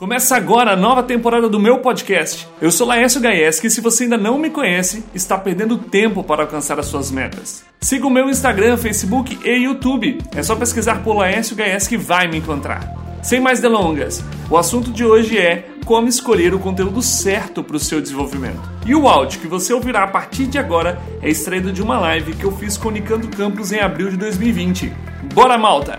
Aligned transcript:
Começa 0.00 0.34
agora 0.34 0.72
a 0.72 0.76
nova 0.76 1.02
temporada 1.02 1.46
do 1.46 1.60
meu 1.60 1.80
podcast. 1.80 2.48
Eu 2.58 2.70
sou 2.70 2.86
Laércio 2.86 3.20
Gaieski 3.20 3.66
e 3.66 3.70
se 3.70 3.82
você 3.82 4.04
ainda 4.04 4.16
não 4.16 4.38
me 4.38 4.48
conhece, 4.48 5.04
está 5.14 5.36
perdendo 5.36 5.76
tempo 5.76 6.24
para 6.24 6.44
alcançar 6.44 6.80
as 6.80 6.86
suas 6.86 7.10
metas. 7.10 7.62
Siga 7.82 8.06
o 8.06 8.10
meu 8.10 8.30
Instagram, 8.30 8.78
Facebook 8.78 9.38
e 9.44 9.64
YouTube. 9.64 10.16
É 10.34 10.42
só 10.42 10.56
pesquisar 10.56 11.04
por 11.04 11.18
Laércio 11.18 11.54
Gaieski 11.54 11.98
que 11.98 12.02
vai 12.02 12.26
me 12.28 12.38
encontrar. 12.38 12.94
Sem 13.22 13.40
mais 13.40 13.60
delongas, 13.60 14.24
o 14.48 14.56
assunto 14.56 14.90
de 14.90 15.04
hoje 15.04 15.36
é 15.36 15.68
como 15.84 16.08
escolher 16.08 16.54
o 16.54 16.58
conteúdo 16.58 17.02
certo 17.02 17.62
para 17.62 17.76
o 17.76 17.78
seu 17.78 18.00
desenvolvimento. 18.00 18.70
E 18.86 18.94
o 18.94 19.06
áudio 19.06 19.38
que 19.38 19.48
você 19.48 19.74
ouvirá 19.74 20.04
a 20.04 20.08
partir 20.08 20.46
de 20.46 20.56
agora 20.56 20.98
é 21.20 21.28
extraído 21.28 21.70
de 21.70 21.82
uma 21.82 21.98
live 21.98 22.32
que 22.32 22.44
eu 22.44 22.52
fiz 22.52 22.78
com 22.78 22.88
o 22.88 22.90
Nicando 22.90 23.28
Campos 23.28 23.70
em 23.70 23.80
abril 23.80 24.08
de 24.08 24.16
2020. 24.16 24.90
Bora, 25.34 25.58
malta! 25.58 25.98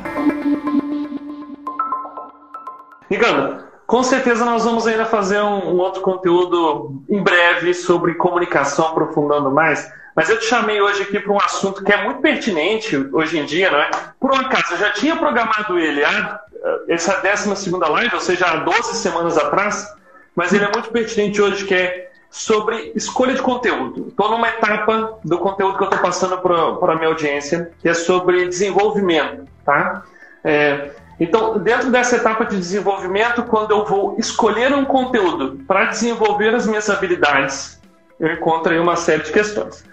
Nicando, 3.07 3.70
com 3.91 4.03
certeza 4.03 4.45
nós 4.45 4.63
vamos 4.63 4.88
ainda 4.88 5.03
fazer 5.03 5.41
um, 5.41 5.73
um, 5.73 5.77
outro 5.77 6.02
conteúdo 6.02 7.03
em 7.09 7.21
breve 7.21 7.73
sobre 7.73 8.13
comunicação, 8.13 8.88
aprofundando 8.88 9.52
mais. 9.52 9.91
Mas 10.16 10.29
eu 10.29 10.39
te 10.39 10.45
chamei 10.45 10.79
hoje 10.81 11.03
aqui 11.03 11.20
para 11.20 11.33
um 11.33 11.38
assunto 11.38 11.83
que 11.83 11.91
é 11.91 12.02
muito 12.02 12.21
pertinente 12.21 12.95
hoje 13.11 13.38
em 13.38 13.43
dia, 13.43 13.69
não 13.69 13.80
é? 13.80 13.91
Por 14.17 14.31
um 14.31 14.35
acaso, 14.35 14.75
eu 14.75 14.77
já 14.77 14.91
tinha 14.91 15.17
programado 15.17 15.77
ele, 15.77 16.05
ah, 16.05 16.39
essa 16.88 17.21
12 17.21 17.69
live, 17.69 18.16
ou 18.16 18.21
seja, 18.21 18.45
há 18.45 18.55
12 18.63 18.95
semanas 18.95 19.38
atrás, 19.38 19.85
mas 20.33 20.53
ele 20.53 20.63
é 20.63 20.71
muito 20.71 20.89
pertinente 20.89 21.41
hoje, 21.41 21.66
que 21.66 21.75
é 21.75 22.11
sobre 22.30 22.94
escolha 22.95 23.33
de 23.33 23.41
conteúdo. 23.41 24.08
Estou 24.08 24.31
numa 24.31 24.47
etapa 24.47 25.19
do 25.21 25.38
conteúdo 25.38 25.77
que 25.77 25.83
eu 25.83 25.89
estou 25.89 25.99
passando 25.99 26.38
para 26.38 26.94
a 26.94 26.95
minha 26.95 27.09
audiência, 27.09 27.73
que 27.81 27.89
é 27.89 27.94
sobre 27.94 28.47
desenvolvimento, 28.47 29.49
tá? 29.66 30.03
É, 30.45 30.91
então, 31.21 31.59
dentro 31.59 31.91
dessa 31.91 32.16
etapa 32.16 32.45
de 32.45 32.57
desenvolvimento, 32.57 33.43
quando 33.43 33.70
eu 33.70 33.85
vou 33.85 34.16
escolher 34.17 34.73
um 34.73 34.84
conteúdo 34.84 35.63
para 35.67 35.85
desenvolver 35.85 36.55
as 36.55 36.66
minhas 36.66 36.89
habilidades, 36.89 37.80
eu 38.19 38.33
encontro 38.33 38.73
aí 38.73 38.80
uma 38.80 38.95
série 38.95 39.22
de 39.22 39.31
questões. 39.31 39.86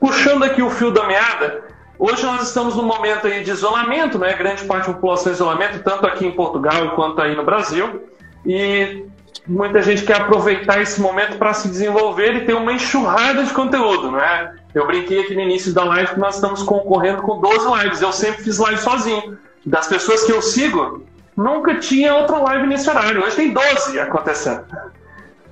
Puxando 0.00 0.44
aqui 0.44 0.62
o 0.62 0.70
fio 0.70 0.90
da 0.90 1.06
meada, 1.06 1.62
hoje 1.98 2.24
nós 2.24 2.48
estamos 2.48 2.74
num 2.74 2.84
momento 2.84 3.26
aí 3.26 3.44
de 3.44 3.50
isolamento, 3.50 4.18
né? 4.18 4.32
grande 4.32 4.64
parte 4.64 4.86
da 4.86 4.94
população 4.94 5.30
em 5.30 5.34
isolamento, 5.34 5.82
tanto 5.82 6.06
aqui 6.06 6.26
em 6.26 6.32
Portugal 6.32 6.92
quanto 6.92 7.20
aí 7.20 7.36
no 7.36 7.44
Brasil, 7.44 8.08
e 8.46 9.04
muita 9.46 9.82
gente 9.82 10.06
quer 10.06 10.22
aproveitar 10.22 10.80
esse 10.80 11.02
momento 11.02 11.36
para 11.36 11.52
se 11.52 11.68
desenvolver 11.68 12.34
e 12.34 12.46
ter 12.46 12.54
uma 12.54 12.72
enxurrada 12.72 13.44
de 13.44 13.52
conteúdo, 13.52 14.10
né? 14.10 14.54
Eu 14.74 14.86
brinquei 14.86 15.20
aqui 15.20 15.34
no 15.34 15.42
início 15.42 15.74
da 15.74 15.84
live 15.84 16.14
que 16.14 16.18
nós 16.18 16.36
estamos 16.36 16.62
concorrendo 16.62 17.20
com 17.20 17.42
12 17.42 17.82
lives, 17.82 18.00
eu 18.00 18.10
sempre 18.10 18.42
fiz 18.42 18.56
live 18.56 18.80
sozinho 18.80 19.36
das 19.66 19.88
pessoas 19.88 20.22
que 20.22 20.30
eu 20.30 20.40
sigo, 20.40 21.04
nunca 21.36 21.74
tinha 21.74 22.14
outra 22.14 22.38
live 22.38 22.68
nesse 22.68 22.88
horário. 22.88 23.22
Hoje 23.22 23.36
tem 23.36 23.52
12 23.52 23.98
acontecendo. 23.98 24.64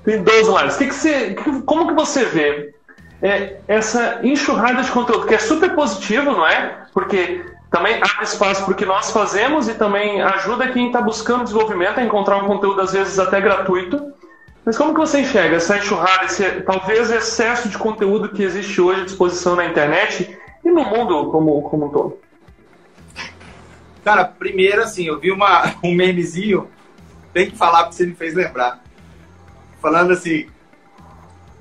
Tem 0.04 0.22
12 0.22 0.50
lives. 0.50 0.76
Que 0.76 0.86
que 0.86 0.94
você, 0.94 1.34
como 1.66 1.88
que 1.88 1.94
você 1.94 2.24
vê 2.24 2.74
é, 3.20 3.56
essa 3.66 4.20
enxurrada 4.22 4.82
de 4.82 4.90
conteúdo, 4.90 5.26
que 5.26 5.34
é 5.34 5.38
super 5.38 5.74
positivo, 5.74 6.30
não 6.30 6.46
é? 6.46 6.84
Porque 6.92 7.44
também 7.70 7.96
abre 7.96 8.22
espaço 8.22 8.64
para 8.64 8.72
o 8.72 8.76
que 8.76 8.86
nós 8.86 9.10
fazemos 9.10 9.68
e 9.68 9.74
também 9.74 10.22
ajuda 10.22 10.68
quem 10.68 10.86
está 10.86 11.00
buscando 11.00 11.42
desenvolvimento 11.42 11.98
a 11.98 12.04
encontrar 12.04 12.36
um 12.36 12.46
conteúdo, 12.46 12.80
às 12.80 12.92
vezes, 12.92 13.18
até 13.18 13.40
gratuito. 13.40 14.12
Mas 14.64 14.78
como 14.78 14.94
que 14.94 15.00
você 15.00 15.20
enxerga 15.20 15.56
essa 15.56 15.76
enxurrada, 15.76 16.24
esse 16.24 16.62
talvez 16.62 17.10
excesso 17.10 17.68
de 17.68 17.76
conteúdo 17.76 18.28
que 18.28 18.42
existe 18.42 18.80
hoje 18.80 19.02
à 19.02 19.04
disposição 19.04 19.56
na 19.56 19.66
internet 19.66 20.38
e 20.64 20.70
no 20.70 20.84
mundo 20.84 21.30
como, 21.30 21.62
como 21.62 21.86
um 21.86 21.88
todo? 21.90 22.23
Cara, 24.04 24.26
primeiro, 24.26 24.82
assim, 24.82 25.06
eu 25.06 25.18
vi 25.18 25.32
uma, 25.32 25.74
um 25.82 25.94
memezinho, 25.94 26.68
tem 27.32 27.50
que 27.50 27.56
falar 27.56 27.84
porque 27.84 27.96
você 27.96 28.06
me 28.06 28.14
fez 28.14 28.34
lembrar. 28.34 28.84
Falando 29.80 30.12
assim, 30.12 30.46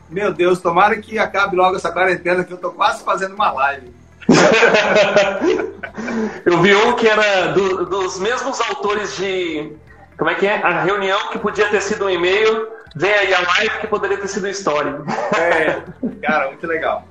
meu 0.10 0.34
Deus, 0.34 0.62
tomara 0.62 0.98
que 0.98 1.18
acabe 1.18 1.56
logo 1.56 1.78
essa 1.78 1.92
quarentena, 1.92 2.44
que 2.44 2.54
eu 2.54 2.58
tô 2.58 2.72
quase 2.72 3.04
fazendo 3.04 3.34
uma 3.34 3.52
live. 3.52 3.92
eu 6.46 6.62
vi 6.62 6.76
um 6.76 6.96
que 6.96 7.08
era 7.08 7.48
do, 7.48 7.86
dos 7.86 8.20
mesmos 8.20 8.62
autores 8.62 9.18
de. 9.18 9.74
Como 10.18 10.30
é 10.30 10.36
que 10.36 10.46
é? 10.46 10.62
A 10.62 10.84
reunião 10.84 11.30
que 11.30 11.40
podia 11.40 11.68
ter 11.70 11.82
sido 11.82 12.06
um 12.06 12.10
e-mail, 12.10 12.68
vem 12.96 13.12
aí 13.12 13.34
a 13.34 13.42
live 13.42 13.80
que 13.80 13.88
poderia 13.88 14.18
ter 14.18 14.28
sido 14.28 14.48
história. 14.48 15.02
É, 15.38 15.82
cara, 16.26 16.50
muito 16.50 16.68
legal. 16.68 17.08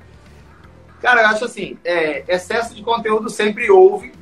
Cara, 1.02 1.22
eu 1.22 1.26
acho 1.26 1.44
assim, 1.44 1.76
é, 1.84 2.22
excesso 2.28 2.74
de 2.74 2.82
conteúdo 2.82 3.28
sempre 3.28 3.70
houve, 3.70 4.12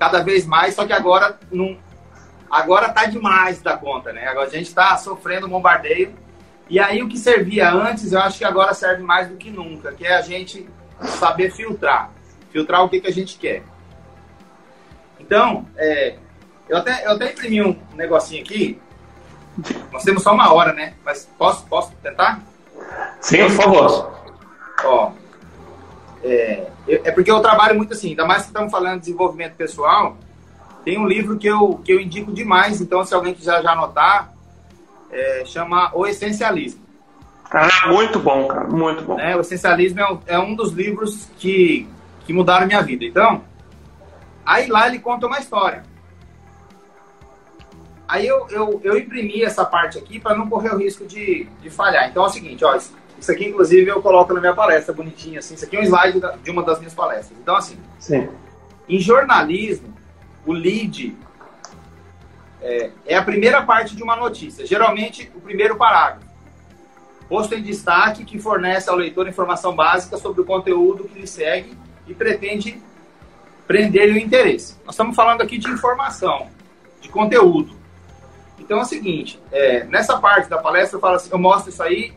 cada 0.00 0.22
vez 0.22 0.46
mais, 0.46 0.74
só 0.74 0.86
que 0.86 0.94
agora 0.94 1.38
não, 1.52 1.76
agora 2.50 2.88
tá 2.88 3.04
demais 3.04 3.60
da 3.60 3.76
conta, 3.76 4.14
né? 4.14 4.26
Agora 4.26 4.46
a 4.46 4.50
gente 4.50 4.66
está 4.66 4.96
sofrendo 4.96 5.46
um 5.46 5.50
bombardeio. 5.50 6.14
E 6.70 6.80
aí 6.80 7.02
o 7.02 7.08
que 7.08 7.18
servia 7.18 7.70
antes, 7.70 8.10
eu 8.10 8.20
acho 8.20 8.38
que 8.38 8.44
agora 8.46 8.72
serve 8.72 9.02
mais 9.02 9.28
do 9.28 9.36
que 9.36 9.50
nunca, 9.50 9.92
que 9.92 10.06
é 10.06 10.16
a 10.16 10.22
gente 10.22 10.66
saber 11.02 11.50
filtrar. 11.50 12.10
Filtrar 12.50 12.82
o 12.82 12.88
que, 12.88 12.98
que 12.98 13.08
a 13.08 13.12
gente 13.12 13.36
quer. 13.38 13.62
Então, 15.18 15.66
é, 15.76 16.16
eu, 16.66 16.78
até, 16.78 17.04
eu 17.04 17.10
até 17.10 17.32
imprimi 17.32 17.62
um 17.62 17.76
negocinho 17.94 18.42
aqui. 18.42 18.80
Nós 19.92 20.02
temos 20.02 20.22
só 20.22 20.32
uma 20.32 20.50
hora, 20.50 20.72
né? 20.72 20.94
Mas 21.04 21.28
posso, 21.36 21.66
posso 21.66 21.92
tentar? 21.96 22.40
Sim, 23.20 23.42
por 23.42 23.50
favor. 23.50 24.22
Ó, 24.82 25.12
é, 26.24 26.70
é 26.94 27.10
porque 27.10 27.30
eu 27.30 27.40
trabalho 27.40 27.76
muito 27.76 27.92
assim, 27.92 28.10
ainda 28.10 28.26
mais 28.26 28.42
que 28.42 28.48
estamos 28.48 28.70
falando 28.70 28.94
de 28.94 29.06
desenvolvimento 29.06 29.54
pessoal, 29.54 30.16
tem 30.84 30.98
um 30.98 31.06
livro 31.06 31.38
que 31.38 31.46
eu, 31.46 31.80
que 31.84 31.92
eu 31.92 32.00
indico 32.00 32.32
demais, 32.32 32.80
então 32.80 33.04
se 33.04 33.14
alguém 33.14 33.34
quiser 33.34 33.62
já 33.62 33.72
anotar, 33.72 34.32
é, 35.10 35.44
chama 35.44 35.90
O 35.94 36.06
Essencialismo. 36.06 36.80
Ah, 37.50 37.88
muito 37.88 38.18
bom, 38.18 38.46
cara, 38.46 38.68
muito 38.68 39.02
bom. 39.02 39.18
É, 39.18 39.36
o 39.36 39.40
Essencialismo 39.40 40.00
é 40.00 40.12
um, 40.12 40.18
é 40.26 40.38
um 40.38 40.54
dos 40.54 40.72
livros 40.72 41.28
que, 41.36 41.88
que 42.24 42.32
mudaram 42.32 42.66
minha 42.66 42.80
vida. 42.80 43.04
Então, 43.04 43.42
aí 44.44 44.68
lá 44.68 44.86
ele 44.86 45.00
conta 45.00 45.26
uma 45.26 45.38
história. 45.38 45.82
Aí 48.08 48.26
eu, 48.26 48.46
eu, 48.50 48.80
eu 48.82 48.98
imprimi 48.98 49.42
essa 49.44 49.64
parte 49.64 49.98
aqui 49.98 50.18
para 50.18 50.36
não 50.36 50.48
correr 50.48 50.74
o 50.74 50.78
risco 50.78 51.06
de, 51.06 51.46
de 51.60 51.70
falhar. 51.70 52.08
Então 52.08 52.24
é 52.24 52.26
o 52.26 52.30
seguinte, 52.30 52.64
ó, 52.64 52.76
isso 53.20 53.30
aqui, 53.30 53.48
inclusive, 53.48 53.88
eu 53.88 54.00
coloco 54.00 54.32
na 54.32 54.40
minha 54.40 54.54
palestra, 54.54 54.94
bonitinho, 54.94 55.38
assim. 55.38 55.54
Isso 55.54 55.64
aqui 55.66 55.76
é 55.76 55.80
um 55.80 55.84
slide 55.84 56.20
de 56.42 56.50
uma 56.50 56.62
das 56.62 56.78
minhas 56.78 56.94
palestras. 56.94 57.38
Então, 57.38 57.54
assim, 57.54 57.76
Sim. 57.98 58.28
em 58.88 58.98
jornalismo, 58.98 59.94
o 60.46 60.52
lead 60.52 61.14
é, 62.62 62.90
é, 63.06 63.16
a 63.16 63.22
primeira 63.22 63.62
parte 63.62 63.94
de 63.94 64.02
uma 64.02 64.16
notícia. 64.16 64.66
Geralmente, 64.66 65.30
o 65.34 65.40
primeiro 65.40 65.76
parágrafo. 65.76 66.28
Posto 67.28 67.54
em 67.54 67.62
destaque 67.62 68.24
que 68.24 68.38
fornece 68.38 68.88
ao 68.88 68.96
leitor 68.96 69.28
informação 69.28 69.76
básica 69.76 70.16
sobre 70.16 70.40
o 70.40 70.44
conteúdo 70.44 71.04
que 71.04 71.18
lhe 71.18 71.26
segue 71.26 71.76
e 72.06 72.14
pretende 72.14 72.82
prender 73.66 74.12
o 74.12 74.18
interesse. 74.18 74.76
Nós 74.84 74.94
estamos 74.94 75.14
falando 75.14 75.42
aqui 75.42 75.56
de 75.56 75.70
informação, 75.70 76.48
de 77.00 77.08
conteúdo. 77.08 77.78
Então 78.58 78.78
é 78.78 78.82
o 78.82 78.84
seguinte, 78.84 79.40
é, 79.52 79.84
nessa 79.84 80.18
parte 80.18 80.48
da 80.48 80.58
palestra 80.58 80.96
eu 80.96 81.00
falo 81.00 81.16
assim, 81.16 81.30
eu 81.30 81.38
mostro 81.38 81.70
isso 81.70 81.82
aí 81.82 82.12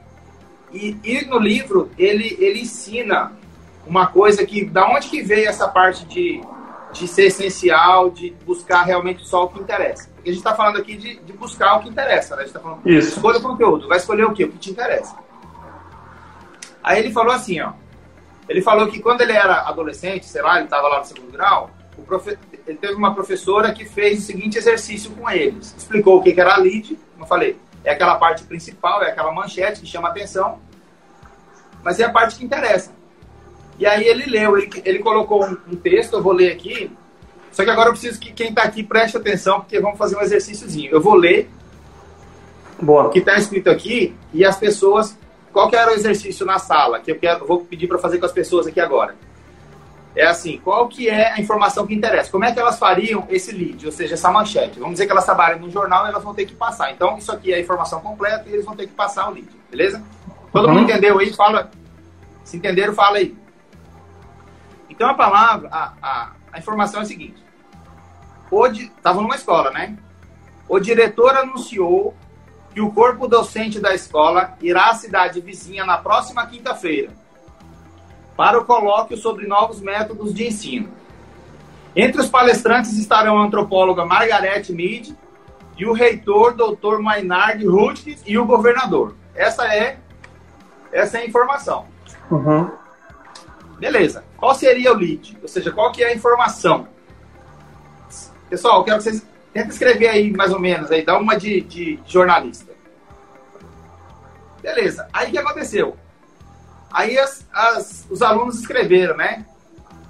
e, 0.74 0.98
e, 1.04 1.26
no 1.26 1.38
livro 1.38 1.92
ele, 1.98 2.36
ele 2.40 2.62
ensina 2.62 3.32
uma 3.86 4.08
coisa 4.08 4.46
que, 4.46 4.66
da 4.66 4.88
onde 4.90 5.08
que 5.08 5.22
veio 5.22 5.48
essa 5.48 5.68
parte 5.68 6.06
de, 6.06 6.42
de 6.92 7.08
ser 7.08 7.26
essencial, 7.26 8.10
de 8.10 8.32
buscar 8.46 8.84
realmente 8.84 9.26
só 9.28 9.44
o 9.44 9.50
que 9.50 9.60
interessa. 9.60 10.10
Porque 10.16 10.30
a 10.30 10.34
gente 10.34 10.42
está 10.42 10.56
falando 10.56 10.78
aqui 10.78 10.96
de, 10.96 11.20
de, 11.20 11.34
buscar 11.34 11.76
o 11.76 11.82
que 11.82 11.90
interessa, 11.90 12.36
né? 12.36 12.44
A 12.44 12.46
gente 12.46 12.56
está 12.56 12.60
falando, 12.60 12.82
Isso. 12.86 13.10
escolha 13.10 13.40
o 13.40 13.42
conteúdo, 13.42 13.88
vai 13.88 13.98
escolher 13.98 14.26
o 14.26 14.34
quê? 14.34 14.46
O 14.46 14.52
que 14.52 14.58
te 14.58 14.72
interessa. 14.72 15.16
Aí 16.82 17.00
ele 17.00 17.12
falou 17.12 17.34
assim, 17.34 17.60
ó, 17.62 17.74
ele 18.48 18.62
falou 18.62 18.88
que 18.88 19.00
quando 19.00 19.22
ele 19.22 19.34
era 19.34 19.68
adolescente, 19.68 20.26
sei 20.26 20.42
lá, 20.42 20.56
ele 20.56 20.66
estava 20.66 20.88
lá 20.88 21.00
no 21.00 21.06
segundo 21.06 21.32
grau, 21.32 21.70
profe... 22.06 22.38
ele 22.68 22.78
teve 22.78 22.94
uma 22.94 23.14
professora 23.14 23.74
que 23.74 23.86
fez 23.86 24.20
o 24.20 24.22
seguinte 24.22 24.58
exercício 24.58 25.12
com 25.12 25.30
eles. 25.30 25.74
Explicou 25.78 26.18
o 26.18 26.24
que 26.24 26.40
era 26.40 26.56
a 26.56 26.58
lead, 26.58 26.98
como 27.14 27.24
eu 27.24 27.28
falei, 27.28 27.58
é 27.84 27.92
aquela 27.92 28.16
parte 28.16 28.44
principal, 28.44 29.04
é 29.04 29.12
aquela 29.12 29.32
manchete 29.32 29.82
que 29.82 29.88
chama 29.88 30.10
atenção, 30.10 30.60
mas 31.84 32.00
é 32.00 32.06
a 32.06 32.10
parte 32.10 32.38
que 32.38 32.46
interessa. 32.46 32.92
E 33.78 33.86
aí 33.86 34.06
ele 34.06 34.26
leu, 34.26 34.58
ele, 34.58 34.70
ele 34.86 35.00
colocou 35.00 35.44
um, 35.44 35.58
um 35.68 35.76
texto, 35.76 36.14
eu 36.14 36.24
vou 36.24 36.34
ler 36.34 36.52
aqui, 36.52 36.92
só 37.54 37.64
que 37.64 37.70
agora 37.70 37.90
eu 37.90 37.94
preciso 37.94 38.20
que 38.20 38.34
quem 38.34 38.50
está 38.50 38.64
aqui 38.64 38.84
preste 38.84 39.16
atenção, 39.16 39.62
porque 39.62 39.80
vamos 39.80 39.98
fazer 39.98 40.18
um 40.18 40.22
exercíciozinho. 40.22 40.92
Eu 40.92 41.00
vou 41.00 41.14
ler 41.14 41.50
Boa. 42.82 43.06
o 43.06 43.10
que 43.12 43.20
está 43.20 43.38
escrito 43.38 43.70
aqui 43.70 44.16
e 44.34 44.44
as 44.44 44.58
pessoas. 44.58 45.18
Qual 45.52 45.70
que 45.70 45.76
era 45.76 45.92
o 45.92 45.94
exercício 45.94 46.48
na 46.48 46.58
sala? 46.58 47.00
Que 47.00 47.12
eu, 47.12 47.20
quero, 47.20 47.42
eu 47.44 47.48
vou 47.48 47.64
pedir 47.64 47.88
para 47.88 48.00
fazer 48.00 48.18
com 48.18 48.26
as 48.26 48.32
pessoas 48.32 48.66
aqui 48.66 48.80
agora. 48.80 49.16
É 50.16 50.28
assim, 50.28 50.60
qual 50.60 50.88
que 50.88 51.10
é 51.10 51.32
a 51.32 51.40
informação 51.40 51.88
que 51.88 51.94
interessa? 51.94 52.30
Como 52.30 52.46
é 52.46 52.52
que 52.52 52.60
elas 52.60 52.78
fariam 52.78 53.26
esse 53.30 53.52
lead, 53.52 53.84
ou 53.86 53.92
seja, 53.92 54.14
essa 54.14 54.32
manchete? 54.32 54.80
Vamos 54.80 54.94
dizer 54.94 55.08
que 55.08 55.12
elas 55.12 55.26
trabalham 55.26 55.60
no 55.60 55.72
jornal 55.72 56.06
e 56.06 56.10
elas 56.10 56.24
vão 56.24 56.36
ter 56.36 56.46
que 56.46 56.54
passar. 56.54 56.92
Então, 56.92 57.18
isso 57.18 57.32
aqui 57.32 57.52
é 57.52 57.56
a 57.56 57.60
informação 57.60 58.00
completa 58.00 58.48
e 58.48 58.54
eles 58.54 58.66
vão 58.66 58.76
ter 58.76 58.86
que 58.86 58.94
passar 58.94 59.28
o 59.30 59.34
lead, 59.34 59.50
beleza? 59.72 60.04
Todo 60.52 60.68
uhum. 60.68 60.76
mundo 60.76 60.84
entendeu 60.84 61.18
aí? 61.18 61.34
Fala. 61.34 61.72
Se 62.44 62.58
entenderam, 62.58 62.94
fala 62.94 63.18
aí. 63.18 63.36
Então, 64.88 65.10
a 65.10 65.16
palavra, 65.16 65.70
a, 65.72 65.94
a, 66.02 66.32
a 66.52 66.60
informação 66.60 67.00
é 67.00 67.04
a 67.04 67.08
seguinte. 67.08 67.44
Hoje, 68.52 68.92
estava 68.96 69.20
numa 69.20 69.36
escola, 69.36 69.72
né? 69.72 69.98
o 70.68 70.80
diretor 70.80 71.36
anunciou 71.36 72.16
que 72.74 72.82
o 72.82 72.92
corpo 72.92 73.28
docente 73.28 73.80
da 73.80 73.94
escola 73.94 74.58
irá 74.62 74.90
à 74.90 74.96
cidade 74.96 75.40
vizinha 75.42 75.86
na 75.86 75.98
próxima 75.98 76.46
quinta-feira 76.48 77.12
para 78.36 78.60
o 78.60 78.66
colóquio 78.66 79.18
sobre 79.18 79.48
novos 79.48 79.80
métodos 79.80 80.34
de 80.34 80.48
ensino. 80.48 80.90
Entre 81.96 82.20
os 82.20 82.30
palestrantes 82.30 82.98
estarão 82.98 83.38
a 83.38 83.46
antropóloga 83.46 84.06
Margarete 84.06 84.74
Mead 84.74 85.16
e 85.78 85.86
o 85.86 85.94
reitor, 85.94 86.56
Dr. 86.56 87.00
Maynard 87.00 87.66
Rutges, 87.66 88.22
e 88.26 88.38
o 88.38 88.46
governador. 88.46 89.16
Essa 89.36 89.68
é, 89.74 89.98
essa 90.92 91.18
é 91.18 91.22
a 91.22 91.26
informação. 91.26 91.86
Uhum. 92.30 92.70
Beleza. 93.80 94.24
Qual 94.38 94.54
seria 94.56 94.92
o 94.92 94.96
lead? 94.96 95.38
Ou 95.42 95.48
seja, 95.48 95.72
qual 95.72 95.92
que 95.92 96.04
é 96.04 96.08
a 96.08 96.16
informação? 96.16 96.88
Pessoal, 98.50 98.80
eu 98.80 98.84
quero 98.84 98.98
que 98.98 99.04
vocês 99.04 99.26
tentem 99.52 99.70
escrever 99.70 100.08
aí 100.10 100.32
mais 100.32 100.52
ou 100.52 100.60
menos, 100.60 100.92
aí, 100.92 101.04
dá 101.04 101.18
uma 101.18 101.36
de, 101.36 101.62
de 101.62 102.00
jornalista. 102.06 102.72
Beleza. 104.62 105.08
Aí 105.12 105.28
o 105.28 105.32
que 105.32 105.38
aconteceu? 105.38 105.98
Aí 106.94 107.18
as, 107.18 107.46
as, 107.52 108.08
os 108.10 108.22
alunos 108.22 108.60
escreveram, 108.60 109.18
né? 109.18 109.44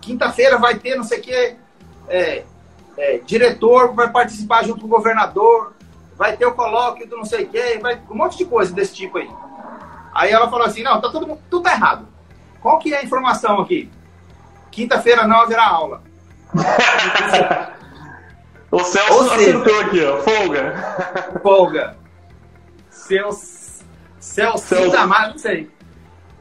Quinta-feira 0.02 0.58
vai 0.58 0.78
ter 0.78 0.96
não 0.96 1.04
sei 1.06 1.20
o 1.20 1.22
que, 1.22 1.56
é, 2.10 2.44
é, 2.98 3.18
diretor 3.26 3.94
vai 3.94 4.12
participar 4.12 4.66
junto 4.66 4.82
com 4.82 4.88
o 4.88 4.90
governador, 4.90 5.74
vai 6.18 6.36
ter 6.36 6.46
o 6.46 6.54
colóquio 6.54 7.08
do 7.08 7.16
não 7.16 7.24
sei 7.24 7.46
o 7.46 7.50
que, 7.50 7.80
vai, 7.80 8.02
um 8.10 8.16
monte 8.16 8.38
de 8.38 8.44
coisa 8.46 8.74
desse 8.74 8.94
tipo 8.94 9.18
aí. 9.18 9.32
Aí 10.14 10.32
ela 10.32 10.50
falou 10.50 10.66
assim, 10.66 10.84
não, 10.84 11.00
tá 11.00 11.10
tudo, 11.10 11.40
tudo 11.50 11.64
tá 11.64 11.72
errado. 11.72 12.06
Qual 12.62 12.78
que 12.80 12.94
é 12.94 13.00
a 13.00 13.04
informação 13.04 13.62
aqui? 13.62 13.90
Quinta-feira 14.70 15.26
não 15.26 15.40
haverá 15.40 15.66
aula. 15.66 16.04
o 18.70 18.80
Celso 18.84 19.14
Ou 19.14 19.24
seja, 19.24 19.36
acertou 19.36 19.80
aqui, 19.82 20.06
ó. 20.06 20.18
Folga. 20.22 21.40
Folga. 21.42 21.98
Seus. 22.90 23.84
Celso, 24.20 24.66
Celso. 24.66 24.98
Amado, 24.98 25.32
não 25.32 25.38
sei. 25.38 25.72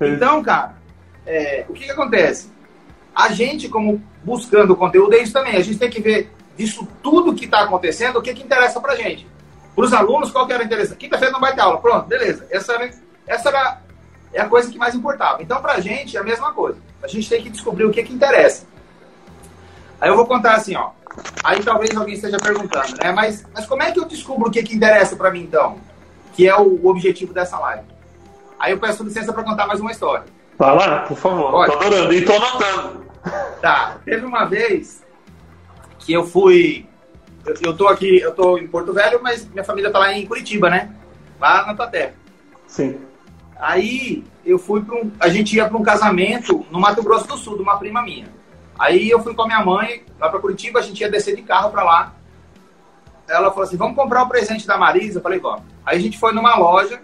Então, 0.08 0.42
cara, 0.42 0.74
é, 1.26 1.64
o 1.68 1.72
que, 1.72 1.84
que 1.84 1.90
acontece? 1.90 2.50
A 3.14 3.30
gente, 3.32 3.68
como 3.68 4.02
buscando 4.24 4.76
conteúdo, 4.76 5.14
é 5.14 5.18
isso 5.22 5.32
também. 5.32 5.56
A 5.56 5.62
gente 5.62 5.78
tem 5.78 5.90
que 5.90 6.00
ver 6.00 6.30
disso 6.56 6.86
tudo 7.02 7.34
que 7.34 7.44
está 7.44 7.62
acontecendo, 7.62 8.18
o 8.18 8.22
que, 8.22 8.34
que 8.34 8.42
interessa 8.42 8.80
pra 8.80 8.96
gente. 8.96 9.26
Para 9.74 9.84
os 9.84 9.92
alunos, 9.92 10.30
qual 10.30 10.46
que 10.46 10.52
era 10.52 10.64
interessante? 10.64 10.98
Quinta-feira 10.98 11.32
não 11.32 11.40
vai 11.40 11.54
ter 11.54 11.60
aula. 11.60 11.80
Pronto, 11.80 12.06
beleza. 12.06 12.46
Essa 12.50 12.74
era, 12.74 12.90
essa 13.26 13.48
era 13.48 13.80
é 14.32 14.40
a 14.40 14.48
coisa 14.48 14.70
que 14.70 14.78
mais 14.78 14.94
importava. 14.94 15.42
Então, 15.42 15.60
pra 15.60 15.80
gente, 15.80 16.16
é 16.16 16.20
a 16.20 16.24
mesma 16.24 16.52
coisa. 16.52 16.78
A 17.02 17.06
gente 17.06 17.28
tem 17.28 17.42
que 17.42 17.50
descobrir 17.50 17.84
o 17.84 17.90
que, 17.90 18.02
que 18.02 18.12
interessa. 18.12 18.66
Aí 20.00 20.08
eu 20.08 20.16
vou 20.16 20.26
contar 20.26 20.54
assim, 20.54 20.74
ó. 20.74 20.90
Aí 21.44 21.62
talvez 21.62 21.94
alguém 21.96 22.14
esteja 22.14 22.38
perguntando, 22.38 22.96
né? 23.02 23.12
Mas, 23.12 23.44
mas 23.54 23.66
como 23.66 23.82
é 23.82 23.92
que 23.92 24.00
eu 24.00 24.04
descubro 24.04 24.48
o 24.48 24.50
que, 24.50 24.62
que 24.62 24.74
interessa 24.74 25.14
para 25.14 25.30
mim, 25.30 25.42
então? 25.42 25.78
Que 26.34 26.48
é 26.48 26.56
o, 26.56 26.80
o 26.82 26.88
objetivo 26.88 27.34
dessa 27.34 27.58
live. 27.58 27.91
Aí 28.62 28.70
eu 28.70 28.78
peço 28.78 29.02
licença 29.02 29.32
para 29.32 29.42
contar 29.42 29.66
mais 29.66 29.80
uma 29.80 29.90
história. 29.90 30.24
Vai 30.56 30.76
lá, 30.76 31.00
por 31.00 31.16
favor. 31.16 31.50
Pode. 31.50 31.72
Tô 31.72 31.78
adorando. 31.78 32.14
E 32.14 32.24
tô 32.24 32.32
anotando. 32.32 33.06
Tá. 33.60 33.96
Teve 34.04 34.24
uma 34.24 34.44
vez 34.44 35.04
que 35.98 36.12
eu 36.12 36.24
fui. 36.24 36.86
Eu, 37.44 37.56
eu 37.60 37.76
tô 37.76 37.88
aqui, 37.88 38.20
eu 38.20 38.32
tô 38.32 38.56
em 38.56 38.68
Porto 38.68 38.92
Velho, 38.92 39.20
mas 39.20 39.48
minha 39.48 39.64
família 39.64 39.90
tá 39.90 39.98
lá 39.98 40.12
em 40.12 40.24
Curitiba, 40.24 40.70
né? 40.70 40.94
Lá 41.40 41.66
na 41.66 41.74
tua 41.74 41.88
terra. 41.88 42.14
Sim. 42.68 43.00
Aí 43.58 44.22
eu 44.46 44.60
fui 44.60 44.80
para 44.80 44.94
um. 44.94 45.10
A 45.18 45.28
gente 45.28 45.56
ia 45.56 45.68
para 45.68 45.76
um 45.76 45.82
casamento 45.82 46.64
no 46.70 46.78
Mato 46.78 47.02
Grosso 47.02 47.26
do 47.26 47.36
Sul, 47.36 47.56
de 47.56 47.64
uma 47.64 47.78
prima 47.78 48.00
minha. 48.00 48.26
Aí 48.78 49.10
eu 49.10 49.20
fui 49.20 49.34
com 49.34 49.42
a 49.42 49.46
minha 49.46 49.64
mãe 49.64 50.04
lá 50.20 50.28
para 50.28 50.38
Curitiba, 50.38 50.78
a 50.78 50.82
gente 50.82 51.00
ia 51.00 51.10
descer 51.10 51.34
de 51.34 51.42
carro 51.42 51.72
para 51.72 51.82
lá. 51.82 52.14
Ela 53.28 53.50
falou 53.50 53.64
assim: 53.64 53.76
vamos 53.76 53.96
comprar 53.96 54.22
o 54.22 54.28
presente 54.28 54.68
da 54.68 54.78
Marisa? 54.78 55.18
Eu 55.18 55.22
falei: 55.22 55.40
vamos. 55.40 55.64
Aí 55.84 55.96
a 55.98 56.00
gente 56.00 56.16
foi 56.16 56.32
numa 56.32 56.56
loja 56.56 57.02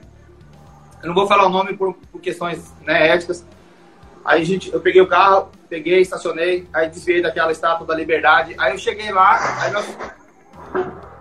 eu 1.03 1.09
não 1.09 1.15
vou 1.15 1.27
falar 1.27 1.47
o 1.47 1.51
nome 1.51 1.77
por, 1.77 1.95
por 2.11 2.21
questões 2.21 2.73
né, 2.83 3.09
éticas. 3.09 3.47
Aí 4.25 4.45
gente, 4.45 4.73
eu 4.73 4.81
peguei 4.81 5.01
o 5.01 5.07
carro, 5.07 5.51
peguei, 5.69 6.01
estacionei, 6.01 6.69
aí 6.73 6.89
desviei 6.89 7.23
daquela 7.23 7.53
estátua 7.53 7.87
da 7.87 7.95
liberdade. 7.95 8.55
Aí 8.59 8.73
eu 8.73 8.79
cheguei 8.79 9.11
lá, 9.11 9.63
aí 9.63 9.71
nós, 9.71 9.99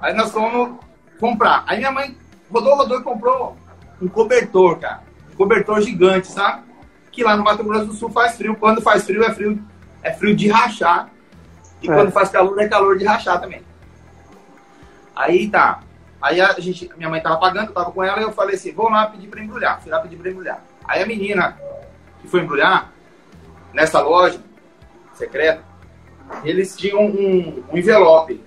aí 0.01 0.13
nós 0.13 0.31
fomos 0.31 0.77
comprar. 1.19 1.63
Aí 1.67 1.77
minha 1.77 1.91
mãe 1.91 2.17
rodou, 2.51 2.75
rodou 2.75 2.99
e 2.99 3.03
comprou 3.03 3.57
um 4.01 4.07
cobertor, 4.07 4.79
cara. 4.79 5.03
Um 5.31 5.35
cobertor 5.35 5.81
gigante, 5.81 6.27
sabe? 6.27 6.63
Que 7.11 7.23
lá 7.23 7.35
no 7.35 7.43
Mato 7.43 7.63
Grosso 7.63 7.85
do 7.85 7.93
Sul 7.93 8.09
faz 8.09 8.35
frio. 8.35 8.55
Quando 8.55 8.81
faz 8.81 9.05
frio, 9.05 9.23
é 9.23 9.33
frio, 9.33 9.61
é 10.01 10.13
frio 10.13 10.35
de 10.35 10.47
rachar. 10.47 11.09
E 11.81 11.89
é. 11.89 11.93
quando 11.93 12.11
faz 12.11 12.29
calor, 12.29 12.59
é 12.59 12.67
calor 12.67 12.97
de 12.97 13.05
rachar 13.05 13.39
também. 13.39 13.61
Aí 15.15 15.49
tá. 15.49 15.81
Aí 16.27 16.41
a 16.41 16.59
gente, 16.59 16.91
minha 16.97 17.09
mãe 17.09 17.21
tava 17.21 17.37
pagando, 17.37 17.67
eu 17.67 17.73
tava 17.73 17.89
com 17.89 18.03
ela, 18.03 18.19
e 18.19 18.23
eu 18.23 18.33
falei 18.33 18.55
assim, 18.55 18.73
vou 18.73 18.89
lá 18.89 19.05
pedir 19.05 19.27
para 19.27 19.41
embrulhar. 19.41 19.81
Fui 19.81 19.89
lá 19.89 20.01
pedir 20.01 20.17
para 20.17 20.29
embrulhar. 20.29 20.61
Aí 20.85 21.01
a 21.01 21.05
menina 21.05 21.57
que 22.21 22.27
foi 22.27 22.41
embrulhar, 22.41 22.91
nessa 23.73 24.01
loja 24.01 24.41
secreta, 25.13 25.63
eles 26.43 26.75
tinham 26.75 26.99
um, 26.99 27.63
um 27.71 27.77
envelope 27.77 28.43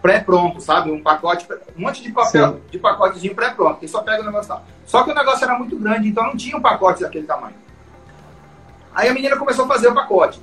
pré-pronto, 0.00 0.60
sabe? 0.60 0.92
Um 0.92 1.02
pacote, 1.02 1.48
um 1.76 1.82
monte 1.82 2.00
de 2.00 2.12
papel, 2.12 2.52
Sim. 2.52 2.60
de 2.70 2.78
pacotezinho 2.78 3.34
pré-pronto, 3.34 3.80
que 3.80 3.88
só 3.88 4.02
pega 4.02 4.22
o 4.22 4.26
negócio 4.26 4.52
lá. 4.52 4.62
Só 4.84 5.02
que 5.02 5.10
o 5.10 5.14
negócio 5.14 5.42
era 5.42 5.58
muito 5.58 5.76
grande, 5.76 6.08
então 6.08 6.22
não 6.22 6.36
tinha 6.36 6.56
um 6.56 6.62
pacote 6.62 7.02
daquele 7.02 7.26
tamanho. 7.26 7.56
Aí 8.94 9.08
a 9.08 9.12
menina 9.12 9.36
começou 9.36 9.64
a 9.64 9.68
fazer 9.68 9.88
o 9.88 9.94
pacote. 9.94 10.40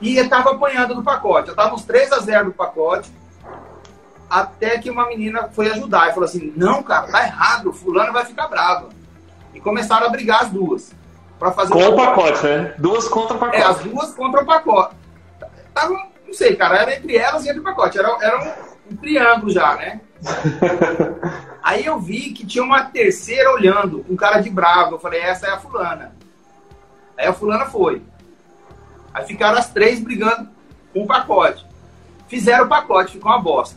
E 0.00 0.16
estava 0.16 0.52
apanhando 0.52 0.94
do 0.94 1.02
pacote. 1.02 1.48
Eu 1.48 1.56
tava 1.56 1.74
uns 1.74 1.82
3 1.82 2.12
a 2.12 2.20
0 2.20 2.44
do 2.46 2.52
pacote 2.52 3.10
até 4.28 4.78
que 4.78 4.90
uma 4.90 5.06
menina 5.06 5.48
foi 5.52 5.70
ajudar 5.70 6.08
e 6.08 6.12
falou 6.12 6.24
assim: 6.24 6.52
Não, 6.56 6.82
cara, 6.82 7.06
tá 7.08 7.24
errado, 7.24 7.72
fulano 7.72 8.12
vai 8.12 8.24
ficar 8.24 8.48
bravo. 8.48 8.88
E 9.54 9.60
começaram 9.60 10.06
a 10.06 10.10
brigar 10.10 10.42
as 10.42 10.50
duas. 10.50 10.92
para 11.38 11.52
fazer 11.52 11.72
Com 11.72 11.78
o 11.78 11.96
pacote. 11.96 12.32
pacote, 12.32 12.46
né? 12.46 12.74
Duas 12.78 13.08
contra 13.08 13.36
o 13.36 13.38
pacote. 13.38 13.62
É, 13.62 13.64
as 13.64 13.78
duas 13.80 14.14
contra 14.14 14.42
o 14.42 14.46
pacote. 14.46 14.94
Tava, 15.74 15.94
não 16.26 16.34
sei, 16.34 16.56
cara, 16.56 16.78
era 16.78 16.96
entre 16.96 17.16
elas 17.16 17.44
e 17.44 17.48
entre 17.48 17.60
o 17.60 17.64
pacote. 17.64 17.98
Era, 17.98 18.16
era 18.20 18.38
um, 18.38 18.92
um 18.92 18.96
triângulo 18.96 19.50
já, 19.50 19.74
né? 19.76 20.00
Aí 21.62 21.84
eu 21.84 21.98
vi 21.98 22.32
que 22.32 22.46
tinha 22.46 22.64
uma 22.64 22.84
terceira 22.84 23.52
olhando, 23.52 24.04
um 24.08 24.16
cara 24.16 24.40
de 24.40 24.50
bravo. 24.50 24.94
Eu 24.94 24.98
falei, 24.98 25.20
essa 25.20 25.46
é 25.46 25.50
a 25.50 25.58
fulana. 25.58 26.14
Aí 27.16 27.26
a 27.26 27.32
fulana 27.32 27.66
foi. 27.66 28.02
Aí 29.12 29.26
ficaram 29.26 29.58
as 29.58 29.70
três 29.70 30.00
brigando 30.00 30.48
com 30.92 31.02
o 31.02 31.06
pacote. 31.06 31.66
Fizeram 32.28 32.66
o 32.66 32.68
pacote, 32.68 33.12
ficou 33.12 33.30
uma 33.32 33.40
bosta. 33.40 33.76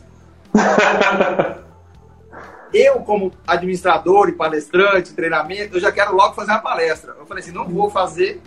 eu, 2.72 3.00
como 3.00 3.32
administrador 3.46 4.28
e 4.28 4.32
palestrante, 4.32 5.12
treinamento, 5.12 5.76
eu 5.76 5.80
já 5.80 5.92
quero 5.92 6.14
logo 6.14 6.34
fazer 6.34 6.52
uma 6.52 6.60
palestra. 6.60 7.14
Eu 7.18 7.26
falei 7.26 7.42
assim, 7.42 7.52
não 7.52 7.68
vou 7.68 7.90
fazer, 7.90 8.40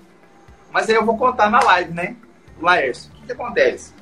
mas 0.72 0.90
aí 0.90 0.96
eu 0.96 1.06
vou 1.06 1.18
contar 1.18 1.50
na 1.50 1.60
live, 1.62 1.94
né? 1.94 2.16
Laércio, 2.60 3.12
o 3.12 3.16
que, 3.16 3.26
que 3.28 3.32
acontece? 3.32 3.94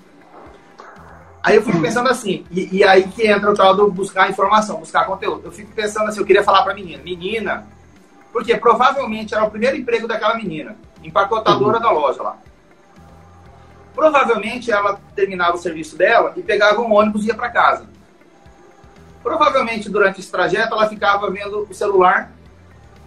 Aí 1.44 1.58
eu 1.58 1.62
fico 1.62 1.82
pensando 1.82 2.08
assim, 2.08 2.46
e, 2.50 2.78
e, 2.78 2.84
aí 2.86 3.04
que 3.04 3.28
entra 3.28 3.52
o 3.52 3.54
tal 3.54 3.76
do 3.76 3.92
buscar 3.92 4.30
informação, 4.30 4.80
buscar 4.80 5.06
conteúdo. 5.06 5.42
Eu 5.44 5.52
fico 5.52 5.74
pensando 5.74 6.08
assim, 6.08 6.20
eu 6.22 6.26
queria 6.26 6.44
falar 6.44 6.64
pra 6.64 6.74
menina, 6.74 7.04
menina, 7.04 7.68
porque 8.32 8.56
provavelmente 8.56 9.36
era 9.36 9.44
o 9.44 9.52
primeiro 9.52 9.76
emprego 9.76 10.08
daquela 10.08 10.36
menina, 10.36 10.78
empacotadora 11.04 11.78
uhum. 11.78 11.84
da 11.84 11.92
loja 11.92 12.24
lá. 12.24 12.38
Provavelmente 13.94 14.72
ela 14.72 15.00
terminava 15.14 15.56
o 15.56 15.60
serviço 15.60 15.98
dela 15.98 16.34
e 16.38 16.42
pegava 16.42 16.82
um 16.82 16.94
ônibus 16.94 17.26
e 17.26 17.28
ia 17.28 17.36
para 17.36 17.50
casa. 17.50 17.88
Provavelmente 19.24 19.90
durante 19.90 20.20
esse 20.20 20.30
trajeto 20.30 20.74
ela 20.74 20.88
ficava 20.90 21.32
vendo 21.32 21.66
o 21.70 21.74
celular, 21.74 22.32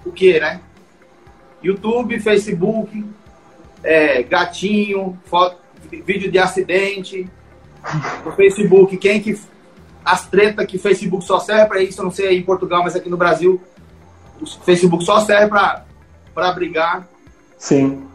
o 0.05 0.11
que, 0.11 0.41
né? 0.41 0.61
YouTube, 1.63 2.19
Facebook, 2.19 3.05
é, 3.83 4.23
gatinho, 4.23 5.19
foto, 5.27 5.59
vídeo 5.91 6.31
de 6.31 6.39
acidente, 6.39 7.29
o 8.25 8.33
Facebook, 8.33 8.97
quem 8.97 9.21
que 9.21 9.39
as 10.05 10.27
tretas 10.29 10.67
que 10.67 10.79
Facebook 10.79 11.25
só 11.25 11.39
serve 11.39 11.67
para 11.67 11.83
isso, 11.83 12.01
eu 12.01 12.05
não 12.05 12.13
sei 12.13 12.29
aí 12.29 12.39
em 12.39 12.43
Portugal, 12.43 12.83
mas 12.83 12.97
aqui 12.97 13.09
no 13.09 13.17
Brasil 13.17 13.61
o 14.41 14.47
Facebook 14.47 15.05
só 15.05 15.21
serve 15.21 15.49
para 15.49 16.53
brigar. 16.53 17.07
Sim. 17.59 18.07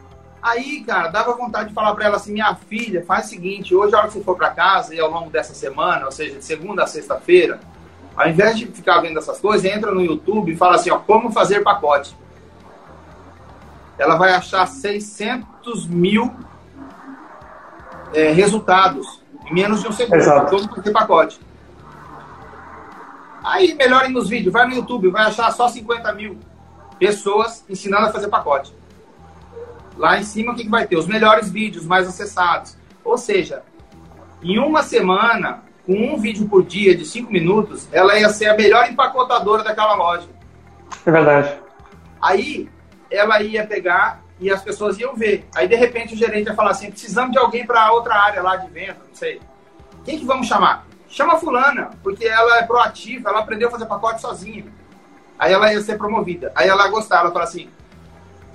Aí, 0.41 0.83
cara, 0.83 1.09
dava 1.09 1.33
vontade 1.33 1.69
de 1.69 1.75
falar 1.75 1.93
para 1.93 2.05
ela 2.05 2.15
assim: 2.15 2.33
minha 2.33 2.55
filha, 2.55 3.03
faz 3.05 3.25
o 3.27 3.29
seguinte, 3.29 3.75
hoje, 3.75 3.93
a 3.93 3.99
hora 3.99 4.07
que 4.07 4.13
você 4.13 4.23
for 4.23 4.35
para 4.35 4.49
casa 4.49 4.95
e 4.95 4.99
ao 4.99 5.11
longo 5.11 5.29
dessa 5.29 5.53
semana, 5.53 6.05
ou 6.05 6.11
seja, 6.11 6.37
de 6.37 6.43
segunda 6.43 6.83
a 6.83 6.87
sexta-feira, 6.87 7.59
ao 8.21 8.29
invés 8.29 8.57
de 8.57 8.67
ficar 8.67 8.99
vendo 9.01 9.17
essas 9.17 9.39
coisas, 9.39 9.65
entra 9.65 9.91
no 9.91 10.01
YouTube 10.01 10.51
e 10.51 10.55
fala 10.55 10.75
assim: 10.75 10.91
ó, 10.91 10.99
como 10.99 11.31
fazer 11.31 11.61
pacote. 11.61 12.15
Ela 13.97 14.15
vai 14.15 14.31
achar 14.33 14.67
600 14.67 15.87
mil 15.87 16.33
é, 18.13 18.31
resultados 18.31 19.21
em 19.49 19.53
menos 19.53 19.81
de 19.81 19.87
um 19.87 19.91
segundo. 19.91 20.17
Exato. 20.17 20.55
Como 20.55 20.75
fazer 20.75 20.91
pacote. 20.91 21.39
Aí, 23.43 23.73
melhorem 23.73 24.11
nos 24.11 24.29
vídeos, 24.29 24.53
vai 24.53 24.67
no 24.67 24.75
YouTube, 24.75 25.09
vai 25.09 25.23
achar 25.23 25.51
só 25.51 25.67
50 25.67 26.13
mil 26.13 26.37
pessoas 26.99 27.65
ensinando 27.67 28.07
a 28.07 28.11
fazer 28.11 28.27
pacote. 28.27 28.73
Lá 29.97 30.19
em 30.19 30.23
cima, 30.23 30.53
o 30.53 30.55
que, 30.55 30.63
que 30.63 30.69
vai 30.69 30.85
ter? 30.85 30.95
Os 30.95 31.07
melhores 31.07 31.49
vídeos, 31.49 31.85
mais 31.85 32.07
acessados. 32.07 32.77
Ou 33.03 33.17
seja, 33.17 33.63
em 34.43 34.59
uma 34.59 34.83
semana, 34.83 35.63
com 35.85 35.93
um 35.93 36.17
vídeo 36.17 36.47
por 36.47 36.63
dia 36.63 36.95
de 36.95 37.05
cinco 37.05 37.31
minutos, 37.31 37.87
ela 37.91 38.17
ia 38.19 38.29
ser 38.29 38.47
a 38.47 38.55
melhor 38.55 38.89
empacotadora 38.89 39.63
daquela 39.63 39.95
loja. 39.95 40.27
É 41.05 41.11
verdade. 41.11 41.55
Aí 42.21 42.69
ela 43.09 43.41
ia 43.41 43.65
pegar 43.65 44.21
e 44.39 44.51
as 44.51 44.61
pessoas 44.61 44.97
iam 44.99 45.15
ver. 45.15 45.47
Aí 45.55 45.67
de 45.67 45.75
repente 45.75 46.13
o 46.13 46.17
gerente 46.17 46.47
ia 46.47 46.55
falar 46.55 46.71
assim: 46.71 46.91
precisamos 46.91 47.31
de 47.31 47.37
alguém 47.37 47.65
para 47.65 47.91
outra 47.91 48.15
área 48.15 48.41
lá 48.41 48.55
de 48.55 48.69
venda, 48.69 48.97
não 49.07 49.15
sei. 49.15 49.41
Quem 50.03 50.19
que 50.19 50.25
vamos 50.25 50.47
chamar? 50.47 50.85
Chama 51.07 51.33
a 51.33 51.37
fulana, 51.37 51.91
porque 52.01 52.25
ela 52.25 52.57
é 52.57 52.63
proativa, 52.63 53.29
ela 53.29 53.39
aprendeu 53.39 53.67
a 53.67 53.71
fazer 53.71 53.85
pacote 53.85 54.21
sozinha. 54.21 54.65
Aí 55.37 55.51
ela 55.51 55.73
ia 55.73 55.81
ser 55.81 55.97
promovida. 55.97 56.51
Aí 56.55 56.67
ela 56.67 56.85
ia 56.85 56.91
gostar, 56.91 57.19
ela 57.19 57.31
fala 57.31 57.43
assim: 57.43 57.69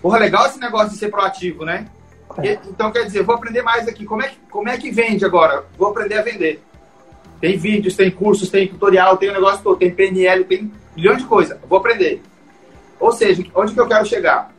porra, 0.00 0.18
legal 0.18 0.46
esse 0.46 0.58
negócio 0.58 0.90
de 0.90 0.96
ser 0.96 1.10
proativo, 1.10 1.64
né? 1.64 1.88
E, 2.42 2.58
então 2.68 2.90
quer 2.90 3.04
dizer, 3.04 3.22
vou 3.22 3.34
aprender 3.34 3.62
mais 3.62 3.86
aqui. 3.86 4.04
Como 4.04 4.22
é, 4.22 4.28
que, 4.28 4.36
como 4.50 4.68
é 4.68 4.76
que 4.76 4.90
vende 4.90 5.24
agora? 5.24 5.64
Vou 5.76 5.88
aprender 5.88 6.18
a 6.18 6.22
vender. 6.22 6.62
Tem 7.46 7.56
vídeos, 7.56 7.94
tem 7.94 8.10
cursos, 8.10 8.50
tem 8.50 8.66
tutorial, 8.66 9.16
tem 9.16 9.28
o 9.28 9.30
um 9.30 9.34
negócio 9.36 9.62
todo, 9.62 9.78
tem 9.78 9.94
PNL, 9.94 10.42
tem 10.42 10.68
milhões 10.96 11.18
de 11.18 11.26
coisas. 11.26 11.56
Vou 11.68 11.78
aprender. 11.78 12.20
Ou 12.98 13.12
seja, 13.12 13.44
onde 13.54 13.72
que 13.72 13.80
eu 13.80 13.86
quero 13.86 14.04
chegar? 14.04 14.50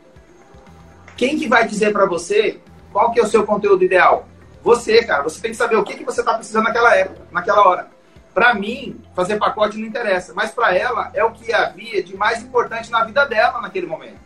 Quem 1.14 1.38
que 1.38 1.46
vai 1.46 1.68
dizer 1.68 1.92
para 1.92 2.06
você 2.06 2.58
qual 2.90 3.12
que 3.12 3.20
é 3.20 3.22
o 3.22 3.26
seu 3.26 3.44
conteúdo 3.44 3.84
ideal? 3.84 4.26
Você, 4.62 5.04
cara. 5.04 5.22
Você 5.22 5.38
tem 5.38 5.50
que 5.50 5.56
saber 5.58 5.76
o 5.76 5.84
que, 5.84 5.98
que 5.98 6.04
você 6.04 6.20
está 6.20 6.32
precisando 6.32 6.64
naquela 6.64 6.96
época, 6.96 7.26
naquela 7.30 7.68
hora. 7.68 7.88
Para 8.32 8.54
mim, 8.54 8.98
fazer 9.14 9.36
pacote 9.36 9.76
não 9.76 9.86
interessa, 9.86 10.32
mas 10.34 10.52
para 10.52 10.74
ela 10.74 11.10
é 11.12 11.22
o 11.22 11.32
que 11.32 11.52
havia 11.52 12.02
de 12.02 12.16
mais 12.16 12.42
importante 12.42 12.90
na 12.90 13.04
vida 13.04 13.26
dela 13.26 13.60
naquele 13.60 13.86
momento. 13.86 14.16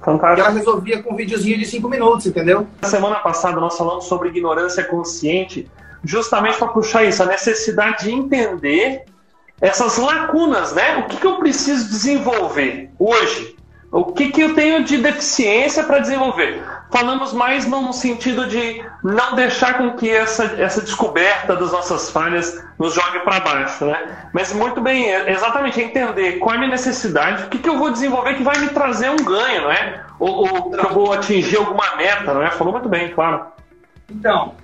Fantástico. 0.00 0.36
Que 0.36 0.40
ela 0.40 0.58
resolvia 0.58 1.02
com 1.02 1.12
um 1.12 1.16
videozinho 1.16 1.58
de 1.58 1.66
cinco 1.66 1.86
minutos, 1.86 2.24
entendeu? 2.24 2.66
Na 2.80 2.88
semana 2.88 3.16
passada 3.16 3.60
nós 3.60 3.76
falamos 3.76 4.06
sobre 4.06 4.30
ignorância 4.30 4.84
consciente, 4.84 5.70
justamente 6.04 6.58
para 6.58 6.68
puxar 6.68 7.04
isso, 7.04 7.22
a 7.22 7.26
necessidade 7.26 8.04
de 8.04 8.12
entender 8.12 9.04
essas 9.60 9.98
lacunas, 9.98 10.72
né? 10.72 10.96
O 10.96 11.02
que, 11.04 11.16
que 11.16 11.26
eu 11.26 11.36
preciso 11.36 11.88
desenvolver 11.88 12.90
hoje? 12.98 13.56
O 13.92 14.12
que, 14.12 14.30
que 14.30 14.40
eu 14.40 14.54
tenho 14.54 14.84
de 14.84 14.98
deficiência 14.98 15.82
para 15.82 15.98
desenvolver? 15.98 16.62
Falamos 16.92 17.32
mais 17.32 17.66
no 17.66 17.92
sentido 17.92 18.46
de 18.46 18.84
não 19.02 19.34
deixar 19.34 19.78
com 19.78 19.96
que 19.96 20.08
essa, 20.08 20.44
essa 20.60 20.80
descoberta 20.80 21.56
das 21.56 21.72
nossas 21.72 22.08
falhas 22.08 22.64
nos 22.78 22.94
jogue 22.94 23.18
para 23.20 23.40
baixo, 23.40 23.84
né? 23.84 24.28
Mas 24.32 24.52
muito 24.52 24.80
bem, 24.80 25.12
é 25.12 25.32
exatamente 25.32 25.80
entender 25.80 26.38
qual 26.38 26.52
é 26.52 26.56
a 26.56 26.58
minha 26.58 26.70
necessidade, 26.70 27.44
o 27.44 27.48
que, 27.48 27.58
que 27.58 27.68
eu 27.68 27.78
vou 27.78 27.90
desenvolver 27.90 28.34
que 28.34 28.44
vai 28.44 28.58
me 28.58 28.68
trazer 28.68 29.10
um 29.10 29.16
ganho, 29.16 29.68
né? 29.68 30.04
Ou, 30.20 30.36
ou 30.36 30.70
que 30.70 30.86
eu 30.86 30.94
vou 30.94 31.12
atingir 31.12 31.56
alguma 31.56 31.96
meta, 31.96 32.32
não 32.32 32.42
é? 32.42 32.50
Falou 32.52 32.72
muito 32.72 32.88
bem, 32.88 33.10
claro. 33.12 33.46
Então, 34.08 34.54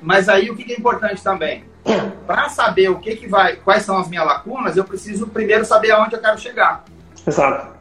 mas 0.00 0.28
aí 0.28 0.50
o 0.50 0.56
que 0.56 0.72
é 0.72 0.76
importante 0.76 1.22
também? 1.22 1.64
Para 2.26 2.48
saber 2.48 2.90
o 2.90 2.98
que, 2.98 3.16
que 3.16 3.26
vai, 3.26 3.56
quais 3.56 3.82
são 3.82 3.98
as 3.98 4.08
minhas 4.08 4.26
lacunas, 4.26 4.76
eu 4.76 4.84
preciso 4.84 5.26
primeiro 5.26 5.64
saber 5.64 5.90
aonde 5.92 6.14
eu 6.14 6.20
quero 6.20 6.38
chegar. 6.38 6.84
Exato. 7.26 7.74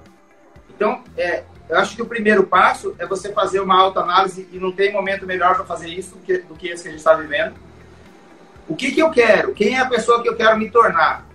Então, 0.69 1.03
é, 1.17 1.43
eu 1.69 1.77
acho 1.77 1.95
que 1.95 2.01
o 2.01 2.05
primeiro 2.05 2.43
passo 2.43 2.95
é 2.97 3.05
você 3.05 3.33
fazer 3.33 3.59
uma 3.59 3.79
autoanálise 3.79 4.47
e 4.51 4.59
não 4.59 4.71
tem 4.71 4.93
momento 4.93 5.25
melhor 5.25 5.55
para 5.55 5.65
fazer 5.65 5.89
isso 5.89 6.15
do 6.15 6.21
que, 6.21 6.38
do 6.39 6.55
que 6.55 6.69
esse 6.69 6.83
que 6.83 6.89
a 6.89 6.91
gente 6.91 7.00
está 7.00 7.13
vivendo. 7.13 7.55
O 8.67 8.75
que, 8.75 8.91
que 8.91 9.01
eu 9.01 9.09
quero? 9.09 9.53
Quem 9.53 9.75
é 9.75 9.79
a 9.79 9.86
pessoa 9.86 10.21
que 10.21 10.29
eu 10.29 10.36
quero 10.36 10.57
me 10.57 10.69
tornar? 10.69 11.25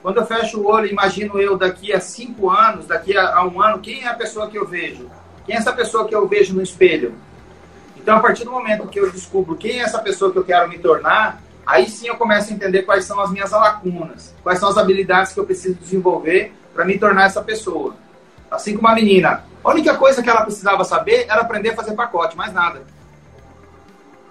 Quando 0.00 0.16
eu 0.16 0.26
fecho 0.26 0.60
o 0.60 0.66
olho, 0.66 0.88
imagino 0.88 1.40
eu 1.40 1.56
daqui 1.56 1.92
a 1.92 2.00
cinco 2.00 2.50
anos, 2.50 2.86
daqui 2.86 3.16
a, 3.16 3.36
a 3.36 3.46
um 3.46 3.62
ano, 3.62 3.80
quem 3.80 4.02
é 4.02 4.08
a 4.08 4.14
pessoa 4.14 4.48
que 4.48 4.58
eu 4.58 4.66
vejo? 4.66 5.08
Quem 5.46 5.54
é 5.54 5.58
essa 5.58 5.72
pessoa 5.72 6.08
que 6.08 6.14
eu 6.14 6.26
vejo 6.26 6.54
no 6.54 6.62
espelho? 6.62 7.14
Então, 8.02 8.16
a 8.16 8.20
partir 8.20 8.44
do 8.44 8.50
momento 8.50 8.88
que 8.88 8.98
eu 8.98 9.08
descubro 9.12 9.54
quem 9.54 9.78
é 9.78 9.84
essa 9.84 10.00
pessoa 10.00 10.32
que 10.32 10.36
eu 10.36 10.42
quero 10.42 10.68
me 10.68 10.76
tornar, 10.76 11.40
aí 11.64 11.88
sim 11.88 12.08
eu 12.08 12.16
começo 12.16 12.50
a 12.50 12.52
entender 12.52 12.82
quais 12.82 13.04
são 13.04 13.20
as 13.20 13.30
minhas 13.30 13.52
lacunas, 13.52 14.34
quais 14.42 14.58
são 14.58 14.68
as 14.68 14.76
habilidades 14.76 15.32
que 15.32 15.38
eu 15.38 15.46
preciso 15.46 15.76
desenvolver 15.76 16.52
para 16.74 16.84
me 16.84 16.98
tornar 16.98 17.26
essa 17.26 17.40
pessoa. 17.40 17.94
Assim 18.50 18.74
como 18.74 18.88
a 18.88 18.94
menina. 18.94 19.44
A 19.62 19.70
única 19.70 19.96
coisa 19.96 20.20
que 20.20 20.28
ela 20.28 20.42
precisava 20.42 20.82
saber 20.82 21.26
era 21.28 21.42
aprender 21.42 21.70
a 21.70 21.76
fazer 21.76 21.94
pacote, 21.94 22.36
mais 22.36 22.52
nada. 22.52 22.82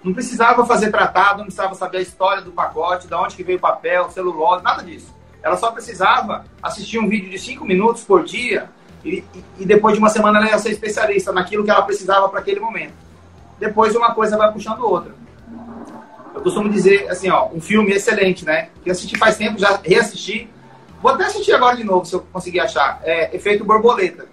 Não 0.04 0.12
precisava 0.12 0.66
fazer 0.66 0.90
tratado, 0.90 1.38
não 1.38 1.46
precisava 1.46 1.74
saber 1.74 1.98
a 1.98 2.02
história 2.02 2.42
do 2.42 2.52
pacote, 2.52 3.08
de 3.08 3.14
onde 3.14 3.34
que 3.34 3.42
veio 3.42 3.56
o 3.56 3.60
papel, 3.60 4.10
celulose, 4.10 4.62
nada 4.62 4.82
disso. 4.82 5.14
Ela 5.42 5.56
só 5.56 5.70
precisava 5.70 6.44
assistir 6.62 6.98
um 6.98 7.08
vídeo 7.08 7.30
de 7.30 7.38
5 7.38 7.64
minutos 7.64 8.04
por 8.04 8.22
dia 8.22 8.68
e, 9.02 9.24
e, 9.58 9.64
depois 9.64 9.94
de 9.94 9.98
uma 9.98 10.10
semana 10.10 10.38
ela 10.38 10.48
ia 10.48 10.58
ser 10.58 10.70
especialista 10.70 11.32
naquilo 11.32 11.64
que 11.64 11.70
ela 11.70 11.82
precisava 11.82 12.28
para 12.28 12.40
aquele 12.40 12.60
momento. 12.60 13.11
Depois 13.62 13.94
uma 13.94 14.12
coisa 14.12 14.36
vai 14.36 14.50
puxando 14.52 14.80
outra. 14.80 15.14
Eu 16.34 16.40
costumo 16.40 16.68
dizer 16.68 17.08
assim, 17.08 17.30
ó, 17.30 17.48
um 17.52 17.60
filme 17.60 17.92
excelente, 17.92 18.44
né? 18.44 18.70
Que 18.82 18.88
eu 18.88 18.92
assisti 18.92 19.16
faz 19.16 19.36
tempo, 19.36 19.58
já 19.58 19.78
reassisti, 19.84 20.50
Vou 21.02 21.10
até 21.10 21.24
assistir 21.24 21.52
agora 21.52 21.76
de 21.76 21.82
novo, 21.82 22.06
se 22.06 22.14
eu 22.14 22.20
conseguir 22.32 22.60
achar. 22.60 23.00
É 23.02 23.34
Efeito 23.34 23.64
Borboleta. 23.64 24.28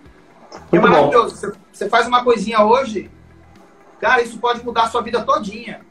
É 0.53 0.57
Muito 0.71 0.85
é 0.85 0.89
maravilhoso. 0.89 1.35
Você, 1.35 1.51
você 1.71 1.89
faz 1.89 2.07
uma 2.07 2.23
coisinha 2.23 2.63
hoje, 2.63 3.09
cara, 3.99 4.21
isso 4.21 4.37
pode 4.37 4.63
mudar 4.63 4.83
a 4.83 4.87
sua 4.87 5.01
vida 5.01 5.23
todinha. 5.23 5.81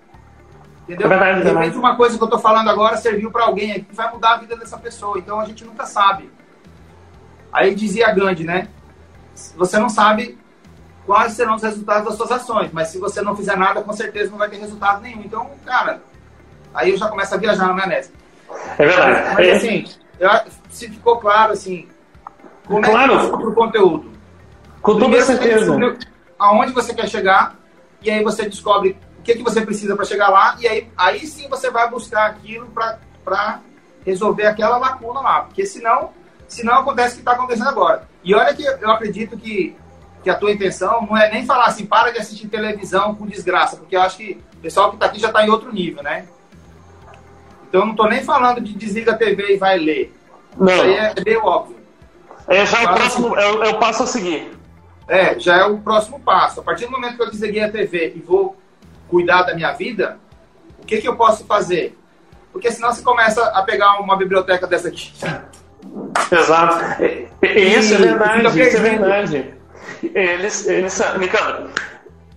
Entendeu? 0.84 1.06
É 1.06 1.08
verdade, 1.08 1.42
de 1.42 1.50
repente, 1.50 1.76
uma 1.76 1.96
coisa 1.96 2.16
que 2.16 2.22
eu 2.22 2.26
estou 2.26 2.40
falando 2.40 2.70
agora 2.70 2.96
serviu 2.96 3.30
para 3.32 3.44
alguém 3.44 3.72
aqui 3.72 3.86
que 3.86 3.94
vai 3.94 4.10
mudar 4.12 4.34
a 4.34 4.36
vida 4.36 4.56
dessa 4.56 4.78
pessoa. 4.78 5.18
Então 5.18 5.40
a 5.40 5.44
gente 5.44 5.64
nunca 5.64 5.84
sabe. 5.84 6.30
Aí 7.52 7.74
dizia 7.74 8.12
Gandhi, 8.12 8.44
né? 8.44 8.68
Você 9.56 9.78
não 9.78 9.88
sabe 9.88 10.38
quais 11.08 11.32
serão 11.32 11.54
os 11.54 11.62
resultados 11.62 12.04
das 12.04 12.16
suas 12.16 12.30
ações, 12.30 12.70
mas 12.70 12.88
se 12.88 12.98
você 12.98 13.22
não 13.22 13.34
fizer 13.34 13.56
nada, 13.56 13.80
com 13.80 13.94
certeza 13.94 14.30
não 14.30 14.36
vai 14.36 14.50
ter 14.50 14.58
resultado 14.58 15.00
nenhum. 15.00 15.22
Então, 15.22 15.50
cara, 15.64 16.02
aí 16.74 16.90
eu 16.90 16.98
já 16.98 17.08
começo 17.08 17.34
a 17.34 17.38
viajar 17.38 17.66
na 17.66 17.72
maionese. 17.72 18.12
É 18.76 18.84
verdade. 18.84 19.34
Mas, 19.34 19.56
assim, 19.56 19.86
eu, 20.20 20.28
se 20.68 20.86
ficou 20.90 21.16
claro, 21.16 21.54
assim, 21.54 21.88
como 22.66 22.82
claro. 22.82 23.14
é 23.14 23.38
que 23.38 23.46
o 23.46 23.54
conteúdo. 23.54 24.12
Com 24.82 24.98
toda 24.98 25.22
certeza. 25.22 25.74
Aonde 26.38 26.72
você 26.72 26.92
quer 26.92 27.08
chegar, 27.08 27.56
e 28.02 28.10
aí 28.10 28.22
você 28.22 28.46
descobre 28.46 28.98
o 29.18 29.22
que, 29.22 29.34
que 29.36 29.42
você 29.42 29.62
precisa 29.62 29.96
para 29.96 30.04
chegar 30.04 30.28
lá, 30.28 30.56
e 30.60 30.68
aí, 30.68 30.90
aí 30.94 31.26
sim 31.26 31.48
você 31.48 31.70
vai 31.70 31.88
buscar 31.88 32.26
aquilo 32.26 32.66
para 33.24 33.60
resolver 34.04 34.44
aquela 34.44 34.76
lacuna 34.76 35.20
lá. 35.20 35.40
Porque 35.40 35.64
senão, 35.64 36.10
senão 36.46 36.80
acontece 36.80 37.12
o 37.12 37.14
que 37.14 37.20
está 37.22 37.32
acontecendo 37.32 37.70
agora. 37.70 38.06
E 38.22 38.34
olha 38.34 38.52
que 38.52 38.62
eu 38.62 38.90
acredito 38.90 39.38
que, 39.38 39.74
que 40.28 40.32
a 40.32 40.34
tua 40.34 40.52
intenção 40.52 41.06
não 41.06 41.16
é 41.16 41.30
nem 41.30 41.46
falar 41.46 41.64
assim, 41.64 41.86
para 41.86 42.10
de 42.10 42.18
assistir 42.18 42.48
televisão 42.48 43.14
com 43.14 43.26
desgraça, 43.26 43.78
porque 43.78 43.96
eu 43.96 44.02
acho 44.02 44.18
que 44.18 44.38
o 44.58 44.60
pessoal 44.60 44.90
que 44.90 44.96
está 44.96 45.06
aqui 45.06 45.18
já 45.18 45.28
está 45.28 45.42
em 45.42 45.48
outro 45.48 45.72
nível, 45.72 46.02
né? 46.02 46.26
Então 47.66 47.80
eu 47.80 47.86
não 47.86 47.92
estou 47.92 48.06
nem 48.10 48.22
falando 48.22 48.60
de 48.60 48.74
desliga 48.74 49.12
a 49.12 49.16
TV 49.16 49.54
e 49.54 49.56
vai 49.56 49.78
ler. 49.78 50.14
Não. 50.54 50.70
Isso 50.70 50.82
aí 50.82 50.94
é 50.96 51.14
meio 51.24 51.42
óbvio. 51.42 51.78
É 52.46 52.66
já 52.66 52.82
é 52.82 52.84
o, 52.84 52.94
próximo, 52.94 53.38
é, 53.38 53.42
é 53.42 53.68
o 53.70 53.78
passo 53.78 54.02
a 54.02 54.06
seguir. 54.06 54.50
É, 55.08 55.38
já 55.38 55.56
é 55.56 55.64
o 55.64 55.78
próximo 55.78 56.20
passo. 56.20 56.60
A 56.60 56.62
partir 56.62 56.84
do 56.84 56.92
momento 56.92 57.16
que 57.16 57.22
eu 57.22 57.30
desliguei 57.30 57.62
a 57.62 57.72
TV 57.72 58.12
e 58.14 58.20
vou 58.20 58.54
cuidar 59.08 59.44
da 59.44 59.54
minha 59.54 59.72
vida, 59.72 60.18
o 60.78 60.84
que, 60.84 61.00
que 61.00 61.08
eu 61.08 61.16
posso 61.16 61.46
fazer? 61.46 61.96
Porque 62.52 62.70
senão 62.70 62.92
você 62.92 63.00
começa 63.00 63.42
a 63.46 63.62
pegar 63.62 63.98
uma 63.98 64.14
biblioteca 64.14 64.66
dessa 64.66 64.88
aqui. 64.88 65.10
Exato. 66.30 67.02
Isso 67.42 67.94
é 67.94 67.98
verdade, 67.98 68.60
isso 68.60 68.76
é 68.76 68.80
verdade. 68.80 69.57
Eles, 70.02 70.66
eles, 70.66 71.00
Nicandro, 71.18 71.70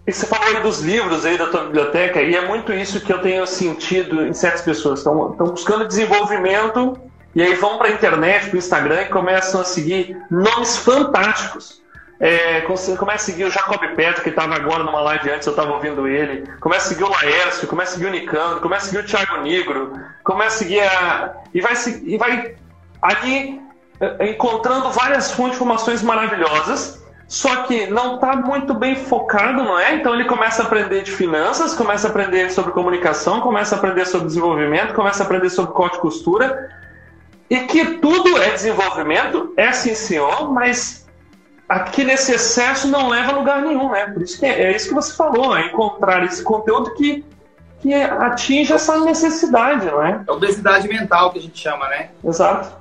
você 0.07 0.25
falou 0.25 0.47
aí 0.47 0.61
dos 0.61 0.79
livros 0.79 1.25
aí 1.25 1.37
da 1.37 1.47
tua 1.47 1.65
biblioteca, 1.65 2.21
e 2.21 2.35
é 2.35 2.47
muito 2.47 2.73
isso 2.73 2.99
que 3.01 3.13
eu 3.13 3.19
tenho 3.19 3.45
sentido 3.45 4.25
em 4.25 4.33
certas 4.33 4.61
pessoas. 4.61 4.99
Estão, 4.99 5.29
buscando 5.37 5.87
desenvolvimento 5.87 6.99
e 7.35 7.41
aí 7.41 7.53
vão 7.55 7.77
para 7.77 7.87
a 7.87 7.91
internet, 7.91 8.47
para 8.47 8.55
o 8.55 8.59
Instagram 8.59 9.01
e 9.03 9.05
começam 9.05 9.61
a 9.61 9.63
seguir 9.63 10.17
nomes 10.29 10.77
fantásticos. 10.77 11.81
É, 12.19 12.61
começa 12.61 13.15
a 13.15 13.17
seguir 13.17 13.45
o 13.45 13.51
Jacob 13.51 13.79
Petro, 13.95 14.21
que 14.21 14.29
estava 14.29 14.53
agora 14.53 14.83
numa 14.83 15.01
live 15.01 15.31
antes, 15.31 15.47
eu 15.47 15.51
estava 15.51 15.73
ouvindo 15.73 16.07
ele. 16.07 16.47
Começa 16.59 16.85
a 16.85 16.89
seguir 16.89 17.03
o 17.03 17.09
Laércio, 17.09 17.67
começa 17.67 17.91
a 17.91 17.93
seguir 17.95 18.05
o 18.07 18.11
Nicandro, 18.11 18.59
começa 18.59 18.85
a 18.85 18.89
seguir 18.89 19.03
o 19.03 19.07
Thiago 19.07 19.41
Negro, 19.41 19.93
começa 20.23 20.55
a 20.55 20.59
seguir 20.59 20.81
a. 20.81 21.33
E 21.53 21.61
vai, 21.61 21.73
e 22.03 22.17
vai 22.17 22.55
ali 23.01 23.61
é, 23.99 24.29
encontrando 24.29 24.91
várias 24.91 25.31
fontes 25.31 25.55
informações 25.55 26.03
maravilhosas, 26.03 27.00
só 27.31 27.63
que 27.63 27.87
não 27.87 28.15
está 28.15 28.35
muito 28.35 28.73
bem 28.73 28.93
focado, 28.93 29.63
não 29.63 29.79
é? 29.79 29.95
Então 29.95 30.13
ele 30.13 30.25
começa 30.25 30.61
a 30.61 30.65
aprender 30.65 31.01
de 31.01 31.11
finanças, 31.11 31.73
começa 31.73 32.05
a 32.05 32.09
aprender 32.09 32.51
sobre 32.51 32.73
comunicação, 32.73 33.39
começa 33.39 33.73
a 33.73 33.77
aprender 33.77 34.05
sobre 34.05 34.27
desenvolvimento, 34.27 34.93
começa 34.93 35.23
a 35.23 35.25
aprender 35.25 35.49
sobre 35.49 35.71
corte 35.71 35.95
e 35.95 36.01
costura 36.01 36.69
e 37.49 37.61
que 37.61 37.99
tudo 37.99 38.37
é 38.37 38.49
desenvolvimento, 38.51 39.53
é 39.55 39.71
sim 39.71 39.95
senhor, 39.95 40.51
mas 40.51 41.07
aqui 41.69 42.03
nesse 42.03 42.33
excesso 42.33 42.89
não 42.89 43.07
leva 43.07 43.31
a 43.31 43.35
lugar 43.37 43.61
nenhum, 43.61 43.89
né? 43.89 44.07
Por 44.07 44.21
isso 44.23 44.37
que 44.37 44.45
é, 44.45 44.63
é 44.63 44.75
isso 44.75 44.89
que 44.89 44.93
você 44.93 45.15
falou, 45.15 45.55
é 45.55 45.67
encontrar 45.67 46.25
esse 46.25 46.43
conteúdo 46.43 46.93
que, 46.95 47.23
que 47.79 47.93
atinge 47.93 48.73
essa 48.73 48.99
necessidade, 49.05 49.85
não 49.85 50.05
é? 50.05 50.21
É 50.27 50.31
obesidade 50.33 50.85
mental 50.85 51.31
que 51.31 51.39
a 51.39 51.41
gente 51.41 51.57
chama, 51.57 51.87
né? 51.87 52.09
Exato. 52.25 52.75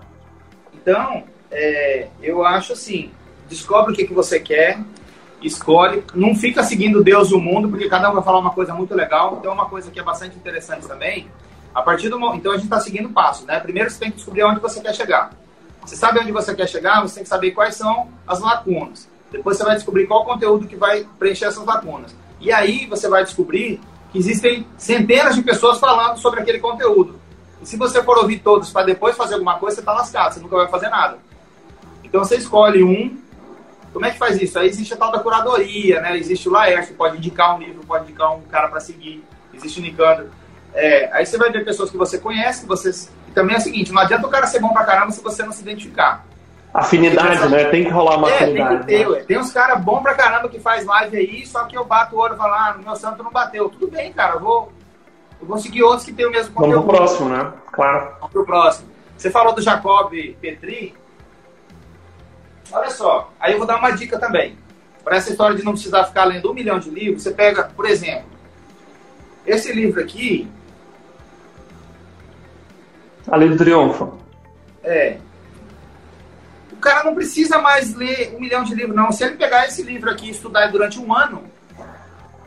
Então, 0.74 1.22
é, 1.52 2.08
eu 2.20 2.44
acho 2.44 2.72
assim, 2.72 3.12
descobre 3.50 3.92
o 3.92 3.96
que, 3.96 4.06
que 4.06 4.14
você 4.14 4.38
quer, 4.38 4.78
escolhe, 5.42 6.04
não 6.14 6.34
fica 6.34 6.62
seguindo 6.62 7.02
Deus 7.02 7.30
e 7.30 7.34
o 7.34 7.40
mundo, 7.40 7.68
porque 7.68 7.88
cada 7.88 8.08
um 8.08 8.14
vai 8.14 8.22
falar 8.22 8.38
uma 8.38 8.52
coisa 8.52 8.72
muito 8.72 8.94
legal. 8.94 9.36
Então, 9.38 9.52
uma 9.52 9.66
coisa 9.66 9.90
que 9.90 9.98
é 9.98 10.02
bastante 10.02 10.36
interessante 10.36 10.86
também 10.86 11.28
A 11.74 11.82
partir 11.82 12.08
do 12.08 12.16
então 12.34 12.52
a 12.52 12.56
gente 12.56 12.64
está 12.64 12.80
seguindo 12.80 13.10
passos, 13.10 13.46
né? 13.46 13.58
Primeiro 13.60 13.90
você 13.90 13.98
tem 13.98 14.10
que 14.10 14.16
descobrir 14.16 14.44
onde 14.44 14.60
você 14.60 14.80
quer 14.80 14.94
chegar. 14.94 15.30
Você 15.84 15.96
sabe 15.96 16.20
onde 16.20 16.32
você 16.32 16.54
quer 16.54 16.68
chegar, 16.68 17.00
você 17.00 17.16
tem 17.16 17.22
que 17.22 17.28
saber 17.28 17.50
quais 17.52 17.74
são 17.74 18.08
as 18.26 18.40
lacunas. 18.40 19.08
Depois 19.30 19.56
você 19.56 19.64
vai 19.64 19.74
descobrir 19.76 20.06
qual 20.06 20.24
conteúdo 20.24 20.66
que 20.66 20.76
vai 20.76 21.06
preencher 21.18 21.46
essas 21.46 21.64
lacunas. 21.64 22.14
E 22.40 22.52
aí 22.52 22.86
você 22.86 23.08
vai 23.08 23.24
descobrir 23.24 23.80
que 24.12 24.18
existem 24.18 24.66
centenas 24.76 25.34
de 25.34 25.42
pessoas 25.42 25.78
falando 25.78 26.18
sobre 26.18 26.40
aquele 26.40 26.58
conteúdo. 26.58 27.20
E 27.62 27.66
se 27.66 27.76
você 27.76 28.02
for 28.02 28.18
ouvir 28.18 28.40
todos 28.40 28.70
para 28.70 28.86
depois 28.86 29.16
fazer 29.16 29.34
alguma 29.34 29.58
coisa, 29.58 29.76
você 29.76 29.80
está 29.80 29.92
lascado, 29.92 30.34
você 30.34 30.40
nunca 30.40 30.56
vai 30.56 30.68
fazer 30.68 30.88
nada. 30.88 31.18
Então 32.02 32.24
você 32.24 32.36
escolhe 32.36 32.82
um. 32.82 33.16
Como 33.92 34.04
é 34.04 34.10
que 34.10 34.18
faz 34.18 34.40
isso? 34.40 34.58
Aí 34.58 34.68
existe 34.68 34.94
a 34.94 34.96
tal 34.96 35.10
da 35.10 35.18
curadoria, 35.18 36.00
né? 36.00 36.16
Existe 36.16 36.48
o 36.48 36.52
Laércio, 36.52 36.94
pode 36.94 37.16
indicar 37.16 37.56
um 37.56 37.58
livro, 37.58 37.84
pode 37.86 38.04
indicar 38.04 38.34
um 38.34 38.42
cara 38.42 38.68
para 38.68 38.80
seguir. 38.80 39.24
Existe 39.52 39.80
o 39.80 39.82
Nicandro. 39.82 40.30
É, 40.72 41.10
aí 41.12 41.26
você 41.26 41.36
vai 41.36 41.50
ver 41.50 41.64
pessoas 41.64 41.90
que 41.90 41.96
você 41.96 42.18
conhece, 42.18 42.62
que 42.62 42.68
você... 42.68 42.90
e 43.26 43.30
também 43.32 43.56
é 43.56 43.58
o 43.58 43.62
seguinte, 43.62 43.92
não 43.92 44.00
adianta 44.00 44.26
o 44.26 44.30
cara 44.30 44.46
ser 44.46 44.60
bom 44.60 44.72
pra 44.72 44.84
caramba 44.84 45.10
se 45.10 45.22
você 45.22 45.42
não 45.42 45.52
se 45.52 45.62
identificar. 45.62 46.24
Afinidade, 46.72 47.48
né? 47.48 47.64
Tem 47.64 47.84
que 47.84 47.90
rolar 47.90 48.16
uma 48.16 48.30
é, 48.30 48.34
afinidade. 48.34 48.86
Tem, 48.86 49.04
ter, 49.04 49.08
né? 49.10 49.24
tem 49.26 49.38
uns 49.38 49.52
caras 49.52 49.82
bons 49.82 50.00
pra 50.02 50.14
caramba 50.14 50.48
que 50.48 50.60
faz 50.60 50.86
live 50.86 51.16
aí, 51.16 51.44
só 51.44 51.64
que 51.64 51.76
eu 51.76 51.84
bato 51.84 52.14
o 52.14 52.18
olho 52.20 52.34
e 52.34 52.36
falo, 52.36 52.54
ah, 52.54 52.74
no 52.78 52.84
meu 52.84 52.94
santo 52.94 53.24
não 53.24 53.32
bateu. 53.32 53.68
Tudo 53.68 53.88
bem, 53.88 54.12
cara, 54.12 54.34
eu 54.34 54.40
vou, 54.40 54.72
eu 55.40 55.46
vou 55.48 55.58
seguir 55.58 55.82
outros 55.82 56.04
que 56.04 56.12
tem 56.12 56.26
o 56.26 56.30
mesmo 56.30 56.54
conteúdo. 56.54 56.74
Vamos 56.74 56.88
pro 56.88 56.96
próximo, 56.96 57.28
né? 57.28 57.52
Claro. 57.72 58.12
Vamos 58.20 58.32
pro 58.32 58.46
próximo. 58.46 58.88
Você 59.16 59.30
falou 59.30 59.52
do 59.52 59.60
Jacob 59.60 60.12
Petri. 60.40 60.94
Olha 62.72 62.90
só, 62.90 63.32
aí 63.38 63.52
eu 63.52 63.58
vou 63.58 63.66
dar 63.66 63.78
uma 63.78 63.90
dica 63.90 64.18
também. 64.18 64.56
Para 65.02 65.16
essa 65.16 65.30
história 65.30 65.56
de 65.56 65.64
não 65.64 65.72
precisar 65.72 66.04
ficar 66.04 66.24
lendo 66.24 66.50
um 66.50 66.54
milhão 66.54 66.78
de 66.78 66.90
livros, 66.90 67.22
você 67.22 67.32
pega, 67.32 67.64
por 67.64 67.86
exemplo, 67.86 68.30
esse 69.46 69.72
livro 69.72 70.00
aqui. 70.00 70.48
A 73.26 73.36
Lei 73.36 73.48
do 73.48 73.56
Triunfo. 73.56 74.18
É. 74.82 75.18
O 76.72 76.76
cara 76.76 77.04
não 77.04 77.14
precisa 77.14 77.58
mais 77.58 77.94
ler 77.94 78.34
um 78.36 78.40
milhão 78.40 78.62
de 78.62 78.74
livros, 78.74 78.96
não. 78.96 79.10
Se 79.12 79.24
ele 79.24 79.36
pegar 79.36 79.66
esse 79.66 79.82
livro 79.82 80.10
aqui 80.10 80.28
e 80.28 80.30
estudar 80.30 80.66
durante 80.68 80.98
um 80.98 81.14
ano. 81.14 81.44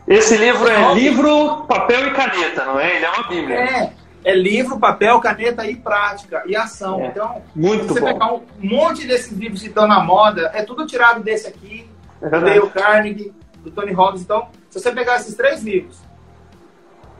Esse 0.06 0.36
livro 0.36 0.68
é 0.68 0.94
livro, 0.94 1.64
papel 1.66 2.08
e 2.08 2.10
caneta, 2.12 2.64
não 2.64 2.78
é? 2.78 2.96
Ele 2.96 3.04
é 3.04 3.10
uma 3.10 3.28
bíblia. 3.28 3.56
É. 3.56 4.03
É 4.24 4.34
livro, 4.34 4.78
papel, 4.78 5.20
caneta 5.20 5.66
e 5.66 5.76
prática 5.76 6.42
e 6.46 6.56
ação. 6.56 7.00
É, 7.00 7.08
então, 7.08 7.42
muito 7.54 7.88
você 7.88 8.00
bom. 8.00 8.06
pegar 8.06 8.32
um 8.32 8.42
monte 8.58 9.06
desses 9.06 9.30
livros 9.32 9.60
que 9.60 9.68
estão 9.68 9.86
na 9.86 10.02
moda, 10.02 10.50
é 10.54 10.62
tudo 10.62 10.86
tirado 10.86 11.22
desse 11.22 11.46
aqui, 11.46 11.86
É 12.22 12.30
do. 12.30 12.40
Dale 12.40 12.70
Carnegie, 12.70 13.34
do 13.58 13.70
Tony 13.70 13.92
Robbins. 13.92 14.22
Então, 14.22 14.48
se 14.70 14.80
você 14.80 14.90
pegar 14.90 15.16
esses 15.16 15.34
três 15.34 15.62
livros 15.62 15.98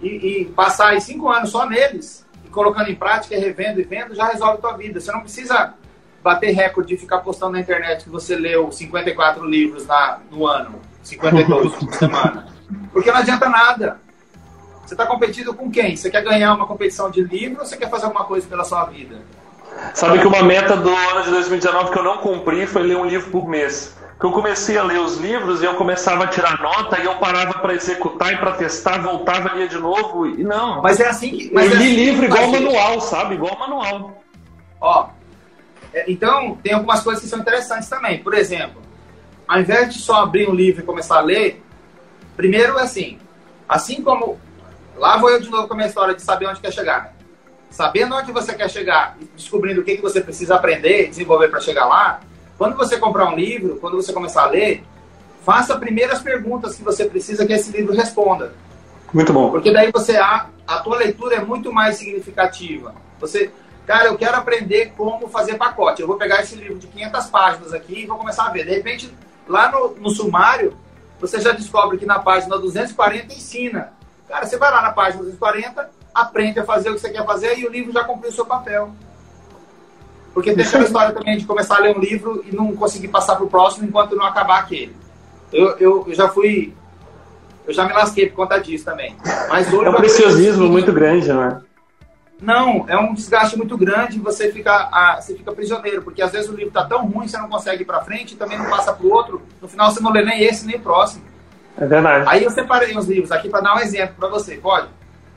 e, 0.01 0.09
e 0.09 0.45
passar 0.47 0.89
aí 0.89 1.01
cinco 1.01 1.29
anos 1.29 1.51
só 1.51 1.69
neles, 1.69 2.27
e 2.45 2.49
colocando 2.49 2.89
em 2.89 2.95
prática, 2.95 3.35
e 3.35 3.39
revendo 3.39 3.81
e 3.81 3.85
vendo, 3.85 4.15
já 4.15 4.27
resolve 4.27 4.55
a 4.55 4.61
tua 4.61 4.77
vida. 4.77 4.99
Você 4.99 5.13
não 5.13 5.21
precisa 5.21 5.75
bater 6.23 6.53
recorde 6.53 6.95
de 6.95 6.97
ficar 6.97 7.19
postando 7.19 7.53
na 7.53 7.61
internet 7.61 8.05
que 8.05 8.11
você 8.11 8.35
leu 8.35 8.73
54 8.73 9.45
livros 9.45 9.87
na, 9.87 10.21
no 10.31 10.47
ano, 10.47 10.81
52 11.03 11.75
por 11.75 11.95
semana. 11.95 12.47
Porque 12.93 13.13
não 13.13 13.19
adianta 13.19 13.47
nada. 13.49 14.01
Você 14.85 14.95
está 14.95 15.07
competindo 15.07 15.55
com 15.55 15.71
quem? 15.71 15.97
Você 15.97 16.11
quer 16.11 16.23
ganhar 16.23 16.55
uma 16.55 16.67
competição 16.67 17.11
de 17.11 17.23
livro 17.23 17.61
ou 17.61 17.67
você 17.67 17.77
quer 17.77 17.89
fazer 17.89 18.05
alguma 18.05 18.25
coisa 18.25 18.47
pela 18.47 18.65
sua 18.65 18.85
vida? 18.85 19.17
Sabe 19.95 20.19
que 20.19 20.27
uma 20.27 20.43
meta 20.43 20.77
do 20.77 20.89
ano 20.89 21.23
de 21.23 21.31
2019 21.31 21.91
que 21.91 21.99
eu 21.99 22.03
não 22.03 22.19
cumpri 22.19 22.67
foi 22.67 22.83
ler 22.83 22.97
um 22.97 23.05
livro 23.05 23.31
por 23.31 23.49
mês. 23.49 23.97
Que 24.19 24.27
eu 24.27 24.31
comecei 24.31 24.79
a 24.79 24.83
ler 24.83 25.01
os 25.01 25.17
livros 25.17 25.63
e 25.63 25.65
eu 25.65 25.75
começava 25.75 26.25
a 26.25 26.27
tirar 26.29 26.61
nota 26.63 27.01
e 27.01 27.05
eu 27.05 27.17
parava 27.17 27.55
para 27.55 27.75
executar 27.75 28.33
e 28.33 28.37
para 28.37 28.53
testar, 28.53 28.99
voltava 28.99 29.55
lia 29.55 29.67
de 29.67 29.79
novo 29.79 30.27
e 30.27 30.45
não. 30.45 30.81
Mas 30.81 31.01
é 31.01 31.09
assim 31.09 31.31
que. 31.31 31.47
eu 31.47 31.55
Mas 31.55 31.73
é 31.73 31.75
li 31.75 31.85
assim 31.85 31.95
livro 31.97 32.25
igual 32.27 32.49
manual, 32.49 33.01
sabe? 33.01 33.35
Igual 33.35 33.59
manual. 33.59 34.23
Ó, 34.81 35.09
é, 35.93 36.11
então 36.11 36.57
tem 36.63 36.73
algumas 36.73 37.03
coisas 37.03 37.23
que 37.23 37.29
são 37.29 37.41
interessantes 37.41 37.89
também. 37.89 38.23
Por 38.23 38.35
exemplo, 38.35 38.81
ao 39.49 39.61
invés 39.61 39.93
de 39.93 39.99
só 39.99 40.23
abrir 40.23 40.49
um 40.49 40.55
livro 40.55 40.83
e 40.83 40.87
começar 40.87 41.19
a 41.19 41.23
ler, 41.23 41.63
primeiro 42.37 42.79
é 42.79 42.83
assim, 42.83 43.19
assim 43.69 44.01
como 44.01 44.39
lá 44.97 45.17
vou 45.19 45.31
eu 45.31 45.41
de 45.41 45.49
novo 45.51 45.67
com 45.67 45.75
a 45.75 45.77
minha 45.77 45.89
história 45.89 46.15
de 46.15 46.23
saber 46.23 46.47
onde 46.47 46.61
quer 46.61 46.73
chegar. 46.73 47.15
Sabendo 47.71 48.15
onde 48.15 48.31
você 48.31 48.55
quer 48.55 48.71
chegar 48.71 49.17
e 49.21 49.25
descobrindo 49.37 49.81
o 49.81 49.85
que, 49.85 49.97
que 49.97 50.03
você 50.03 50.21
precisa 50.21 50.55
aprender, 50.55 51.09
desenvolver 51.09 51.49
para 51.49 51.61
chegar 51.61 51.87
lá, 51.87 52.21
quando 52.57 52.77
você 52.77 52.97
comprar 52.99 53.27
um 53.27 53.35
livro, 53.35 53.79
quando 53.81 53.97
você 53.97 54.13
começar 54.13 54.45
a 54.45 54.51
ler, 54.51 54.85
faça 55.45 55.77
primeiro 55.77 56.13
as 56.13 56.23
perguntas 56.23 56.77
que 56.77 56.85
você 56.85 57.05
precisa 57.05 57.45
que 57.45 57.53
esse 57.53 57.71
livro 57.73 57.93
responda. 57.93 58.55
Muito 59.13 59.33
bom. 59.33 59.51
Porque 59.51 59.73
daí 59.73 59.91
você 59.93 60.17
a, 60.17 60.47
a 60.67 60.79
tua 60.79 60.97
leitura 60.97 61.37
é 61.37 61.41
muito 61.41 61.73
mais 61.73 61.97
significativa. 61.97 62.95
Você, 63.21 63.51
cara, 63.87 64.07
eu 64.07 64.17
quero 64.17 64.37
aprender 64.37 64.93
como 64.97 65.29
fazer 65.29 65.55
pacote. 65.55 66.01
Eu 66.01 66.09
vou 66.09 66.17
pegar 66.17 66.43
esse 66.43 66.57
livro 66.57 66.79
de 66.79 66.87
500 66.87 67.27
páginas 67.27 67.73
aqui 67.73 68.01
e 68.01 68.07
vou 68.07 68.19
começar 68.19 68.47
a 68.47 68.51
ver. 68.51 68.65
De 68.65 68.71
repente, 68.71 69.13
lá 69.49 69.71
no, 69.71 69.95
no 69.97 70.11
sumário, 70.11 70.77
você 71.21 71.41
já 71.41 71.53
descobre 71.53 71.97
que 71.99 72.07
na 72.07 72.19
página 72.19 72.59
240 72.59 73.33
ensina. 73.35 73.93
Cara, 74.29 74.47
você 74.47 74.57
vai 74.57 74.71
lá 74.71 74.83
na 74.83 74.93
página 74.93 75.23
240, 75.23 75.91
aprende 76.15 76.61
a 76.61 76.65
fazer 76.65 76.91
o 76.91 76.95
que 76.95 77.01
você 77.01 77.11
quer 77.11 77.25
fazer 77.25 77.59
e 77.59 77.67
o 77.67 77.71
livro 77.71 77.93
já 77.93 78.05
cumpriu 78.05 78.31
o 78.31 78.35
seu 78.35 78.47
papel. 78.47 78.91
Porque 80.33 80.53
tem 80.53 80.65
aquela 80.65 80.85
história 80.85 81.15
também 81.15 81.39
de 81.39 81.47
começar 81.47 81.77
a 81.77 81.81
ler 81.81 81.97
um 81.97 82.01
livro 82.01 82.45
e 82.45 82.55
não 82.55 82.75
conseguir 82.75 83.09
passar 83.09 83.37
para 83.37 83.45
o 83.45 83.49
próximo 83.49 83.87
enquanto 83.87 84.17
não 84.17 84.25
acabar 84.25 84.59
aquele. 84.59 84.95
Eu, 85.53 85.79
eu, 85.79 86.05
eu 86.09 86.15
já 86.15 86.29
fui. 86.29 86.75
Eu 87.67 87.73
já 87.73 87.85
me 87.85 87.93
lasquei 87.93 88.29
por 88.29 88.37
conta 88.37 88.59
disso 88.59 88.85
também. 88.85 89.17
Mas 89.49 89.73
hoje 89.73 89.87
É 89.87 89.91
um 89.91 89.95
preciosismo 89.95 90.69
muito 90.69 90.93
grande, 90.93 91.33
né? 91.33 91.63
Não, 92.43 92.85
é 92.89 92.99
um 92.99 93.15
desgaste 93.15 93.57
muito 93.57 93.79
grande 93.79 94.19
e 94.19 94.21
você 94.21 94.51
fica, 94.53 94.89
ah, 94.93 95.19
você 95.21 95.35
fica 95.35 95.53
prisioneiro, 95.53 96.03
porque 96.03 96.21
às 96.21 96.33
vezes 96.33 96.51
o 96.51 96.55
livro 96.55 96.73
tá 96.73 96.85
tão 96.85 97.07
ruim, 97.07 97.29
você 97.29 97.39
não 97.39 97.49
consegue 97.49 97.83
ir 97.83 97.87
para 97.87 98.03
frente 98.03 98.35
e 98.35 98.37
também 98.37 98.59
não 98.59 98.69
passa 98.69 98.93
pro 98.93 99.09
outro. 99.09 99.41
No 99.63 99.69
final 99.69 99.91
você 99.91 100.01
não 100.01 100.11
lê 100.11 100.23
nem 100.23 100.43
esse 100.43 100.67
nem 100.67 100.77
o 100.77 100.81
próximo. 100.81 101.25
É 101.77 101.87
verdade. 101.87 102.25
Aí 102.29 102.45
eu 102.45 102.51
separei 102.51 102.97
uns 102.97 103.07
livros 103.07 103.33
aqui 103.33 103.49
para 103.49 103.61
dar 103.61 103.77
um 103.77 103.81
exemplo 103.81 104.15
para 104.19 104.29
você, 104.29 104.57
pode? 104.57 104.89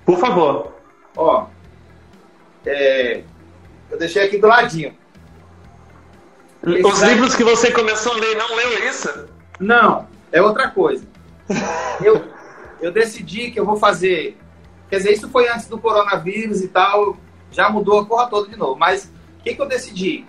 Por 0.06 0.19
favor. 0.19 0.73
Ó, 1.15 1.47
é, 2.65 3.23
eu 3.89 3.97
deixei 3.97 4.26
aqui 4.26 4.38
do 4.38 4.47
ladinho. 4.47 4.95
Os 6.63 7.02
livros 7.02 7.36
que 7.36 7.43
você 7.43 7.71
começou 7.71 8.13
a 8.13 8.15
ler, 8.15 8.36
não 8.36 8.56
leu 8.56 8.89
isso? 8.89 9.28
Não, 9.60 10.08
é 10.32 10.41
outra 10.41 10.69
coisa. 10.69 11.06
Eu, 12.04 12.23
eu 12.80 12.91
decidi 12.91 13.50
que 13.50 13.60
eu 13.60 13.65
vou 13.65 13.76
fazer. 13.76 14.38
Quer 14.88 14.97
dizer, 14.97 15.13
isso 15.13 15.28
foi 15.30 15.50
antes 15.50 15.67
do 15.67 15.80
coronavírus 15.80 16.62
e 16.62 16.67
tal, 16.67 17.17
já 17.50 17.69
mudou 17.69 18.02
a 18.02 18.06
porra 18.06 18.28
toda 18.28 18.50
de 18.50 18.56
novo. 18.56 18.78
Mas 18.78 19.06
o 19.39 19.43
que, 19.43 19.56
que 19.56 19.62
eu 19.62 19.67
decidi? 19.67 20.26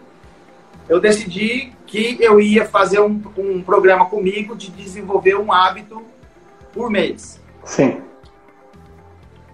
Eu 0.88 0.99
decidi 0.99 1.77
que 1.88 2.18
eu 2.20 2.38
ia 2.38 2.66
fazer 2.66 3.01
um, 3.01 3.20
um 3.37 3.62
programa 3.62 4.05
comigo 4.07 4.55
de 4.55 4.70
desenvolver 4.70 5.37
um 5.37 5.51
hábito 5.51 6.03
por 6.72 6.90
mês. 6.90 7.40
Sim. 7.64 8.03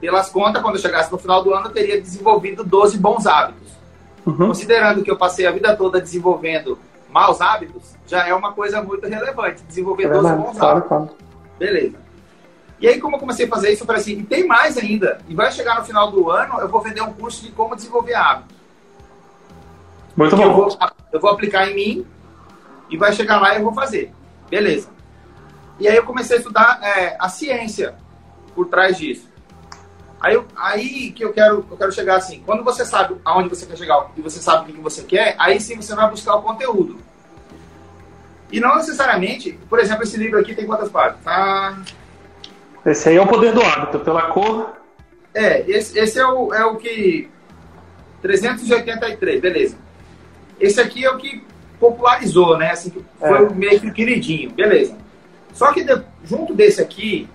Pelas 0.00 0.28
contas, 0.28 0.60
quando 0.60 0.74
eu 0.74 0.80
chegasse 0.82 1.10
no 1.10 1.16
final 1.16 1.42
do 1.42 1.54
ano, 1.54 1.68
eu 1.68 1.72
teria 1.72 2.00
desenvolvido 2.00 2.64
12 2.64 2.98
bons 2.98 3.26
hábitos. 3.26 3.72
Uhum. 4.26 4.48
Considerando 4.48 5.02
que 5.02 5.10
eu 5.10 5.16
passei 5.16 5.46
a 5.46 5.52
vida 5.52 5.74
toda 5.76 6.00
desenvolvendo 6.00 6.78
maus 7.08 7.40
hábitos, 7.40 7.94
já 8.06 8.26
é 8.26 8.34
uma 8.34 8.52
coisa 8.52 8.82
muito 8.82 9.06
relevante. 9.06 9.62
Desenvolver 9.62 10.04
É 10.04 10.08
12 10.08 10.22
verdade. 10.28 10.42
bons 10.42 10.58
Claro, 10.58 10.72
hábitos. 10.78 10.88
claro. 10.88 11.10
Beleza. 11.58 11.96
E 12.80 12.88
aí, 12.88 13.00
como 13.00 13.14
eu 13.16 13.20
comecei 13.20 13.46
a 13.46 13.48
fazer 13.48 13.72
isso, 13.72 13.82
eu 13.84 13.86
falei 13.86 14.02
assim, 14.02 14.18
e 14.18 14.22
tem 14.24 14.44
mais 14.46 14.76
ainda. 14.76 15.18
E 15.28 15.34
vai 15.34 15.52
chegar 15.52 15.78
no 15.78 15.84
final 15.84 16.10
do 16.10 16.28
ano, 16.30 16.60
eu 16.60 16.68
vou 16.68 16.80
vender 16.80 17.00
um 17.02 17.12
curso 17.12 17.44
de 17.44 17.52
como 17.52 17.76
desenvolver 17.76 18.14
hábitos. 18.14 18.56
Muito 20.16 20.36
Que 20.36 20.42
eu 20.42 20.50
bom. 20.50 20.68
vou, 20.68 20.78
eu 21.12 21.20
vou 21.20 21.30
aplicar 21.30 21.68
em 21.70 21.74
mim 21.74 22.06
e 22.90 22.96
vai 22.96 23.12
chegar 23.12 23.40
lá 23.40 23.54
e 23.54 23.58
eu 23.58 23.64
vou 23.64 23.74
fazer. 23.74 24.12
Beleza. 24.50 24.88
E 25.80 25.88
aí 25.88 25.96
eu 25.96 26.04
comecei 26.04 26.36
a 26.36 26.38
estudar 26.38 26.78
é, 26.82 27.16
a 27.18 27.28
ciência 27.28 27.94
por 28.54 28.66
trás 28.68 28.96
disso. 28.96 29.28
Aí, 30.20 30.34
eu- 30.34 30.46
aí 30.56 31.10
que 31.12 31.22
eu 31.24 31.32
quero, 31.32 31.66
eu 31.70 31.76
quero 31.76 31.92
chegar 31.92 32.16
assim, 32.16 32.42
quando 32.46 32.62
você 32.64 32.84
sabe 32.84 33.16
aonde 33.24 33.48
você 33.48 33.66
quer 33.66 33.76
chegar 33.76 34.10
e 34.16 34.22
você 34.22 34.38
sabe 34.40 34.62
o 34.62 34.66
que 34.66 34.72
que 34.72 34.80
você 34.80 35.02
quer, 35.02 35.34
aí 35.38 35.60
sim 35.60 35.76
você 35.76 35.94
vai 35.94 36.08
buscar 36.08 36.36
o 36.36 36.42
conteúdo. 36.42 36.98
E 38.50 38.60
não 38.60 38.76
necessariamente, 38.76 39.58
por 39.68 39.78
exemplo, 39.80 40.04
esse 40.04 40.16
livro 40.16 40.38
aqui 40.38 40.54
tem 40.54 40.66
quantas 40.66 40.88
páginas? 40.90 41.26
Ah, 41.26 41.76
Esse 42.86 43.08
aí 43.08 43.16
é 43.16 43.20
o 43.20 43.26
poder 43.26 43.52
do 43.52 43.60
hábito, 43.62 43.98
pela 44.00 44.22
cor. 44.28 44.76
É, 45.34 45.68
esse, 45.68 45.98
esse 45.98 46.18
é, 46.18 46.26
o, 46.26 46.54
é 46.54 46.64
o 46.64 46.76
que. 46.76 47.28
383, 48.22 49.40
beleza. 49.40 49.76
Esse 50.60 50.80
aqui 50.80 51.04
é 51.04 51.10
o 51.10 51.18
que 51.18 51.44
popularizou, 51.78 52.56
né? 52.56 52.70
Assim, 52.70 52.90
que 52.90 53.04
foi 53.18 53.38
É. 53.38 53.42
o 53.42 53.54
meio 53.54 53.80
que 53.80 53.90
queridinho, 53.90 54.50
beleza. 54.52 54.96
Só 55.52 55.72
que 55.72 55.84
de- 55.84 56.02
junto 56.24 56.54
desse 56.54 56.80
aqui, 56.80 57.28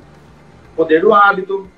Poder 0.75 1.01
do 1.01 1.13
Hábito. 1.13 1.69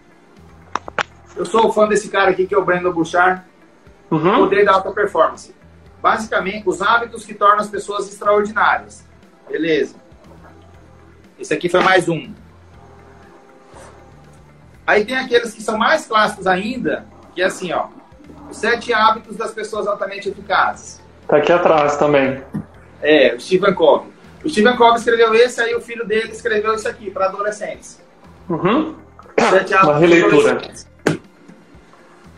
Eu 1.35 1.43
sou 1.45 1.71
fã 1.73 1.87
desse 1.87 2.09
cara 2.09 2.29
aqui 2.31 2.45
que 2.45 2.53
é 2.53 2.57
o 2.57 2.63
Brandon 2.63 2.91
Bouchard, 2.91 3.41
Uhum. 4.11 4.37
Poder 4.39 4.63
da 4.65 4.73
Alta 4.73 4.91
Performance. 4.91 5.55
Basicamente, 6.01 6.67
os 6.69 6.81
hábitos 6.81 7.25
que 7.25 7.33
tornam 7.33 7.59
as 7.59 7.69
pessoas 7.69 8.07
extraordinárias. 8.07 9.07
Beleza. 9.49 9.95
Esse 11.39 11.53
aqui 11.53 11.67
foi 11.69 11.79
mais 11.81 12.07
um. 12.09 12.31
Aí 14.85 15.05
tem 15.05 15.15
aqueles 15.17 15.53
que 15.53 15.61
são 15.63 15.77
mais 15.77 16.05
clássicos 16.05 16.45
ainda, 16.47 17.05
que 17.33 17.41
é 17.41 17.45
assim, 17.45 17.71
ó. 17.71 17.87
Os 18.49 18.57
sete 18.57 18.93
hábitos 18.93 19.37
das 19.37 19.51
pessoas 19.51 19.87
altamente 19.87 20.29
eficazes. 20.29 21.00
Tá 21.31 21.37
aqui 21.37 21.49
atrás 21.49 21.95
também. 21.95 22.43
É, 23.01 23.33
o 23.33 23.39
Stephen 23.39 23.73
Covey. 23.73 24.11
O 24.43 24.49
Stephen 24.49 24.75
Covey 24.75 24.97
escreveu 24.97 25.33
esse, 25.33 25.61
aí 25.61 25.73
o 25.73 25.79
filho 25.79 26.05
dele 26.05 26.29
escreveu 26.29 26.75
isso 26.75 26.89
aqui, 26.89 27.09
para 27.09 27.27
adolescentes. 27.27 28.01
Uhum. 28.49 28.97
Sete 29.39 29.73
Uma 29.75 29.97
releitura. 29.97 30.61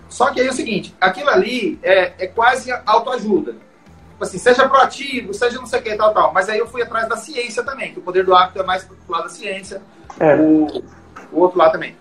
Só 0.07 0.29
que 0.29 0.39
aí 0.39 0.45
é 0.45 0.51
o 0.51 0.53
seguinte, 0.53 0.95
aquilo 1.01 1.31
ali 1.31 1.79
é, 1.81 2.13
é 2.19 2.27
quase 2.27 2.71
autoajuda. 2.85 3.53
Tipo 3.53 4.23
assim, 4.25 4.37
seja 4.37 4.69
proativo, 4.69 5.33
seja 5.33 5.57
não 5.57 5.65
sei 5.65 5.79
o 5.79 5.81
que, 5.81 5.95
tal, 5.95 6.13
tal. 6.13 6.31
Mas 6.31 6.47
aí 6.47 6.59
eu 6.59 6.67
fui 6.67 6.83
atrás 6.83 7.09
da 7.09 7.17
ciência 7.17 7.63
também, 7.63 7.93
que 7.93 7.99
o 7.99 8.03
poder 8.03 8.23
do 8.23 8.35
hábito 8.35 8.59
é 8.59 8.63
mais 8.63 8.83
pro 8.83 8.95
lado 9.09 9.23
da 9.23 9.29
ciência, 9.29 9.81
É. 10.19 10.35
o, 10.35 10.83
o 11.31 11.39
outro 11.39 11.57
lado 11.57 11.71
também. 11.71 11.95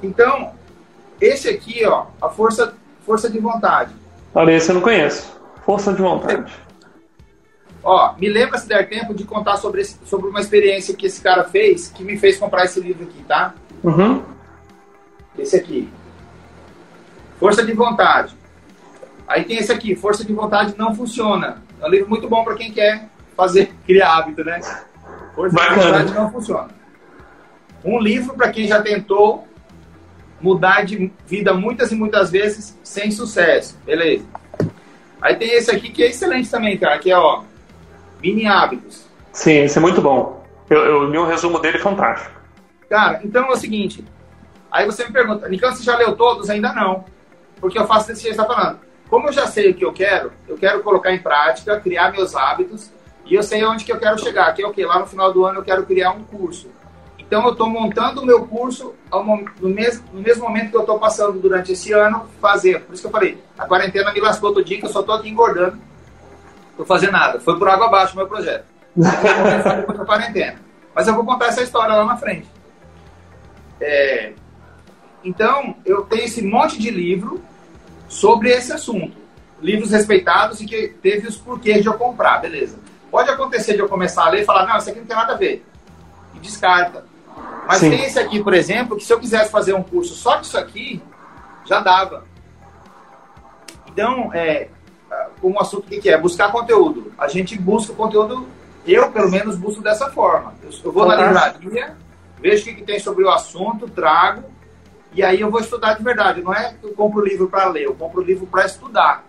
Então, 0.00 0.52
esse 1.20 1.48
aqui, 1.48 1.84
ó, 1.84 2.06
a 2.22 2.28
força, 2.28 2.72
força 3.04 3.28
de 3.28 3.40
vontade. 3.40 3.92
Olha, 4.32 4.52
esse 4.52 4.70
eu 4.70 4.76
não 4.76 4.80
conheço. 4.80 5.35
Força 5.66 5.92
de 5.92 6.00
vontade. 6.00 6.50
Ó, 7.82 8.14
me 8.16 8.28
lembra 8.28 8.56
se 8.58 8.66
der 8.68 8.88
tempo 8.88 9.12
de 9.12 9.24
contar 9.24 9.56
sobre, 9.58 9.80
esse- 9.82 9.98
sobre 10.06 10.28
uma 10.30 10.40
experiência 10.40 10.94
que 10.94 11.06
esse 11.06 11.20
cara 11.20 11.44
fez, 11.44 11.88
que 11.88 12.02
me 12.02 12.16
fez 12.16 12.38
comprar 12.38 12.64
esse 12.64 12.80
livro 12.80 13.04
aqui, 13.04 13.22
tá? 13.24 13.52
Uhum. 13.84 14.22
Esse 15.38 15.56
aqui. 15.56 15.88
Força 17.38 17.64
de 17.64 17.72
vontade. 17.72 18.34
Aí 19.28 19.44
tem 19.44 19.58
esse 19.58 19.70
aqui, 19.72 19.94
força 19.94 20.24
de 20.24 20.32
vontade 20.32 20.74
não 20.78 20.94
funciona. 20.94 21.62
É 21.80 21.86
um 21.86 21.90
livro 21.90 22.08
muito 22.08 22.28
bom 22.28 22.42
para 22.44 22.54
quem 22.54 22.72
quer 22.72 23.08
fazer, 23.36 23.74
criar 23.84 24.16
hábito, 24.18 24.42
né? 24.44 24.60
Força 25.34 25.50
de 25.50 25.54
Bacana. 25.56 25.82
vontade 25.82 26.14
não 26.14 26.30
funciona. 26.32 26.68
Um 27.84 27.98
livro 28.00 28.34
para 28.34 28.50
quem 28.50 28.66
já 28.66 28.80
tentou 28.82 29.46
mudar 30.40 30.84
de 30.84 31.12
vida 31.26 31.52
muitas 31.54 31.92
e 31.92 31.94
muitas 31.94 32.30
vezes 32.30 32.76
sem 32.82 33.10
sucesso. 33.10 33.76
Beleza. 33.84 34.24
Aí 35.20 35.36
tem 35.36 35.50
esse 35.50 35.70
aqui 35.70 35.90
que 35.90 36.02
é 36.02 36.08
excelente 36.08 36.50
também, 36.50 36.76
cara, 36.76 36.98
que 36.98 37.10
é, 37.10 37.16
ó, 37.16 37.42
mini 38.20 38.46
hábitos. 38.46 39.06
Sim, 39.32 39.58
esse 39.58 39.78
é 39.78 39.80
muito 39.80 40.00
bom. 40.00 40.44
Eu, 40.68 40.78
eu 40.78 41.10
li 41.10 41.18
um 41.18 41.26
resumo 41.26 41.58
dele 41.58 41.78
fantástico. 41.78 42.34
Cara, 42.88 43.20
então 43.24 43.46
é 43.46 43.50
o 43.50 43.56
seguinte. 43.56 44.04
Aí 44.70 44.84
você 44.86 45.04
me 45.04 45.12
pergunta, 45.12 45.48
Nicão, 45.48 45.72
você 45.72 45.82
já 45.82 45.96
leu 45.96 46.16
todos? 46.16 46.50
Ainda 46.50 46.72
não. 46.72 47.04
Porque 47.60 47.78
eu 47.78 47.86
faço 47.86 48.08
desse 48.08 48.22
jeito 48.22 48.36
que 48.36 48.42
você 48.42 48.48
está 48.48 48.54
falando. 48.54 48.80
Como 49.08 49.28
eu 49.28 49.32
já 49.32 49.46
sei 49.46 49.70
o 49.70 49.74
que 49.74 49.84
eu 49.84 49.92
quero, 49.92 50.32
eu 50.48 50.56
quero 50.56 50.82
colocar 50.82 51.12
em 51.12 51.18
prática, 51.18 51.80
criar 51.80 52.10
meus 52.10 52.34
hábitos, 52.34 52.90
e 53.24 53.34
eu 53.34 53.42
sei 53.42 53.64
onde 53.64 53.84
que 53.84 53.92
eu 53.92 53.98
quero 53.98 54.18
chegar, 54.18 54.52
que 54.52 54.62
é 54.62 54.66
o 54.66 54.72
quê? 54.72 54.84
Lá 54.84 54.98
no 54.98 55.06
final 55.06 55.32
do 55.32 55.44
ano 55.44 55.60
eu 55.60 55.64
quero 55.64 55.84
criar 55.86 56.10
um 56.10 56.22
curso. 56.24 56.70
Então 57.26 57.44
eu 57.44 57.52
estou 57.52 57.68
montando 57.68 58.22
o 58.22 58.26
meu 58.26 58.46
curso 58.46 58.94
no, 59.60 59.68
mesmo, 59.68 60.04
no 60.12 60.20
mesmo 60.20 60.44
momento 60.44 60.70
que 60.70 60.76
eu 60.76 60.82
estou 60.82 60.98
passando 60.98 61.38
durante 61.40 61.72
esse 61.72 61.92
ano 61.92 62.26
fazer. 62.40 62.82
Por 62.82 62.94
isso 62.94 63.02
que 63.02 63.08
eu 63.08 63.12
falei, 63.12 63.42
a 63.58 63.66
quarentena 63.66 64.12
me 64.12 64.20
lascou 64.20 64.52
todo 64.52 64.64
dia, 64.64 64.78
que 64.78 64.86
eu 64.86 64.90
só 64.90 65.00
estou 65.00 65.14
aqui 65.14 65.28
engordando. 65.28 65.78
Tô 66.76 66.84
fazendo 66.84 67.12
nada. 67.12 67.40
Foi 67.40 67.58
por 67.58 67.68
água 67.68 67.86
abaixo 67.86 68.14
o 68.14 68.16
meu 68.16 68.28
projeto. 68.28 68.64
Depois 68.94 69.98
da 69.98 70.04
quarentena. 70.04 70.60
Mas 70.94 71.08
eu 71.08 71.14
vou 71.14 71.24
contar 71.24 71.46
essa 71.46 71.62
história 71.62 71.94
lá 71.94 72.04
na 72.04 72.16
frente. 72.16 72.48
É, 73.80 74.32
então, 75.24 75.76
eu 75.84 76.02
tenho 76.02 76.24
esse 76.24 76.40
monte 76.40 76.78
de 76.78 76.90
livro 76.90 77.42
sobre 78.08 78.50
esse 78.50 78.72
assunto. 78.72 79.16
Livros 79.60 79.90
respeitados 79.90 80.60
e 80.60 80.66
que 80.66 80.88
teve 81.02 81.26
os 81.26 81.36
porquês 81.36 81.82
de 81.82 81.88
eu 81.88 81.94
comprar, 81.94 82.38
beleza. 82.38 82.78
Pode 83.10 83.30
acontecer 83.30 83.74
de 83.74 83.80
eu 83.80 83.88
começar 83.88 84.26
a 84.26 84.30
ler 84.30 84.42
e 84.42 84.44
falar, 84.44 84.66
não, 84.66 84.76
isso 84.76 84.88
aqui 84.88 85.00
não 85.00 85.06
tem 85.06 85.16
nada 85.16 85.32
a 85.32 85.36
ver. 85.36 85.66
E 86.34 86.38
descarta. 86.38 87.04
Mas 87.66 87.78
Sim. 87.78 87.90
tem 87.90 88.04
esse 88.04 88.18
aqui, 88.18 88.42
por 88.42 88.54
exemplo, 88.54 88.96
que 88.96 89.04
se 89.04 89.12
eu 89.12 89.18
quisesse 89.18 89.50
fazer 89.50 89.74
um 89.74 89.82
curso 89.82 90.14
só 90.14 90.36
disso 90.36 90.56
aqui, 90.56 91.02
já 91.64 91.80
dava. 91.80 92.24
Então, 93.88 94.30
é, 94.32 94.68
como 95.40 95.60
assunto, 95.60 95.86
o 95.86 95.88
que, 95.88 96.00
que 96.00 96.08
é? 96.08 96.16
Buscar 96.16 96.52
conteúdo. 96.52 97.12
A 97.18 97.26
gente 97.26 97.58
busca 97.58 97.92
conteúdo, 97.92 98.46
eu 98.86 99.10
pelo 99.10 99.30
menos 99.30 99.56
busco 99.56 99.82
dessa 99.82 100.10
forma. 100.10 100.54
Eu, 100.62 100.70
eu 100.84 100.92
vou 100.92 101.06
na 101.06 101.16
Fantástico. 101.16 101.64
livraria, 101.64 101.96
vejo 102.40 102.62
o 102.62 102.64
que, 102.66 102.74
que 102.74 102.82
tem 102.82 103.00
sobre 103.00 103.24
o 103.24 103.30
assunto, 103.30 103.88
trago, 103.88 104.44
e 105.12 105.22
aí 105.22 105.40
eu 105.40 105.50
vou 105.50 105.60
estudar 105.60 105.94
de 105.94 106.04
verdade. 106.04 106.42
Não 106.42 106.54
é 106.54 106.74
que 106.74 106.84
eu 106.84 106.92
compro 106.92 107.20
o 107.20 107.24
livro 107.24 107.48
para 107.48 107.68
ler, 107.68 107.84
eu 107.84 107.94
compro 107.94 108.20
o 108.20 108.24
livro 108.24 108.46
para 108.46 108.64
estudar, 108.64 109.24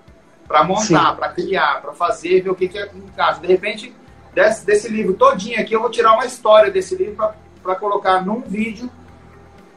para 0.47 0.63
montar, 0.63 1.15
para 1.15 1.29
criar, 1.29 1.81
para 1.81 1.93
fazer, 1.93 2.41
ver 2.41 2.51
o 2.51 2.55
que, 2.55 2.67
que 2.67 2.77
encaixa. 2.77 3.39
De 3.39 3.47
repente, 3.47 3.95
desse, 4.33 4.63
desse 4.63 4.89
livro 4.89 5.13
todinho 5.15 5.59
aqui, 5.59 5.73
eu 5.73 5.81
vou 5.81 5.89
tirar 5.89 6.13
uma 6.13 6.25
história 6.25 6.69
desse 6.69 6.95
livro 6.95 7.15
para 7.15 7.46
colocar 7.75 8.25
num 8.25 8.41
vídeo 8.41 8.89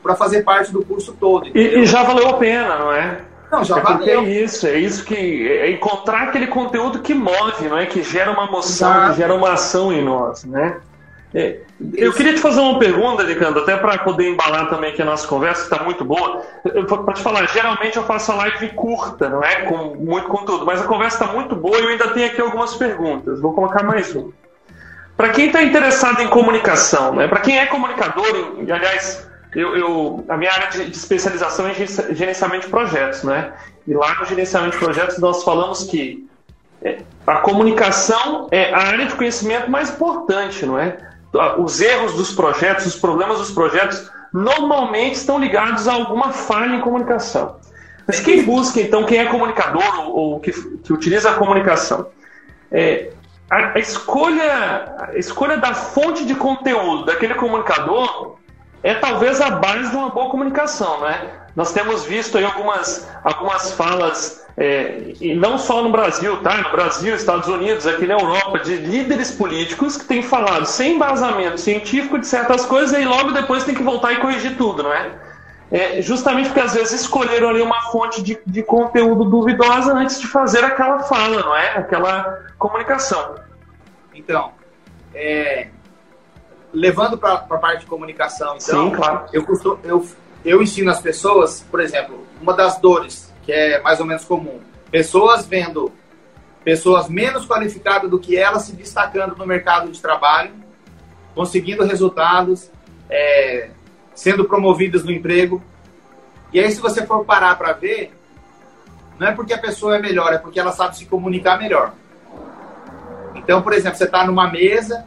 para 0.03 0.15
fazer 0.15 0.43
parte 0.43 0.73
do 0.73 0.85
curso 0.85 1.15
todo. 1.19 1.47
E, 1.55 1.81
e 1.81 1.87
já 1.87 2.03
valeu 2.03 2.29
a 2.29 2.35
pena, 2.35 2.79
não 2.79 2.93
é? 2.93 3.21
Não, 3.51 3.65
já 3.65 3.79
é 3.79 3.81
valeu. 3.81 4.21
é 4.21 4.25
isso, 4.25 4.67
é 4.67 4.79
isso 4.79 5.05
que. 5.05 5.49
É 5.49 5.71
encontrar 5.71 6.29
aquele 6.29 6.47
conteúdo 6.47 7.01
que 7.01 7.13
move, 7.13 7.69
não 7.69 7.79
é? 7.79 7.87
Que 7.87 8.03
gera 8.03 8.31
uma 8.31 8.47
emoção, 8.47 8.91
Exato. 8.91 9.11
que 9.11 9.17
gera 9.19 9.35
uma 9.35 9.53
ação 9.53 9.93
em 9.93 10.03
nós, 10.03 10.45
né? 10.45 10.81
É, 11.33 11.61
eu 11.95 12.13
queria 12.13 12.35
te 12.35 12.41
fazer 12.41 12.61
uma 12.61 12.79
pergunta, 12.79 13.23
Nicandro, 13.23 13.63
até 13.63 13.77
para 13.77 13.99
poder 13.99 14.31
embalar 14.31 14.69
também 14.69 14.91
aqui 14.91 15.01
a 15.01 15.05
nossa 15.05 15.27
conversa, 15.29 15.67
que 15.67 15.73
está 15.73 15.85
muito 15.85 16.05
boa. 16.05 16.43
Para 17.05 17.15
te 17.15 17.23
falar, 17.23 17.47
geralmente 17.49 17.97
eu 17.97 18.03
faço 18.03 18.33
a 18.33 18.35
live 18.35 18.69
curta, 18.71 19.29
não 19.29 19.43
é? 19.43 19.63
Com 19.63 19.95
muito 19.95 20.27
conteúdo, 20.27 20.67
mas 20.67 20.81
a 20.81 20.85
conversa 20.85 21.23
está 21.23 21.33
muito 21.33 21.55
boa 21.55 21.79
e 21.79 21.83
eu 21.83 21.89
ainda 21.89 22.09
tenho 22.09 22.27
aqui 22.27 22.41
algumas 22.41 22.75
perguntas. 22.75 23.41
Vou 23.41 23.53
colocar 23.53 23.85
mais 23.85 24.13
uma. 24.15 24.33
Para 25.21 25.29
quem 25.29 25.49
está 25.49 25.63
interessado 25.63 26.23
em 26.23 26.29
comunicação, 26.29 27.15
né? 27.15 27.29
para 27.29 27.41
quem 27.41 27.59
é 27.59 27.67
comunicador, 27.67 28.55
e 28.67 28.73
aliás, 28.73 29.29
eu, 29.55 29.77
eu- 29.77 30.25
a 30.27 30.35
minha 30.35 30.51
área 30.51 30.69
de, 30.69 30.91
especialização 30.91 31.69
é 31.69 31.75
gerenci- 31.75 32.15
gerenciamento 32.15 32.65
de 32.65 32.71
projetos, 32.71 33.23
né? 33.23 33.53
E 33.87 33.93
lá 33.93 34.15
no 34.19 34.25
gerenciamento 34.25 34.79
de 34.79 34.83
projetos 34.83 35.19
nós 35.19 35.45
falamos 35.45 35.85
que 35.85 36.27
é, 36.83 37.01
a 37.27 37.37
comunicação 37.37 38.49
é 38.51 38.73
a 38.73 38.79
área 38.79 39.05
de 39.05 39.15
conhecimento 39.15 39.71
mais 39.71 39.91
importante, 39.91 40.65
não 40.65 40.79
é? 40.79 40.97
Os 41.59 41.83
erros 41.83 42.15
dos 42.15 42.33
projetos, 42.33 42.87
os 42.87 42.97
problemas 42.97 43.37
dos 43.37 43.51
projetos, 43.51 44.11
normalmente 44.33 45.17
estão 45.17 45.39
ligados 45.39 45.87
a 45.87 45.93
alguma 45.93 46.33
falha 46.33 46.77
em 46.77 46.81
comunicação. 46.81 47.57
Mas 48.07 48.21
quem 48.21 48.43
busca, 48.43 48.81
então, 48.81 49.05
quem 49.05 49.19
é 49.19 49.27
comunicador 49.27 50.01
ou, 50.01 50.17
ou 50.17 50.41
que, 50.41 50.51
que 50.51 50.95
utiliza 50.95 51.29
a 51.29 51.35
comunicação, 51.35 52.07
é, 52.73 53.11
a, 53.51 53.73
a 53.75 53.79
escolha, 53.79 54.95
a 55.09 55.19
escolha 55.19 55.57
da 55.57 55.75
fonte 55.75 56.25
de 56.25 56.35
conteúdo 56.35 57.05
daquele 57.05 57.35
comunicador 57.35 58.37
é 58.83 58.95
talvez 58.95 59.41
a 59.41 59.51
base 59.51 59.91
de 59.91 59.97
uma 59.97 60.09
boa 60.09 60.31
comunicação, 60.31 61.01
né? 61.01 61.33
Nós 61.57 61.73
temos 61.73 62.05
visto 62.05 62.39
aí 62.39 62.45
algumas, 62.45 63.11
algumas 63.25 63.73
falas, 63.73 64.47
é, 64.57 65.13
e 65.21 65.35
não 65.35 65.59
só 65.59 65.83
no 65.83 65.91
Brasil, 65.91 66.37
tá? 66.39 66.57
No 66.59 66.71
Brasil, 66.71 67.15
Estados 67.15 67.49
Unidos, 67.49 67.87
aqui 67.87 68.07
na 68.07 68.15
Europa, 68.15 68.61
de 68.61 68.77
líderes 68.77 69.33
políticos 69.33 69.97
que 69.97 70.05
têm 70.05 70.23
falado 70.23 70.65
sem 70.65 70.95
embasamento 70.95 71.61
científico 71.61 72.19
de 72.19 72.27
certas 72.27 72.65
coisas 72.65 72.99
e 72.99 73.05
logo 73.05 73.33
depois 73.33 73.65
tem 73.65 73.75
que 73.75 73.83
voltar 73.83 74.13
e 74.13 74.17
corrigir 74.17 74.57
tudo, 74.57 74.85
não 74.85 74.93
é? 74.93 75.11
É, 75.71 76.03
justamente 76.03 76.47
porque 76.49 76.61
às 76.61 76.75
vezes 76.75 77.03
escolheram 77.03 77.49
ali 77.49 77.63
uma 77.63 77.81
fonte 77.93 78.21
de, 78.23 78.41
de 78.45 78.63
conteúdo 78.63 79.25
duvidosa 79.25 79.93
antes 79.93 80.21
de 80.21 80.27
fazer 80.27 80.65
aquela 80.65 81.01
fala, 81.01 81.41
não 81.43 81.57
é? 81.57 81.79
Aquela 81.79 82.45
comunicação. 82.59 83.37
Então, 84.13 84.53
é, 85.15 85.69
levando 86.73 87.17
para 87.17 87.35
a 87.35 87.59
parte 87.59 87.81
de 87.81 87.87
comunicação, 87.87 88.57
então, 88.61 88.91
Sim, 88.91 88.97
claro. 88.97 89.27
eu, 89.33 89.45
costumo, 89.45 89.79
eu, 89.85 90.05
eu 90.45 90.61
ensino 90.61 90.91
as 90.91 91.01
pessoas, 91.01 91.65
por 91.71 91.79
exemplo, 91.79 92.27
uma 92.41 92.53
das 92.53 92.79
dores, 92.81 93.33
que 93.45 93.53
é 93.53 93.81
mais 93.81 94.01
ou 94.01 94.07
menos 94.07 94.25
comum, 94.25 94.61
pessoas 94.91 95.47
vendo 95.47 95.93
pessoas 96.65 97.09
menos 97.09 97.47
qualificadas 97.47 98.11
do 98.11 98.19
que 98.19 98.37
elas 98.37 98.65
se 98.65 98.73
destacando 98.75 99.35
no 99.37 99.47
mercado 99.47 99.91
de 99.91 100.01
trabalho, 100.01 100.53
conseguindo 101.35 101.85
resultados, 101.85 102.71
é, 103.09 103.71
sendo 104.21 104.45
promovidas 104.45 105.03
no 105.03 105.11
emprego. 105.11 105.63
E 106.53 106.61
aí, 106.61 106.71
se 106.71 106.79
você 106.79 107.07
for 107.07 107.25
parar 107.25 107.57
para 107.57 107.73
ver, 107.73 108.13
não 109.19 109.29
é 109.29 109.33
porque 109.33 109.55
a 109.55 109.59
pessoa 109.59 109.97
é 109.97 109.99
melhor, 109.99 110.31
é 110.31 110.37
porque 110.37 110.61
ela 110.61 110.73
sabe 110.73 110.95
se 110.95 111.07
comunicar 111.07 111.59
melhor. 111.59 111.95
Então, 113.35 113.63
por 113.63 113.73
exemplo, 113.73 113.97
você 113.97 114.05
está 114.05 114.27
numa 114.27 114.47
mesa, 114.51 115.07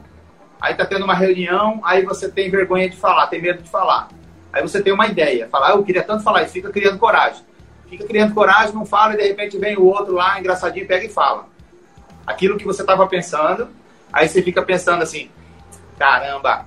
aí 0.59 0.71
está 0.71 0.83
tendo 0.83 1.05
uma 1.05 1.13
reunião, 1.13 1.79
aí 1.83 2.03
você 2.03 2.27
tem 2.27 2.49
vergonha 2.49 2.89
de 2.89 2.97
falar, 2.97 3.27
tem 3.27 3.39
medo 3.39 3.61
de 3.61 3.69
falar. 3.69 4.07
Aí 4.51 4.63
você 4.63 4.81
tem 4.81 4.91
uma 4.91 5.05
ideia, 5.05 5.47
fala, 5.47 5.67
ah, 5.67 5.71
eu 5.73 5.83
queria 5.83 6.01
tanto 6.01 6.23
falar, 6.23 6.41
e 6.41 6.47
fica 6.47 6.71
criando 6.71 6.97
coragem. 6.97 7.43
Fica 7.87 8.07
criando 8.07 8.33
coragem, 8.33 8.73
não 8.73 8.83
fala, 8.83 9.13
e 9.13 9.17
de 9.17 9.27
repente 9.27 9.59
vem 9.59 9.77
o 9.77 9.85
outro 9.85 10.15
lá, 10.15 10.39
engraçadinho, 10.39 10.87
pega 10.87 11.05
e 11.05 11.09
fala. 11.09 11.45
Aquilo 12.25 12.57
que 12.57 12.65
você 12.65 12.81
estava 12.81 13.05
pensando, 13.05 13.69
aí 14.11 14.27
você 14.27 14.41
fica 14.41 14.63
pensando 14.63 15.03
assim, 15.03 15.29
caramba, 15.99 16.65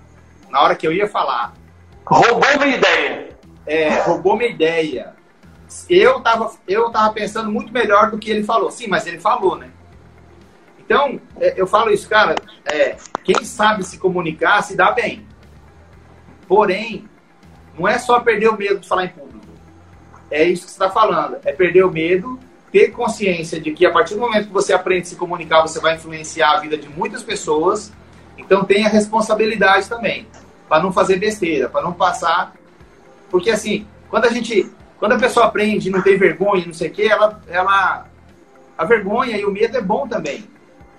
na 0.48 0.60
hora 0.60 0.76
que 0.76 0.86
eu 0.86 0.92
ia 0.92 1.08
falar, 1.08 1.52
Roubou 2.06 2.56
uma 2.56 2.66
ideia. 2.66 3.36
é, 3.66 4.00
roubou 4.00 4.36
minha 4.36 4.50
ideia. 4.50 5.14
Eu 5.90 6.20
tava, 6.20 6.52
eu 6.68 6.90
tava 6.90 7.12
pensando 7.12 7.50
muito 7.50 7.72
melhor 7.72 8.10
do 8.10 8.18
que 8.18 8.30
ele 8.30 8.44
falou. 8.44 8.70
Sim, 8.70 8.86
mas 8.86 9.06
ele 9.06 9.18
falou, 9.18 9.56
né? 9.56 9.70
Então, 10.78 11.20
é, 11.40 11.60
eu 11.60 11.66
falo 11.66 11.90
isso, 11.90 12.08
cara, 12.08 12.36
é, 12.64 12.96
quem 13.24 13.44
sabe 13.44 13.82
se 13.82 13.98
comunicar 13.98 14.62
se 14.62 14.76
dá 14.76 14.92
bem. 14.92 15.26
Porém, 16.46 17.08
não 17.76 17.88
é 17.88 17.98
só 17.98 18.20
perder 18.20 18.48
o 18.48 18.56
medo 18.56 18.78
de 18.78 18.88
falar 18.88 19.06
em 19.06 19.08
público. 19.08 19.44
é 20.30 20.44
isso 20.44 20.64
que 20.64 20.70
você 20.70 20.84
está 20.84 20.88
falando, 20.88 21.38
é 21.44 21.52
perder 21.52 21.84
o 21.84 21.90
medo, 21.90 22.38
ter 22.70 22.92
consciência 22.92 23.60
de 23.60 23.72
que 23.72 23.84
a 23.84 23.90
partir 23.90 24.14
do 24.14 24.20
momento 24.20 24.46
que 24.46 24.52
você 24.52 24.72
aprende 24.72 25.02
a 25.02 25.04
se 25.06 25.16
comunicar, 25.16 25.62
você 25.62 25.80
vai 25.80 25.96
influenciar 25.96 26.52
a 26.52 26.60
vida 26.60 26.78
de 26.78 26.88
muitas 26.88 27.22
pessoas. 27.22 27.92
Então 28.38 28.64
tenha 28.64 28.88
responsabilidade 28.88 29.88
também, 29.88 30.28
para 30.68 30.82
não 30.82 30.92
fazer 30.92 31.16
besteira, 31.16 31.68
para 31.68 31.82
não 31.82 31.92
passar. 31.92 32.54
Porque 33.30 33.50
assim, 33.50 33.86
quando 34.08 34.26
a 34.26 34.30
gente. 34.30 34.70
Quando 34.98 35.12
a 35.12 35.18
pessoa 35.18 35.46
aprende, 35.46 35.90
não 35.90 36.00
tem 36.00 36.16
vergonha, 36.16 36.64
não 36.66 36.72
sei 36.72 36.88
o 36.88 36.92
quê, 36.92 37.02
ela, 37.02 37.40
ela. 37.48 38.06
A 38.78 38.84
vergonha 38.84 39.36
e 39.36 39.44
o 39.44 39.50
medo 39.50 39.76
é 39.76 39.80
bom 39.80 40.08
também. 40.08 40.48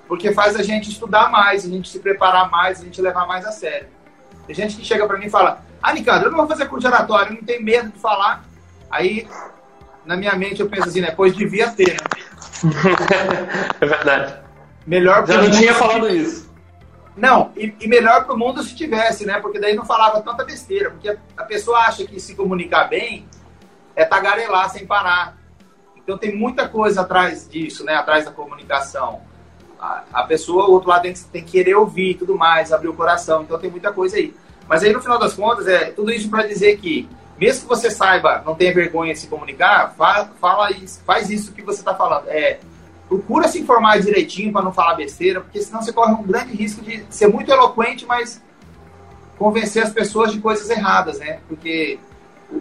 Porque 0.08 0.34
faz 0.34 0.56
a 0.56 0.63
gente 0.63 0.89
estudar 0.89 1.30
mais, 1.30 1.65
a 1.65 1.69
gente 1.69 1.89
se 1.89 1.99
preparar 1.99 2.49
mais, 2.49 2.80
a 2.80 2.84
gente 2.84 3.01
levar 3.01 3.27
mais 3.27 3.45
a 3.45 3.51
sério. 3.51 3.88
Tem 4.45 4.56
gente 4.56 4.77
que 4.77 4.86
chega 4.86 5.06
para 5.08 5.17
mim 5.17 5.25
e 5.25 5.30
fala: 5.30 5.62
Ah, 5.82 5.93
Nicandro, 5.93 6.27
eu 6.27 6.32
não 6.32 6.38
vou 6.38 6.47
fazer 6.47 6.67
curso 6.67 6.88
de 6.88 6.93
oratório, 6.93 7.34
eu 7.34 7.36
não 7.38 7.43
tenho 7.43 7.63
medo 7.63 7.89
de 7.89 7.99
falar. 7.99 8.45
Aí 8.89 9.27
na 10.06 10.15
minha 10.15 10.36
mente 10.36 10.62
eu 10.62 10.69
penso 10.69 10.88
assim, 10.88 11.01
né? 11.01 11.12
Pois 11.12 11.36
devia 11.36 11.69
ter, 11.71 11.93
né? 11.93 11.97
é 13.82 13.86
verdade. 13.86 14.36
Melhor 14.86 15.27
Já 15.27 15.41
não 15.41 15.51
tinha 15.51 15.73
falado 15.73 16.08
isso. 16.08 16.46
Não, 17.17 17.51
e, 17.58 17.73
e 17.80 17.88
melhor 17.88 18.25
para 18.25 18.36
o 18.36 18.38
mundo 18.38 18.62
se 18.62 18.75
tivesse, 18.75 19.25
né? 19.25 19.39
Porque 19.39 19.60
daí 19.60 19.75
não 19.75 19.84
falava 19.84 20.21
tanta 20.21 20.45
besteira. 20.45 20.91
Porque 20.91 21.17
a, 21.36 21.43
pessoa 21.43 21.80
acha 21.80 22.06
que 22.06 22.19
se 22.19 22.36
comunicar 22.36 22.88
bem 22.88 23.27
é 23.95 24.06
tagarelar 24.06 24.69
sem 24.69 24.86
parar. 24.86 25.36
Então 25.95 26.17
tem 26.17 26.36
muita 26.36 26.69
coisa 26.69 27.01
atrás 27.01 27.49
disso, 27.49 27.84
né? 27.84 27.95
Atrás 27.95 28.25
da 28.25 28.32
comunicação. 28.32 29.21
A, 29.80 30.03
a 30.13 30.23
pessoa, 30.23 30.67
o 30.67 30.73
outro 30.73 30.89
lado 30.89 31.01
tem 31.01 31.13
que, 31.13 31.23
tem 31.25 31.43
que 31.43 31.51
querer 31.51 31.75
ouvir 31.75 32.13
tudo 32.13 32.38
mais, 32.38 32.71
abrir 32.71 32.89
o 32.89 32.93
coração. 32.93 33.41
Então 33.41 33.58
tem 33.58 33.71
muita 33.71 33.91
coisa 33.91 34.17
aí. 34.17 34.34
Mas 34.67 34.84
aí 34.84 34.93
no 34.93 35.01
final 35.01 35.17
das 35.17 35.34
contas, 35.34 35.65
é 35.67 35.91
tudo 35.91 36.12
isso 36.12 36.30
para 36.30 36.45
dizer 36.45 36.77
que 36.77 37.10
mesmo 37.39 37.63
que 37.63 37.67
você 37.67 37.89
saiba, 37.89 38.41
não 38.45 38.56
tenha 38.56 38.73
vergonha 38.73 39.13
de 39.13 39.19
se 39.19 39.27
comunicar, 39.27 39.93
fala, 39.95 40.32
fala 40.41 40.71
isso, 40.71 41.01
faz 41.06 41.30
isso 41.30 41.53
que 41.53 41.62
você 41.62 41.80
está 41.80 41.93
falando. 41.93 42.27
É, 42.27 42.60
procura 43.07 43.47
se 43.47 43.59
informar 43.59 43.99
direitinho 43.99 44.51
para 44.51 44.63
não 44.63 44.73
falar 44.73 44.95
besteira, 44.95 45.41
porque 45.41 45.61
senão 45.61 45.81
você 45.81 45.93
corre 45.93 46.13
um 46.13 46.23
grande 46.23 46.53
risco 46.53 46.81
de 46.81 47.05
ser 47.09 47.27
muito 47.27 47.49
eloquente, 47.51 48.05
mas 48.05 48.41
convencer 49.37 49.83
as 49.83 49.91
pessoas 49.91 50.31
de 50.31 50.39
coisas 50.39 50.69
erradas, 50.69 51.19
né? 51.19 51.39
Porque 51.47 51.99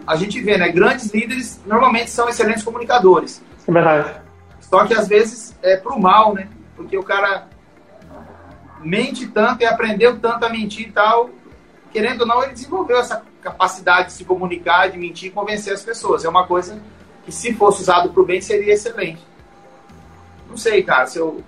a 0.05 0.15
gente 0.15 0.39
vê, 0.41 0.57
né? 0.57 0.69
Grandes 0.69 1.11
líderes 1.11 1.59
normalmente 1.65 2.11
são 2.11 2.29
excelentes 2.29 2.63
comunicadores. 2.63 3.41
É 3.67 3.71
verdade. 3.71 4.21
Só 4.59 4.85
que 4.85 4.93
às 4.93 5.07
vezes 5.07 5.57
é 5.61 5.77
pro 5.77 5.99
mal, 5.99 6.33
né? 6.33 6.47
Porque 6.75 6.97
o 6.97 7.03
cara 7.03 7.47
mente 8.81 9.27
tanto 9.27 9.63
e 9.63 9.65
aprendeu 9.65 10.19
tanto 10.19 10.45
a 10.45 10.49
mentir 10.49 10.87
e 10.87 10.91
tal, 10.91 11.29
querendo 11.91 12.21
ou 12.21 12.27
não, 12.27 12.43
ele 12.43 12.53
desenvolveu 12.53 12.97
essa 12.99 13.23
capacidade 13.41 14.07
de 14.07 14.13
se 14.13 14.25
comunicar, 14.25 14.89
de 14.89 14.97
mentir 14.97 15.29
e 15.29 15.31
convencer 15.31 15.73
as 15.73 15.83
pessoas. 15.83 16.23
É 16.23 16.29
uma 16.29 16.45
coisa 16.45 16.79
que, 17.25 17.31
se 17.31 17.53
fosse 17.53 17.81
usado 17.81 18.09
para 18.09 18.21
o 18.21 18.25
bem, 18.25 18.39
seria 18.39 18.73
excelente. 18.73 19.25
Não 20.57 20.61
sei, 20.63 20.81
cara, 20.81 21.05
se 21.05 21.19
eu. 21.19 21.43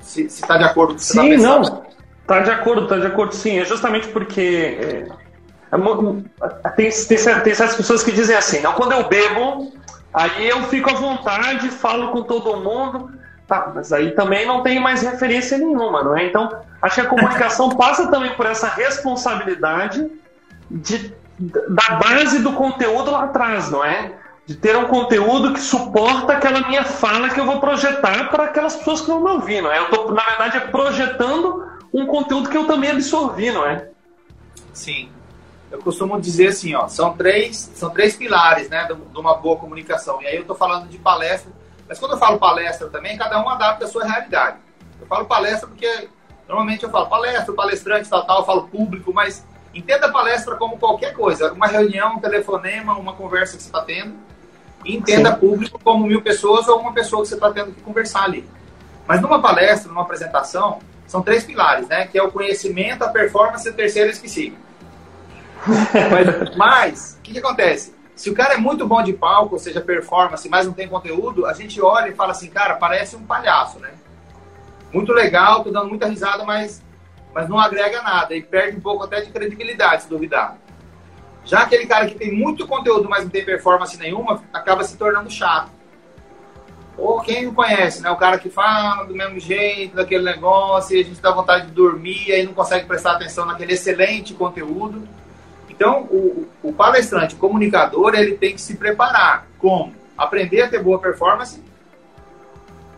Se 0.00 0.22
está 0.22 0.56
de 0.56 0.62
acordo 0.62 0.90
com 0.90 0.94
o 0.94 0.96
que 0.98 1.04
Sim, 1.04 1.36
você 1.36 1.42
tá 1.42 1.58
não. 1.58 1.82
Está 2.20 2.40
de 2.40 2.50
acordo, 2.50 2.82
está 2.84 2.96
de 2.96 3.06
acordo, 3.08 3.34
sim. 3.34 3.58
É 3.58 3.64
justamente 3.64 4.06
porque. 4.06 4.78
É, 4.80 5.08
é, 5.72 6.68
tem, 6.76 6.90
tem, 6.90 7.18
tem 7.18 7.18
certas 7.18 7.74
pessoas 7.74 8.04
que 8.04 8.12
dizem 8.12 8.36
assim: 8.36 8.60
não, 8.60 8.72
quando 8.74 8.92
eu 8.92 9.08
bebo, 9.08 9.72
aí 10.14 10.48
eu 10.48 10.62
fico 10.64 10.90
à 10.90 10.94
vontade, 10.94 11.68
falo 11.70 12.12
com 12.12 12.22
todo 12.22 12.56
mundo. 12.58 13.10
Tá, 13.48 13.72
mas 13.74 13.92
aí 13.92 14.12
também 14.12 14.46
não 14.46 14.62
tem 14.62 14.78
mais 14.78 15.02
referência 15.02 15.58
nenhuma, 15.58 16.04
não 16.04 16.16
é? 16.16 16.24
Então, 16.24 16.48
acho 16.80 16.94
que 16.94 17.00
a 17.00 17.06
comunicação 17.06 17.70
passa 17.74 18.08
também 18.08 18.32
por 18.34 18.46
essa 18.46 18.68
responsabilidade 18.68 20.08
de, 20.70 21.12
da 21.40 21.96
base 21.96 22.38
do 22.40 22.52
conteúdo 22.52 23.10
lá 23.10 23.24
atrás, 23.24 23.70
não 23.70 23.84
é? 23.84 24.12
De 24.48 24.56
ter 24.56 24.76
um 24.76 24.86
conteúdo 24.86 25.52
que 25.52 25.60
suporta 25.60 26.32
aquela 26.32 26.66
minha 26.66 26.82
fala 26.82 27.28
que 27.28 27.38
eu 27.38 27.44
vou 27.44 27.60
projetar 27.60 28.30
para 28.30 28.44
aquelas 28.44 28.74
pessoas 28.76 29.02
que 29.02 29.08
não 29.08 29.20
me 29.20 29.54
é? 29.54 29.78
Eu 29.78 29.84
estou, 29.84 30.10
na 30.12 30.24
verdade, 30.24 30.56
é 30.56 30.60
projetando 30.60 31.70
um 31.92 32.06
conteúdo 32.06 32.48
que 32.48 32.56
eu 32.56 32.66
também 32.66 32.90
absorvi, 32.90 33.52
não 33.52 33.64
é? 33.64 33.90
Sim. 34.72 35.10
Eu 35.70 35.78
costumo 35.80 36.18
dizer 36.18 36.48
assim, 36.48 36.74
ó, 36.74 36.88
são 36.88 37.14
três, 37.14 37.70
são 37.74 37.90
três 37.90 38.16
pilares, 38.16 38.70
né, 38.70 38.86
de 38.86 39.18
uma 39.18 39.34
boa 39.34 39.56
comunicação. 39.56 40.20
E 40.22 40.26
aí 40.26 40.36
eu 40.36 40.40
estou 40.40 40.56
falando 40.56 40.88
de 40.88 40.96
palestra 40.96 41.52
mas 41.88 41.98
quando 41.98 42.12
eu 42.12 42.18
falo 42.18 42.38
palestra 42.38 42.88
também, 42.90 43.16
cada 43.16 43.42
um 43.42 43.48
adapta 43.48 43.86
a 43.86 43.88
sua 43.88 44.04
realidade. 44.04 44.58
Eu 45.00 45.06
falo 45.06 45.24
palestra 45.24 45.66
porque 45.66 46.08
normalmente 46.46 46.84
eu 46.84 46.90
falo 46.90 47.06
palestra, 47.06 47.54
palestrante, 47.54 48.10
tal, 48.10 48.26
tal, 48.26 48.40
eu 48.40 48.44
falo 48.44 48.68
público, 48.68 49.12
mas 49.12 49.44
entenda 49.74 50.06
a 50.06 50.12
palestra 50.12 50.54
como 50.56 50.78
qualquer 50.78 51.14
coisa. 51.14 51.52
Uma 51.52 51.66
reunião, 51.66 52.16
um 52.16 52.20
telefonema, 52.20 52.98
uma 52.98 53.14
conversa 53.14 53.56
que 53.56 53.62
você 53.62 53.68
está 53.68 53.80
tendo. 53.82 54.14
Entenda 54.88 55.32
Sim. 55.32 55.38
público 55.38 55.78
como 55.84 56.06
mil 56.06 56.22
pessoas 56.22 56.66
ou 56.66 56.80
uma 56.80 56.92
pessoa 56.94 57.22
que 57.22 57.28
você 57.28 57.34
está 57.34 57.50
tendo 57.52 57.72
que 57.72 57.82
conversar 57.82 58.24
ali. 58.24 58.48
Mas 59.06 59.20
numa 59.20 59.40
palestra, 59.40 59.88
numa 59.88 60.02
apresentação, 60.02 60.78
são 61.06 61.20
três 61.20 61.44
pilares, 61.44 61.86
né? 61.88 62.06
Que 62.06 62.18
é 62.18 62.22
o 62.22 62.32
conhecimento, 62.32 63.02
a 63.02 63.08
performance 63.08 63.68
e 63.68 63.70
o 63.70 63.74
terceiro 63.74 64.10
esqueci. 64.10 64.56
mas, 65.66 66.56
mas, 66.56 67.16
o 67.18 67.22
que, 67.22 67.32
que 67.32 67.38
acontece? 67.38 67.94
Se 68.14 68.30
o 68.30 68.34
cara 68.34 68.54
é 68.54 68.56
muito 68.56 68.86
bom 68.86 69.02
de 69.02 69.12
palco, 69.12 69.54
ou 69.54 69.58
seja, 69.58 69.80
performance, 69.80 70.48
mas 70.48 70.66
não 70.66 70.72
tem 70.72 70.88
conteúdo, 70.88 71.46
a 71.46 71.52
gente 71.52 71.80
olha 71.80 72.08
e 72.08 72.14
fala 72.14 72.32
assim, 72.32 72.48
cara, 72.48 72.74
parece 72.74 73.14
um 73.14 73.22
palhaço, 73.22 73.78
né? 73.78 73.90
Muito 74.92 75.12
legal, 75.12 75.62
tô 75.62 75.70
dando 75.70 75.88
muita 75.88 76.06
risada, 76.06 76.44
mas, 76.44 76.82
mas 77.34 77.48
não 77.48 77.58
agrega 77.58 78.02
nada 78.02 78.34
e 78.34 78.42
perde 78.42 78.78
um 78.78 78.80
pouco 78.80 79.04
até 79.04 79.20
de 79.20 79.30
credibilidade, 79.30 80.04
se 80.04 80.08
duvidar. 80.08 80.56
Já 81.48 81.60
aquele 81.60 81.86
cara 81.86 82.06
que 82.06 82.14
tem 82.14 82.30
muito 82.30 82.66
conteúdo, 82.66 83.08
mas 83.08 83.24
não 83.24 83.30
tem 83.30 83.42
performance 83.42 83.96
nenhuma, 83.96 84.44
acaba 84.52 84.84
se 84.84 84.98
tornando 84.98 85.30
chato. 85.30 85.70
Ou 86.94 87.22
quem 87.22 87.46
não 87.46 87.54
conhece, 87.54 88.02
né? 88.02 88.10
O 88.10 88.16
cara 88.16 88.38
que 88.38 88.50
fala 88.50 89.04
do 89.04 89.14
mesmo 89.14 89.40
jeito, 89.40 89.96
daquele 89.96 90.24
negócio, 90.24 90.94
e 90.94 91.00
a 91.00 91.04
gente 91.04 91.22
dá 91.22 91.32
vontade 91.32 91.68
de 91.68 91.72
dormir, 91.72 92.28
e 92.28 92.32
aí 92.32 92.44
não 92.44 92.52
consegue 92.52 92.84
prestar 92.84 93.12
atenção 93.12 93.46
naquele 93.46 93.72
excelente 93.72 94.34
conteúdo. 94.34 95.08
Então, 95.70 96.02
o, 96.10 96.46
o 96.62 96.70
palestrante, 96.70 97.34
o 97.34 97.38
comunicador, 97.38 98.14
ele 98.14 98.36
tem 98.36 98.52
que 98.52 98.60
se 98.60 98.76
preparar 98.76 99.46
com 99.58 99.90
aprender 100.18 100.62
a 100.62 100.68
ter 100.68 100.82
boa 100.82 100.98
performance 100.98 101.62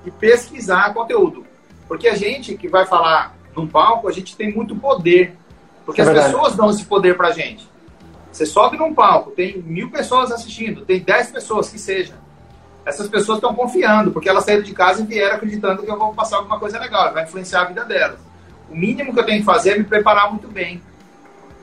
e 0.04 0.10
pesquisar 0.10 0.92
conteúdo. 0.92 1.46
Porque 1.86 2.08
a 2.08 2.16
gente 2.16 2.56
que 2.56 2.66
vai 2.66 2.84
falar 2.84 3.36
num 3.54 3.68
palco, 3.68 4.08
a 4.08 4.12
gente 4.12 4.34
tem 4.34 4.52
muito 4.52 4.74
poder. 4.74 5.36
Porque 5.86 6.00
é 6.00 6.04
as 6.04 6.10
verdade. 6.10 6.32
pessoas 6.32 6.56
dão 6.56 6.68
esse 6.68 6.84
poder 6.84 7.16
pra 7.16 7.30
gente. 7.30 7.70
Você 8.30 8.46
sobe 8.46 8.76
num 8.76 8.94
palco, 8.94 9.30
tem 9.32 9.58
mil 9.58 9.90
pessoas 9.90 10.30
assistindo, 10.30 10.84
tem 10.84 11.00
dez 11.00 11.30
pessoas 11.30 11.68
que 11.68 11.78
seja. 11.78 12.14
Essas 12.84 13.08
pessoas 13.08 13.38
estão 13.38 13.54
confiando, 13.54 14.10
porque 14.10 14.28
elas 14.28 14.44
saíram 14.44 14.62
de 14.62 14.72
casa 14.72 15.02
e 15.02 15.06
vieram 15.06 15.36
acreditando 15.36 15.82
que 15.82 15.90
eu 15.90 15.98
vou 15.98 16.14
passar 16.14 16.38
alguma 16.38 16.58
coisa 16.58 16.78
legal, 16.78 17.12
vai 17.12 17.24
influenciar 17.24 17.62
a 17.62 17.64
vida 17.64 17.84
delas. 17.84 18.18
O 18.70 18.76
mínimo 18.76 19.12
que 19.12 19.20
eu 19.20 19.26
tenho 19.26 19.40
que 19.40 19.44
fazer 19.44 19.70
é 19.70 19.78
me 19.78 19.84
preparar 19.84 20.30
muito 20.30 20.48
bem 20.48 20.80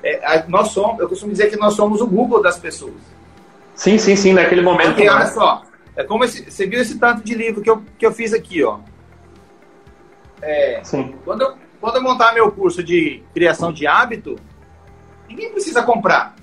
é, 0.04 0.46
nós 0.48 0.70
somos, 0.70 1.00
eu 1.00 1.10
costumo 1.10 1.32
dizer 1.32 1.50
que 1.50 1.58
nós 1.58 1.74
somos 1.74 2.02
o 2.02 2.08
Google 2.08 2.42
das 2.42 2.58
pessoas. 2.58 2.96
Sim, 3.76 3.98
sim, 3.98 4.16
sim, 4.16 4.34
naquele 4.34 4.62
momento. 4.62 4.90
Porque, 4.90 5.10
olha 5.10 5.28
só, 5.28 5.64
é 5.96 6.04
como 6.04 6.24
esse, 6.24 6.50
você 6.50 6.66
viu 6.66 6.82
esse 6.82 6.98
tanto 6.98 7.24
de 7.24 7.36
livro 7.36 7.62
que 7.62 7.70
eu, 7.70 7.84
que 7.98 8.06
eu 8.06 8.12
fiz 8.12 8.34
aqui, 8.34 8.64
ó. 8.64 8.80
É, 10.42 10.82
sim. 10.84 11.16
Quando 11.26 11.42
eu, 11.42 11.56
quando 11.82 11.96
eu 11.98 12.04
montar 12.04 12.34
meu 12.34 12.52
curso 12.52 12.84
de 12.84 13.24
criação 13.34 13.72
de 13.72 13.86
hábito, 13.86 14.36
ninguém 15.28 15.52
precisa 15.52 15.84
comprar. 15.84 16.36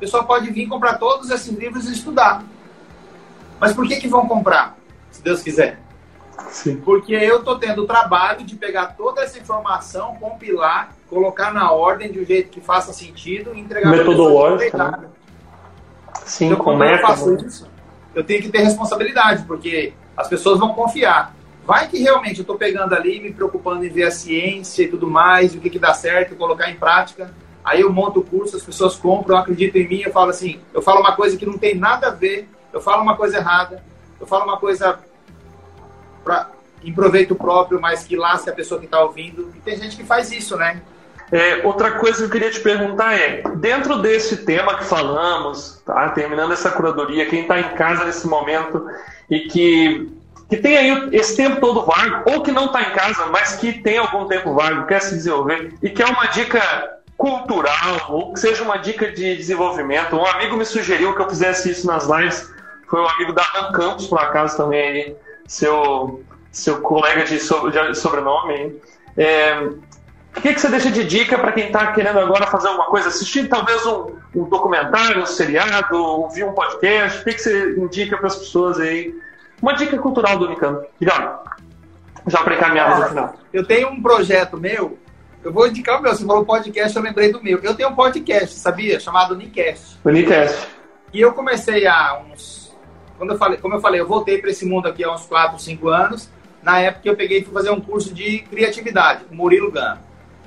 O 0.00 0.06
pessoal 0.08 0.24
pode 0.24 0.50
vir 0.50 0.66
comprar 0.66 0.94
todos 0.94 1.28
esses 1.28 1.54
livros 1.54 1.86
e 1.86 1.92
estudar. 1.92 2.42
Mas 3.60 3.74
por 3.74 3.86
que, 3.86 3.96
que 3.96 4.08
vão 4.08 4.26
comprar, 4.26 4.74
se 5.10 5.22
Deus 5.22 5.42
quiser? 5.42 5.78
Sim. 6.48 6.76
Porque 6.76 7.12
eu 7.12 7.40
estou 7.40 7.58
tendo 7.58 7.82
o 7.82 7.86
trabalho 7.86 8.42
de 8.42 8.56
pegar 8.56 8.96
toda 8.96 9.20
essa 9.20 9.38
informação, 9.38 10.16
compilar, 10.16 10.96
colocar 11.06 11.52
na 11.52 11.70
ordem 11.70 12.10
de 12.10 12.18
um 12.18 12.24
jeito 12.24 12.48
que 12.48 12.62
faça 12.62 12.94
sentido 12.94 13.52
e 13.54 13.60
entregar 13.60 13.90
Metodológico, 13.90 14.74
né? 14.74 15.04
Sim, 16.24 16.46
então, 16.46 16.64
como 16.64 16.82
eu 16.82 16.98
faço 17.02 17.34
isso, 17.34 17.68
eu 18.14 18.24
tenho 18.24 18.40
que 18.40 18.48
ter 18.48 18.62
responsabilidade, 18.62 19.44
porque 19.44 19.92
as 20.16 20.28
pessoas 20.28 20.58
vão 20.58 20.72
confiar. 20.72 21.34
Vai 21.66 21.88
que 21.88 21.98
realmente 21.98 22.38
eu 22.38 22.42
estou 22.42 22.56
pegando 22.56 22.94
ali, 22.94 23.20
me 23.20 23.34
preocupando 23.34 23.84
em 23.84 23.90
ver 23.90 24.04
a 24.04 24.10
ciência 24.10 24.82
e 24.82 24.88
tudo 24.88 25.10
mais, 25.10 25.54
o 25.54 25.60
que, 25.60 25.68
que 25.68 25.78
dá 25.78 25.92
certo, 25.92 26.34
colocar 26.36 26.70
em 26.70 26.76
prática. 26.76 27.30
Aí 27.70 27.82
eu 27.82 27.92
monto 27.92 28.18
o 28.18 28.24
curso, 28.24 28.56
as 28.56 28.64
pessoas 28.64 28.96
compram, 28.96 29.36
acreditam 29.36 29.80
em 29.80 29.86
mim, 29.86 30.02
eu 30.04 30.10
falo 30.10 30.30
assim, 30.30 30.58
eu 30.74 30.82
falo 30.82 30.98
uma 30.98 31.14
coisa 31.14 31.36
que 31.36 31.46
não 31.46 31.56
tem 31.56 31.76
nada 31.76 32.08
a 32.08 32.10
ver, 32.10 32.48
eu 32.72 32.80
falo 32.80 33.00
uma 33.00 33.16
coisa 33.16 33.36
errada, 33.36 33.80
eu 34.20 34.26
falo 34.26 34.42
uma 34.42 34.56
coisa 34.56 34.98
pra, 36.24 36.50
em 36.82 36.92
proveito 36.92 37.36
próprio, 37.36 37.80
mas 37.80 38.02
que 38.02 38.16
lasque 38.16 38.50
a 38.50 38.52
pessoa 38.52 38.80
que 38.80 38.86
está 38.86 39.00
ouvindo. 39.00 39.52
E 39.54 39.60
tem 39.60 39.76
gente 39.76 39.96
que 39.96 40.02
faz 40.02 40.32
isso, 40.32 40.56
né? 40.56 40.82
É, 41.30 41.64
outra 41.64 41.92
coisa 41.92 42.18
que 42.18 42.24
eu 42.24 42.30
queria 42.30 42.50
te 42.50 42.58
perguntar 42.58 43.14
é, 43.14 43.42
dentro 43.54 44.02
desse 44.02 44.38
tema 44.38 44.76
que 44.76 44.84
falamos, 44.84 45.80
tá, 45.86 46.08
terminando 46.08 46.52
essa 46.52 46.72
curadoria, 46.72 47.26
quem 47.26 47.42
está 47.42 47.60
em 47.60 47.76
casa 47.76 48.04
nesse 48.04 48.26
momento 48.26 48.84
e 49.30 49.42
que, 49.46 50.10
que 50.48 50.56
tem 50.56 50.76
aí 50.76 51.08
esse 51.12 51.36
tempo 51.36 51.60
todo 51.60 51.86
vago, 51.86 52.28
ou 52.32 52.42
que 52.42 52.50
não 52.50 52.64
está 52.64 52.82
em 52.82 52.90
casa, 52.90 53.26
mas 53.26 53.54
que 53.54 53.74
tem 53.74 53.98
algum 53.98 54.26
tempo 54.26 54.54
vago, 54.54 54.88
quer 54.88 55.00
se 55.00 55.14
desenvolver, 55.14 55.72
e 55.80 55.88
quer 55.88 56.06
uma 56.06 56.26
dica 56.26 56.98
cultural, 57.20 58.06
ou 58.08 58.32
que 58.32 58.40
seja 58.40 58.64
uma 58.64 58.78
dica 58.78 59.12
de 59.12 59.36
desenvolvimento. 59.36 60.16
Um 60.16 60.24
amigo 60.24 60.56
me 60.56 60.64
sugeriu 60.64 61.14
que 61.14 61.20
eu 61.20 61.28
fizesse 61.28 61.70
isso 61.70 61.86
nas 61.86 62.06
lives, 62.06 62.50
foi 62.88 62.98
um 62.98 63.06
amigo 63.06 63.34
da 63.34 63.42
Dan 63.52 63.72
Campos, 63.72 64.06
por 64.06 64.18
acaso, 64.18 64.56
também 64.56 64.80
aí, 64.80 65.16
seu, 65.46 66.24
seu 66.50 66.80
colega 66.80 67.24
de, 67.24 67.36
de 67.36 67.94
sobrenome. 67.94 68.80
É, 69.18 69.54
o 70.34 70.40
que, 70.40 70.54
que 70.54 70.60
você 70.60 70.68
deixa 70.68 70.90
de 70.90 71.04
dica 71.04 71.38
para 71.38 71.52
quem 71.52 71.66
está 71.66 71.92
querendo 71.92 72.18
agora 72.18 72.46
fazer 72.46 72.68
alguma 72.68 72.86
coisa? 72.86 73.08
Assistir 73.08 73.48
talvez 73.48 73.84
um, 73.84 74.16
um 74.34 74.44
documentário, 74.44 75.20
um 75.20 75.26
seriado, 75.26 76.02
ouvir 76.02 76.44
um 76.44 76.54
podcast? 76.54 77.20
O 77.20 77.24
que, 77.24 77.34
que 77.34 77.42
você 77.42 77.74
indica 77.76 78.16
para 78.16 78.28
as 78.28 78.36
pessoas 78.36 78.80
aí? 78.80 79.14
Uma 79.60 79.74
dica 79.74 79.98
cultural 79.98 80.38
do 80.38 80.46
Unicamp. 80.46 80.86
Já, 81.02 81.42
já 82.26 82.42
para 82.42 82.54
encaminhar 82.54 82.98
no 82.98 83.08
final. 83.08 83.34
Eu 83.52 83.66
tenho 83.66 83.90
um 83.90 84.00
projeto 84.00 84.56
meu, 84.56 84.98
eu 85.42 85.52
vou 85.52 85.66
indicar 85.66 85.98
o 85.98 86.02
meu. 86.02 86.14
Você 86.14 86.24
falou 86.24 86.44
podcast, 86.44 86.96
eu 86.96 87.02
lembrei 87.02 87.32
do 87.32 87.42
meu. 87.42 87.58
Eu 87.58 87.74
tenho 87.74 87.88
um 87.88 87.94
podcast, 87.94 88.56
sabia? 88.56 89.00
Chamado 89.00 89.34
Unicast. 89.34 89.98
Unicast. 90.04 90.68
E 91.12 91.20
eu 91.20 91.32
comecei 91.32 91.86
há 91.86 92.20
uns. 92.20 92.74
Quando 93.16 93.32
eu 93.32 93.38
falei, 93.38 93.58
como 93.58 93.74
eu 93.74 93.80
falei, 93.80 94.00
eu 94.00 94.06
voltei 94.06 94.38
para 94.38 94.50
esse 94.50 94.64
mundo 94.64 94.88
aqui 94.88 95.04
há 95.04 95.12
uns 95.12 95.26
4, 95.26 95.58
5 95.58 95.88
anos. 95.88 96.30
Na 96.62 96.80
época 96.80 97.08
eu 97.08 97.16
peguei 97.16 97.38
e 97.38 97.44
fui 97.44 97.52
fazer 97.52 97.70
um 97.70 97.80
curso 97.80 98.12
de 98.12 98.40
criatividade 98.40 99.24
com 99.24 99.34
Murilo 99.34 99.70
Gama. 99.70 100.00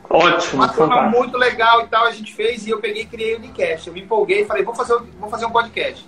Ótimo. 0.09 0.61
Uma 0.61 0.69
turma 0.69 1.01
muito 1.03 1.37
legal 1.37 1.81
e 1.81 1.87
tal, 1.87 2.05
a 2.05 2.11
gente 2.11 2.33
fez 2.33 2.67
e 2.67 2.69
eu 2.69 2.79
peguei 2.79 3.03
e 3.03 3.05
criei 3.05 3.35
o 3.35 3.37
Unicast. 3.37 3.87
Eu 3.87 3.93
me 3.93 4.01
empolguei 4.01 4.41
e 4.41 4.45
falei, 4.45 4.63
vou 4.63 4.75
fazer, 4.75 4.99
vou 5.19 5.29
fazer 5.29 5.45
um 5.45 5.51
podcast. 5.51 6.07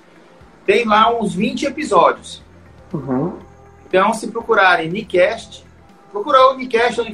Tem 0.66 0.86
lá 0.86 1.12
uns 1.12 1.34
20 1.34 1.66
episódios. 1.66 2.44
Uhum. 2.94 3.40
Então, 3.88 4.14
se 4.14 4.28
procurarem 4.28 4.90
Unicast, 4.90 5.65
procurou 6.16 6.52
o 6.52 6.54
Unicast 6.54 7.02
ou 7.02 7.08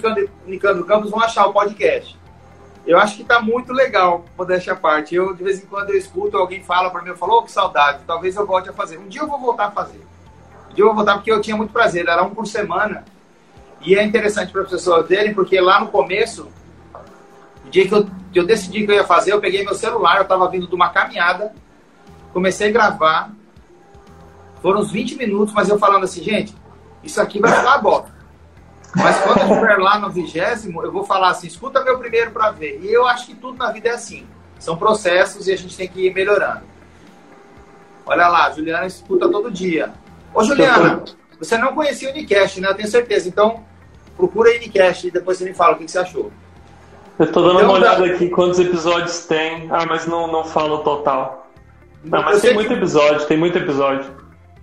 Unicando, 0.45 0.85
Campos, 0.85 1.09
vão 1.09 1.19
achar 1.21 1.47
o 1.47 1.53
podcast. 1.53 2.15
Eu 2.85 2.99
acho 2.99 3.17
que 3.17 3.23
tá 3.23 3.41
muito 3.41 3.73
legal, 3.73 4.25
modéstia 4.37 4.73
à 4.73 4.75
parte. 4.75 5.15
Eu, 5.15 5.33
de 5.33 5.43
vez 5.43 5.63
em 5.63 5.65
quando, 5.65 5.89
eu 5.89 5.97
escuto, 5.97 6.37
alguém 6.37 6.63
fala 6.63 6.91
para 6.91 7.01
mim, 7.01 7.09
eu 7.09 7.17
falo, 7.17 7.39
oh, 7.39 7.41
que 7.41 7.51
saudade, 7.51 8.03
talvez 8.05 8.35
eu 8.35 8.45
volte 8.45 8.69
a 8.69 8.73
fazer. 8.73 8.99
Um 8.99 9.07
dia 9.07 9.21
eu 9.21 9.27
vou 9.27 9.39
voltar 9.39 9.65
a 9.65 9.71
fazer. 9.71 9.99
Um 10.69 10.73
dia 10.75 10.83
eu 10.83 10.87
vou 10.87 10.95
voltar 10.95 11.15
porque 11.15 11.31
eu 11.31 11.41
tinha 11.41 11.57
muito 11.57 11.73
prazer, 11.73 12.07
era 12.07 12.21
um 12.21 12.29
por 12.29 12.45
semana. 12.45 13.03
E 13.81 13.95
é 13.95 14.03
interessante 14.03 14.51
para 14.51 14.61
as 14.61 14.69
pessoas 14.69 15.07
verem, 15.07 15.33
porque 15.33 15.59
lá 15.59 15.79
no 15.79 15.87
começo, 15.87 16.47
o 17.65 17.69
dia 17.71 17.87
que 17.87 17.93
eu, 17.95 18.07
que 18.31 18.39
eu 18.39 18.45
decidi 18.45 18.85
que 18.85 18.91
eu 18.91 18.95
ia 18.95 19.03
fazer, 19.03 19.33
eu 19.33 19.41
peguei 19.41 19.63
meu 19.63 19.73
celular, 19.73 20.17
eu 20.17 20.23
estava 20.23 20.47
vindo 20.47 20.67
de 20.67 20.75
uma 20.75 20.89
caminhada, 20.89 21.55
comecei 22.31 22.69
a 22.69 22.71
gravar. 22.71 23.31
Foram 24.61 24.81
uns 24.81 24.91
20 24.91 25.15
minutos, 25.15 25.55
mas 25.55 25.69
eu 25.69 25.79
falando 25.79 26.03
assim, 26.03 26.21
gente, 26.21 26.55
isso 27.03 27.19
aqui 27.19 27.39
vai 27.39 27.51
ficar 27.51 27.79
bom. 27.79 28.05
Mas 28.95 29.17
quando 29.21 29.39
eu 29.39 29.47
estiver 29.47 29.77
lá 29.77 29.99
no 29.99 30.10
vigésimo, 30.10 30.84
eu 30.84 30.91
vou 30.91 31.04
falar 31.04 31.30
assim, 31.30 31.47
escuta 31.47 31.84
meu 31.84 31.97
primeiro 31.97 32.32
para 32.32 32.51
ver. 32.51 32.80
E 32.82 32.91
eu 32.91 33.08
acho 33.08 33.27
que 33.27 33.36
tudo 33.36 33.58
na 33.58 33.71
vida 33.71 33.89
é 33.89 33.93
assim. 33.93 34.27
São 34.60 34.77
processos 34.77 35.47
e 35.47 35.54
a 35.54 35.58
gente 35.58 35.75
tem 35.75 35.88
que 35.88 36.08
ir 36.08 36.13
melhorando. 36.13 36.62
Olha 38.06 38.27
lá, 38.27 38.51
Juliana 38.51 38.86
escuta 38.86 39.30
todo 39.30 39.49
dia. 39.49 39.91
Ô, 40.34 40.43
Juliana, 40.43 41.04
você 41.39 41.58
não 41.58 41.73
conhecia 41.73 42.10
o 42.10 42.12
Unicast, 42.12 42.60
né? 42.60 42.69
Eu 42.69 42.75
tenho 42.75 42.88
certeza. 42.88 43.27
Então, 43.27 43.63
procura 44.17 44.49
aí 44.49 44.58
Unicast 44.58 45.08
e 45.08 45.12
depois 45.12 45.38
você 45.38 45.45
me 45.45 45.54
fala 45.54 45.75
o 45.75 45.77
que 45.77 45.89
você 45.89 45.97
achou. 45.97 46.32
Eu 47.17 47.32
tô 47.32 47.41
dando 47.41 47.56
então, 47.56 47.69
uma 47.69 47.80
olhada 47.80 48.06
aqui 48.06 48.30
quantos 48.30 48.60
episódios 48.60 49.25
tem. 49.25 49.67
Ah, 49.71 49.86
mas 49.86 50.06
não, 50.06 50.27
não 50.32 50.43
falo 50.43 50.75
o 50.75 50.84
total. 50.84 51.49
Não, 52.04 52.21
mas 52.21 52.41
tem 52.41 52.54
muito 52.54 52.67
que... 52.67 52.73
episódio, 52.73 53.25
tem 53.27 53.38
muito 53.38 53.58
episódio. 53.58 54.12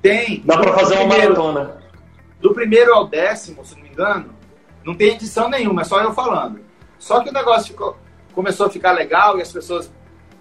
Tem. 0.03 0.43
Dá 0.45 0.59
para 0.59 0.73
fazer 0.73 0.95
uma 0.95 1.09
primeiro, 1.09 1.35
maratona. 1.35 1.77
Do 2.41 2.53
primeiro 2.53 2.95
ao 2.95 3.07
décimo, 3.07 3.65
se 3.65 3.75
não 3.75 3.83
me 3.83 3.88
não 4.85 4.95
tem 4.95 5.15
edição 5.15 5.49
nenhuma, 5.49 5.83
é 5.83 5.85
só 5.85 6.01
eu 6.01 6.13
falando. 6.13 6.61
Só 6.99 7.21
que 7.21 7.31
o 7.31 7.33
negócio 7.33 7.73
ficou, 7.73 7.97
começou 8.33 8.67
a 8.67 8.71
ficar 8.71 8.93
legal 8.93 9.39
e 9.39 9.43
as 9.43 9.53
pessoas 9.53 9.93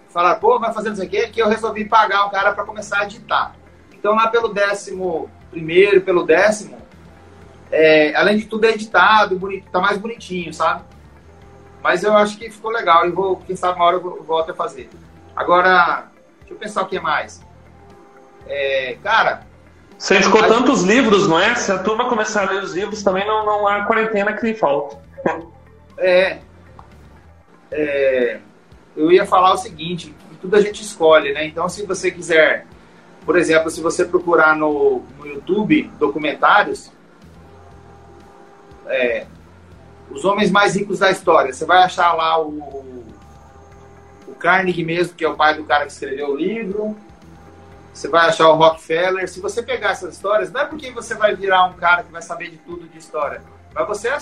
falaram, 0.08 0.40
pô, 0.40 0.58
vai 0.58 0.72
fazer 0.72 0.92
isso 0.92 1.02
aqui, 1.02 1.28
que 1.28 1.40
eu 1.40 1.48
resolvi 1.48 1.84
pagar 1.84 2.26
um 2.26 2.30
cara 2.30 2.52
para 2.52 2.64
começar 2.64 3.00
a 3.00 3.04
editar. 3.04 3.54
Então 3.92 4.14
lá 4.14 4.28
pelo 4.28 4.48
décimo 4.48 5.30
primeiro, 5.50 6.00
pelo 6.00 6.24
décimo, 6.24 6.78
é, 7.70 8.14
além 8.14 8.38
de 8.38 8.46
tudo 8.46 8.64
é 8.64 8.70
editado, 8.70 9.38
bonito, 9.38 9.70
tá 9.70 9.80
mais 9.80 9.98
bonitinho, 9.98 10.52
sabe? 10.52 10.84
Mas 11.82 12.02
eu 12.02 12.16
acho 12.16 12.38
que 12.38 12.50
ficou 12.50 12.70
legal 12.70 13.06
e 13.06 13.10
vou, 13.10 13.36
quem 13.36 13.56
sabe 13.56 13.76
uma 13.76 13.84
hora 13.84 13.96
eu 13.96 14.22
volto 14.22 14.50
a 14.50 14.54
fazer. 14.54 14.88
Agora, 15.36 16.08
deixa 16.40 16.54
eu 16.54 16.56
pensar 16.56 16.82
o 16.82 16.86
que 16.86 16.98
mais. 16.98 17.40
É, 18.46 18.98
cara. 19.02 19.47
Você 19.98 20.16
indicou 20.16 20.40
tantos 20.46 20.84
livros, 20.84 21.28
não 21.28 21.40
é? 21.40 21.56
Se 21.56 21.72
a 21.72 21.78
turma 21.78 22.08
começar 22.08 22.46
a 22.46 22.50
ler 22.52 22.62
os 22.62 22.72
livros, 22.72 23.02
também 23.02 23.26
não, 23.26 23.44
não 23.44 23.66
há 23.66 23.84
quarentena 23.84 24.32
que 24.32 24.54
falta. 24.54 24.96
é, 25.98 26.38
é. 27.72 28.38
Eu 28.96 29.10
ia 29.10 29.26
falar 29.26 29.52
o 29.54 29.56
seguinte: 29.56 30.14
tudo 30.40 30.54
a 30.54 30.60
gente 30.60 30.82
escolhe, 30.82 31.32
né? 31.32 31.44
Então, 31.46 31.68
se 31.68 31.84
você 31.84 32.12
quiser, 32.12 32.64
por 33.26 33.36
exemplo, 33.36 33.70
se 33.70 33.80
você 33.80 34.04
procurar 34.04 34.54
no, 34.54 35.02
no 35.18 35.26
YouTube 35.26 35.90
documentários, 35.98 36.92
é, 38.86 39.26
os 40.10 40.24
homens 40.24 40.48
mais 40.48 40.76
ricos 40.76 41.00
da 41.00 41.10
história. 41.10 41.52
Você 41.52 41.64
vai 41.64 41.82
achar 41.82 42.12
lá 42.12 42.40
o, 42.40 43.04
o 44.28 44.34
Carnegie 44.38 44.84
mesmo, 44.84 45.14
que 45.14 45.24
é 45.24 45.28
o 45.28 45.34
pai 45.34 45.56
do 45.56 45.64
cara 45.64 45.86
que 45.86 45.92
escreveu 45.92 46.30
o 46.30 46.36
livro. 46.36 46.96
Você 47.98 48.06
vai 48.06 48.28
achar 48.28 48.48
o 48.48 48.54
Rockefeller. 48.54 49.28
Se 49.28 49.40
você 49.40 49.60
pegar 49.60 49.90
essas 49.90 50.14
histórias, 50.14 50.52
não 50.52 50.60
é 50.60 50.64
porque 50.64 50.92
você 50.92 51.16
vai 51.16 51.34
virar 51.34 51.64
um 51.64 51.72
cara 51.72 52.04
que 52.04 52.12
vai 52.12 52.22
saber 52.22 52.48
de 52.48 52.56
tudo 52.58 52.86
de 52.86 52.96
história, 52.96 53.42
mas 53.74 53.88
você, 53.88 54.16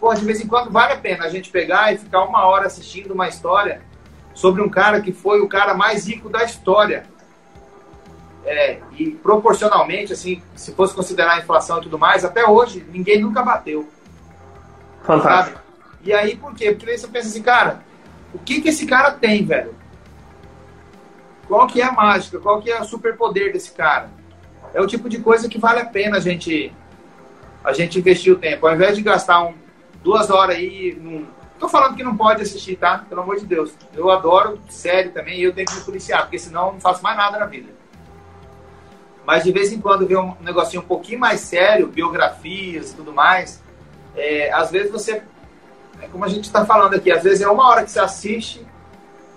pô, 0.00 0.12
de 0.12 0.24
vez 0.24 0.40
em 0.40 0.48
quando 0.48 0.68
vale 0.68 0.94
a 0.94 0.96
pena 0.96 1.24
a 1.24 1.28
gente 1.28 1.48
pegar 1.48 1.92
e 1.92 1.98
ficar 1.98 2.24
uma 2.24 2.44
hora 2.44 2.66
assistindo 2.66 3.12
uma 3.12 3.28
história 3.28 3.82
sobre 4.34 4.60
um 4.60 4.68
cara 4.68 5.00
que 5.00 5.12
foi 5.12 5.40
o 5.40 5.48
cara 5.48 5.74
mais 5.74 6.08
rico 6.08 6.28
da 6.28 6.42
história. 6.42 7.06
É, 8.44 8.80
e 8.98 9.12
proporcionalmente, 9.12 10.12
assim, 10.12 10.42
se 10.56 10.72
fosse 10.72 10.92
considerar 10.92 11.34
a 11.34 11.38
inflação 11.38 11.78
e 11.78 11.82
tudo 11.82 12.00
mais, 12.00 12.24
até 12.24 12.44
hoje 12.44 12.84
ninguém 12.90 13.20
nunca 13.20 13.44
bateu. 13.44 13.88
Fantástico. 15.04 15.56
Sabe? 15.56 15.68
E 16.02 16.12
aí, 16.12 16.36
por 16.36 16.52
quê? 16.52 16.72
Porque 16.72 16.90
aí 16.90 16.98
você 16.98 17.06
pensa 17.06 17.28
assim, 17.28 17.42
cara, 17.44 17.84
o 18.34 18.40
que 18.40 18.60
que 18.60 18.70
esse 18.70 18.86
cara 18.86 19.12
tem, 19.12 19.46
velho? 19.46 19.72
Qual 21.48 21.66
que 21.66 21.80
é 21.80 21.84
a 21.84 21.92
mágica? 21.92 22.38
Qual 22.38 22.60
que 22.60 22.70
é 22.70 22.80
o 22.80 22.84
superpoder 22.84 23.52
desse 23.52 23.72
cara? 23.72 24.10
É 24.72 24.80
o 24.80 24.86
tipo 24.86 25.08
de 25.08 25.18
coisa 25.18 25.48
que 25.48 25.58
vale 25.58 25.80
a 25.80 25.86
pena 25.86 26.16
a 26.16 26.20
gente, 26.20 26.72
a 27.62 27.72
gente 27.72 27.98
investir 27.98 28.32
o 28.32 28.38
tempo. 28.38 28.66
Ao 28.66 28.74
invés 28.74 28.96
de 28.96 29.02
gastar 29.02 29.42
um, 29.42 29.54
duas 30.02 30.30
horas 30.30 30.56
aí 30.56 30.96
num... 31.00 31.26
Tô 31.58 31.68
falando 31.68 31.94
que 31.94 32.02
não 32.02 32.16
pode 32.16 32.42
assistir, 32.42 32.76
tá? 32.76 33.04
Pelo 33.08 33.20
amor 33.20 33.38
de 33.38 33.46
Deus. 33.46 33.72
Eu 33.94 34.10
adoro 34.10 34.58
série 34.68 35.10
também 35.10 35.38
e 35.38 35.44
eu 35.44 35.52
tenho 35.52 35.66
que 35.66 35.74
me 35.74 35.80
policiar, 35.82 36.22
porque 36.22 36.38
senão 36.38 36.72
não 36.72 36.80
faço 36.80 37.02
mais 37.02 37.16
nada 37.16 37.38
na 37.38 37.46
vida. 37.46 37.68
Mas 39.24 39.44
de 39.44 39.52
vez 39.52 39.72
em 39.72 39.80
quando 39.80 40.06
ver 40.06 40.16
um 40.16 40.34
negocinho 40.40 40.82
um 40.82 40.86
pouquinho 40.86 41.20
mais 41.20 41.40
sério, 41.40 41.86
biografias 41.86 42.90
e 42.90 42.96
tudo 42.96 43.12
mais, 43.12 43.62
é, 44.16 44.52
às 44.52 44.70
vezes 44.70 44.90
você, 44.90 45.22
é 46.00 46.08
como 46.10 46.24
a 46.24 46.28
gente 46.28 46.44
está 46.44 46.66
falando 46.66 46.94
aqui, 46.94 47.12
às 47.12 47.22
vezes 47.22 47.40
é 47.40 47.48
uma 47.48 47.68
hora 47.68 47.84
que 47.84 47.90
você 47.92 48.00
assiste 48.00 48.66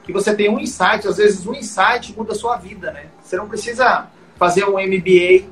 que 0.06 0.14
você 0.14 0.36
tem 0.36 0.50
um 0.50 0.60
insight, 0.60 1.08
às 1.08 1.18
vezes 1.18 1.46
um 1.48 1.54
insight 1.54 2.16
muda 2.16 2.34
a 2.34 2.36
sua 2.36 2.58
vida, 2.58 2.92
né? 2.92 3.08
Você 3.24 3.36
não 3.36 3.48
precisa 3.48 4.08
fazer 4.38 4.64
um 4.66 4.74
MBA 4.74 5.50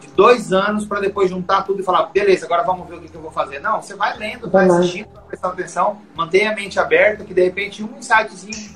de 0.00 0.08
dois 0.16 0.52
anos 0.52 0.86
para 0.86 1.00
depois 1.00 1.28
juntar 1.28 1.62
tudo 1.62 1.80
e 1.80 1.84
falar, 1.84 2.06
beleza, 2.06 2.46
agora 2.46 2.62
vamos 2.62 2.88
ver 2.88 2.96
o 2.96 3.00
que, 3.00 3.08
que 3.08 3.14
eu 3.14 3.20
vou 3.20 3.30
fazer. 3.30 3.58
Não, 3.58 3.82
você 3.82 3.94
vai 3.94 4.16
lendo, 4.16 4.48
vai 4.48 4.66
assistindo, 4.66 5.08
vai 5.12 5.24
prestando 5.24 5.52
atenção, 5.52 6.00
mantenha 6.14 6.50
a 6.50 6.54
mente 6.54 6.80
aberta, 6.80 7.24
que 7.24 7.34
de 7.34 7.44
repente 7.44 7.84
um 7.84 7.98
insightzinho 7.98 8.74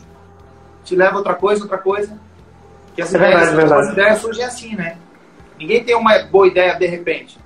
te 0.84 0.94
leva 0.94 1.14
a 1.14 1.18
outra 1.18 1.34
coisa, 1.34 1.62
outra 1.62 1.78
coisa. 1.78 2.18
Que 2.94 3.00
as, 3.00 3.14
é 3.14 3.16
ideias, 3.16 3.52
verdade, 3.52 3.80
as 3.80 3.92
ideias 3.92 4.18
surgem 4.18 4.44
assim, 4.44 4.76
né? 4.76 4.98
Ninguém 5.58 5.82
tem 5.82 5.96
uma 5.96 6.18
boa 6.24 6.46
ideia 6.46 6.74
de 6.74 6.86
repente 6.86 7.38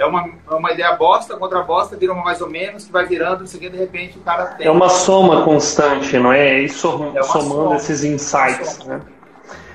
é 0.00 0.06
uma, 0.06 0.30
é 0.50 0.54
uma 0.54 0.72
ideia 0.72 0.92
bosta 0.92 1.36
contra 1.36 1.62
bosta, 1.62 1.94
vira 1.94 2.12
uma 2.14 2.24
mais 2.24 2.40
ou 2.40 2.48
menos, 2.48 2.84
que 2.84 2.92
vai 2.92 3.04
virando, 3.04 3.44
isso 3.44 3.56
aqui, 3.56 3.68
de 3.68 3.76
repente 3.76 4.18
o 4.18 4.22
cara 4.22 4.46
tem. 4.46 4.66
É 4.66 4.70
uma 4.70 4.88
soma 4.88 5.44
constante, 5.44 6.18
não 6.18 6.32
é? 6.32 6.60
E 6.60 6.68
som, 6.70 7.12
é 7.14 7.22
somando 7.22 7.48
soma, 7.48 7.76
esses 7.76 8.02
insights. 8.02 8.78
Né? 8.86 9.00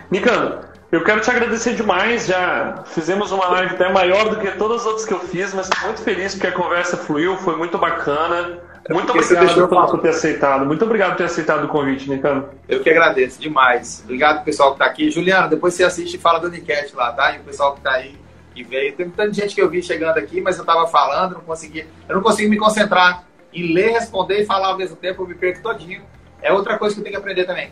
Nicano, 0.09 0.61
eu 0.91 1.03
quero 1.03 1.21
te 1.21 1.29
agradecer 1.29 1.75
demais. 1.75 2.25
Já 2.25 2.83
fizemos 2.87 3.31
uma 3.31 3.47
live 3.49 3.75
até 3.75 3.91
maior 3.91 4.29
do 4.29 4.37
que 4.37 4.49
todas 4.53 4.81
as 4.81 4.87
outras 4.87 5.05
que 5.05 5.13
eu 5.13 5.19
fiz, 5.19 5.53
mas 5.53 5.69
estou 5.69 5.85
muito 5.85 6.01
feliz 6.01 6.33
porque 6.33 6.47
a 6.47 6.51
conversa 6.51 6.97
fluiu, 6.97 7.37
foi 7.37 7.55
muito 7.55 7.77
bacana. 7.77 8.59
É 8.87 8.93
muito 8.93 9.11
obrigado 9.11 9.67
por 9.67 10.01
ter 10.01 10.09
aceitado. 10.09 10.65
Muito 10.65 10.85
obrigado 10.85 11.11
por 11.11 11.17
ter 11.17 11.23
aceitado 11.25 11.65
o 11.65 11.67
convite, 11.67 12.09
Nicano. 12.09 12.49
Eu 12.67 12.81
que 12.81 12.89
agradeço 12.89 13.39
demais. 13.39 14.01
Obrigado 14.03 14.43
pessoal 14.43 14.69
que 14.69 14.75
está 14.75 14.85
aqui. 14.85 15.11
Juliano, 15.11 15.49
depois 15.49 15.75
você 15.75 15.83
assiste 15.83 16.15
e 16.15 16.19
fala 16.19 16.39
do 16.39 16.49
Niket 16.49 16.95
lá, 16.95 17.11
tá? 17.11 17.31
E 17.35 17.39
o 17.39 17.43
pessoal 17.43 17.73
que 17.73 17.79
está 17.79 17.91
aí 17.91 18.24
que 18.55 18.63
veio. 18.63 18.95
Tem 18.95 19.09
tanta 19.09 19.33
gente 19.33 19.53
que 19.53 19.61
eu 19.61 19.69
vi 19.69 19.83
chegando 19.83 20.17
aqui, 20.17 20.39
mas 20.39 20.55
eu 20.55 20.61
estava 20.61 20.87
falando, 20.87 21.33
não 21.33 21.41
consegui, 21.41 21.85
eu 22.07 22.15
não 22.15 22.23
consigo 22.23 22.49
me 22.49 22.57
concentrar 22.57 23.25
em 23.53 23.73
ler, 23.73 23.91
responder 23.91 24.41
e 24.41 24.45
falar 24.45 24.69
ao 24.69 24.77
mesmo 24.77 24.95
tempo, 24.95 25.23
eu 25.23 25.27
me 25.27 25.35
perco 25.35 25.61
todinho. 25.61 26.01
É 26.41 26.51
outra 26.51 26.77
coisa 26.77 26.95
que 26.95 27.01
eu 27.01 27.03
tenho 27.03 27.15
que 27.15 27.19
aprender 27.19 27.45
também. 27.45 27.71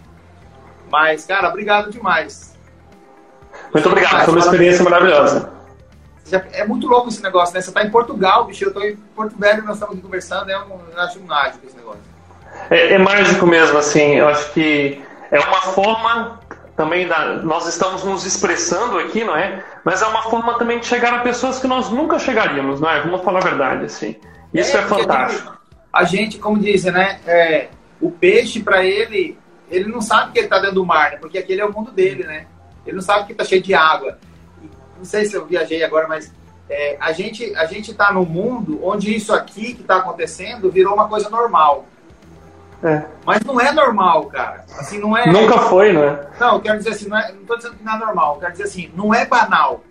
Mas, 0.91 1.25
cara, 1.25 1.47
obrigado 1.47 1.91
demais. 1.91 2.57
Muito 3.73 3.87
obrigado, 3.87 4.11
demais. 4.11 4.25
foi 4.25 4.33
uma 4.33 4.45
experiência 4.45 4.83
maravilhosa. 4.83 5.51
É 6.53 6.65
muito 6.65 6.87
louco 6.87 7.09
esse 7.09 7.21
negócio, 7.21 7.53
né? 7.53 7.61
Você 7.61 7.69
está 7.69 7.83
em 7.83 7.91
Portugal, 7.91 8.45
bicho, 8.45 8.63
eu 8.63 8.69
estou 8.69 8.83
em 8.83 8.95
Porto 8.95 9.37
Velho, 9.37 9.63
nós 9.63 9.75
estamos 9.75 9.95
aqui 9.95 10.03
conversando, 10.03 10.49
é 10.49 10.57
um, 10.57 10.79
eu 10.91 10.99
acho 11.01 11.19
mágico 11.21 11.65
esse 11.65 11.75
negócio. 11.75 12.01
é, 12.69 12.93
é 12.93 12.97
mágico 12.97 13.45
mesmo, 13.45 13.77
assim. 13.77 14.15
Eu 14.15 14.27
acho 14.29 14.51
que 14.53 15.01
é 15.29 15.39
uma 15.39 15.61
forma 15.61 16.39
também 16.75 17.07
da, 17.07 17.37
nós 17.37 17.67
estamos 17.67 18.03
nos 18.03 18.25
expressando 18.25 18.97
aqui, 18.97 19.23
não 19.23 19.35
é? 19.35 19.63
Mas 19.83 20.01
é 20.01 20.07
uma 20.07 20.23
forma 20.23 20.57
também 20.57 20.79
de 20.79 20.85
chegar 20.85 21.13
a 21.13 21.19
pessoas 21.19 21.59
que 21.59 21.67
nós 21.67 21.89
nunca 21.89 22.17
chegaríamos, 22.17 22.79
não 22.79 22.89
é? 22.89 23.01
Vamos 23.01 23.21
falar 23.21 23.39
a 23.39 23.43
verdade, 23.49 23.85
assim. 23.85 24.15
Isso 24.53 24.75
é, 24.75 24.79
é 24.79 24.83
fantástico. 24.83 25.57
A 25.91 26.03
gente, 26.03 26.39
como 26.39 26.59
dizem, 26.59 26.91
né? 26.91 27.19
É, 27.27 27.67
o 28.01 28.09
peixe 28.09 28.61
para 28.61 28.83
ele, 28.83 29.37
ele 29.69 29.89
não 29.89 30.01
sabe 30.01 30.31
que 30.31 30.39
ele 30.39 30.47
está 30.47 30.59
dentro 30.59 30.75
do 30.75 30.85
mar, 30.85 31.11
né? 31.11 31.17
porque 31.17 31.37
aquele 31.37 31.61
é 31.61 31.65
o 31.65 31.71
mundo 31.71 31.91
dele, 31.91 32.23
né? 32.23 32.47
Ele 32.85 32.95
não 32.95 33.03
sabe 33.03 33.25
que 33.25 33.31
está 33.31 33.45
cheio 33.45 33.61
de 33.61 33.73
água. 33.73 34.17
Não 34.97 35.05
sei 35.05 35.25
se 35.25 35.35
eu 35.35 35.45
viajei 35.45 35.83
agora, 35.83 36.07
mas 36.07 36.33
é, 36.69 36.97
a 36.99 37.11
gente 37.13 37.55
a 37.55 37.65
gente 37.65 37.91
está 37.91 38.11
no 38.11 38.25
mundo 38.25 38.79
onde 38.83 39.13
isso 39.15 39.33
aqui 39.33 39.73
que 39.73 39.81
está 39.81 39.97
acontecendo 39.97 40.71
virou 40.71 40.93
uma 40.93 41.07
coisa 41.07 41.29
normal. 41.29 41.85
É. 42.83 43.05
Mas 43.25 43.39
não 43.41 43.59
é 43.61 43.71
normal, 43.71 44.25
cara. 44.25 44.65
Assim, 44.77 44.99
não 44.99 45.15
é. 45.17 45.25
Nunca 45.31 45.57
foi, 45.57 45.93
né? 45.93 46.19
Não, 46.37 46.55
eu 46.55 46.61
quero 46.61 46.77
dizer 46.77 46.89
assim, 46.89 47.07
não, 47.07 47.17
é, 47.17 47.31
não 47.31 47.45
tô 47.45 47.55
dizendo 47.55 47.75
que 47.75 47.83
não 47.83 47.95
é 47.95 47.97
normal. 47.97 48.35
Eu 48.35 48.39
quero 48.41 48.51
dizer 48.51 48.63
assim, 48.65 48.91
não 48.93 49.13
é 49.13 49.25
banal. 49.25 49.81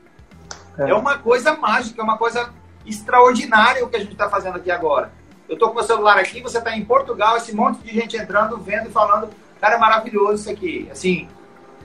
É, 0.79 0.91
é 0.91 0.95
uma 0.95 1.17
coisa 1.19 1.57
mágica, 1.57 2.01
é 2.01 2.05
uma 2.05 2.19
coisa 2.19 2.51
extraordinária 2.85 3.85
o 3.85 3.89
que 3.89 3.97
a 3.97 4.01
gente 4.01 4.13
está 4.13 4.29
fazendo 4.29 4.57
aqui 4.57 4.71
agora. 4.71 5.11
Eu 5.49 5.59
tô 5.59 5.69
com 5.69 5.75
meu 5.75 5.85
celular 5.85 6.19
aqui, 6.19 6.43
você 6.43 6.59
está 6.59 6.77
em 6.77 6.85
Portugal, 6.85 7.37
esse 7.37 7.55
monte 7.55 7.79
de 7.79 7.93
gente 7.95 8.17
entrando, 8.17 8.57
vendo 8.59 8.89
e 8.89 8.93
falando, 8.93 9.29
cara, 9.61 9.75
é 9.77 9.79
maravilhoso 9.79 10.35
isso 10.35 10.51
aqui. 10.51 10.89
Assim, 10.91 11.29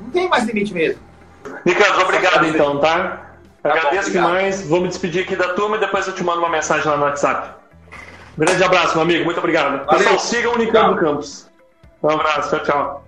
não 0.01 0.09
tem 0.09 0.27
mais 0.27 0.43
limite 0.45 0.73
mesmo. 0.73 1.01
Ricardo, 1.65 2.01
obrigado 2.01 2.45
então, 2.45 2.79
tá? 2.79 3.31
tá 3.63 3.69
Agradeço 3.71 4.11
bom, 4.11 4.13
demais. 4.13 4.67
Vou 4.67 4.81
me 4.81 4.87
despedir 4.87 5.23
aqui 5.23 5.35
da 5.35 5.53
turma 5.53 5.77
e 5.77 5.79
depois 5.79 6.07
eu 6.07 6.13
te 6.13 6.23
mando 6.23 6.39
uma 6.39 6.49
mensagem 6.49 6.85
lá 6.89 6.97
no 6.97 7.03
WhatsApp. 7.03 7.56
Um 8.37 8.45
grande 8.45 8.63
abraço, 8.63 8.93
meu 8.93 9.01
amigo. 9.01 9.25
Muito 9.25 9.39
obrigado. 9.39 9.85
Valeu. 9.85 9.97
Pessoal, 9.97 10.19
sigam 10.19 10.51
o 10.51 10.55
Unicamp 10.55 10.99
Campus. 10.99 11.49
Um 12.03 12.09
abraço. 12.09 12.49
Tchau, 12.49 12.63
tchau. 12.63 13.07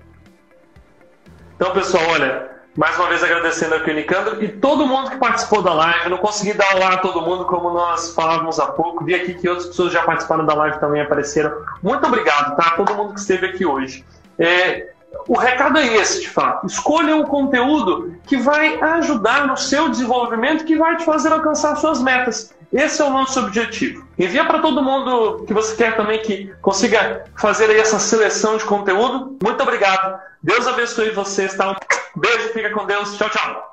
Então, 1.56 1.72
pessoal, 1.72 2.04
olha, 2.10 2.50
mais 2.76 2.98
uma 2.98 3.10
vez 3.10 3.24
agradecendo 3.24 3.76
aqui 3.76 3.92
o 3.92 3.94
Unicandro 3.94 4.44
e 4.44 4.48
todo 4.48 4.88
mundo 4.88 5.12
que 5.12 5.18
participou 5.18 5.62
da 5.62 5.74
live. 5.74 6.10
não 6.10 6.18
consegui 6.18 6.54
dar 6.54 6.76
olá 6.76 6.94
a 6.94 6.98
todo 6.98 7.22
mundo, 7.22 7.46
como 7.46 7.70
nós 7.70 8.14
falávamos 8.16 8.60
há 8.60 8.68
pouco. 8.68 9.04
Vi 9.06 9.14
aqui 9.14 9.36
que 9.36 9.48
outras 9.48 9.68
pessoas 9.68 9.94
já 9.94 10.02
participaram 10.02 10.46
da 10.46 10.56
live 10.56 10.80
também 10.80 11.02
apareceram. 11.02 11.52
Muito 11.84 12.08
obrigado, 12.08 12.56
tá? 12.56 12.72
Todo 12.72 12.96
mundo 12.96 13.14
que 13.14 13.20
esteve 13.20 13.46
aqui 13.46 13.66
hoje. 13.66 14.04
É, 14.40 14.94
o 15.28 15.38
recado 15.38 15.78
é 15.78 15.98
esse, 15.98 16.22
de 16.22 16.30
fato. 16.30 16.66
Escolha 16.66 17.16
um 17.16 17.24
conteúdo 17.24 18.16
que 18.26 18.38
vai 18.38 18.82
ajudar 18.82 19.46
no 19.46 19.58
seu 19.58 19.90
desenvolvimento, 19.90 20.66
que 20.66 20.76
vai 20.76 20.98
te 20.98 21.06
fazer 21.06 21.32
alcançar 21.32 21.76
suas 21.76 22.02
metas. 22.02 22.54
Esse 22.72 23.02
é 23.02 23.06
o 23.06 23.10
nosso 23.10 23.40
objetivo. 23.40 24.08
Envia 24.18 24.46
para 24.46 24.60
todo 24.60 24.84
mundo 24.84 25.44
que 25.46 25.54
você 25.54 25.76
quer 25.76 25.96
também 25.96 26.22
que 26.22 26.54
consiga 26.62 27.26
fazer 27.36 27.70
aí 27.70 27.80
essa 27.80 27.98
seleção 27.98 28.58
de 28.58 28.66
conteúdo. 28.66 29.38
Muito 29.44 29.62
obrigado. 29.64 30.20
Deus 30.42 30.68
abençoe 30.68 31.10
vocês. 31.10 31.56
Tá? 31.56 31.76
Beijo, 32.16 32.50
fica 32.54 32.70
com 32.72 32.86
Deus. 32.86 33.18
Tchau, 33.18 33.30
tchau. 33.30 33.69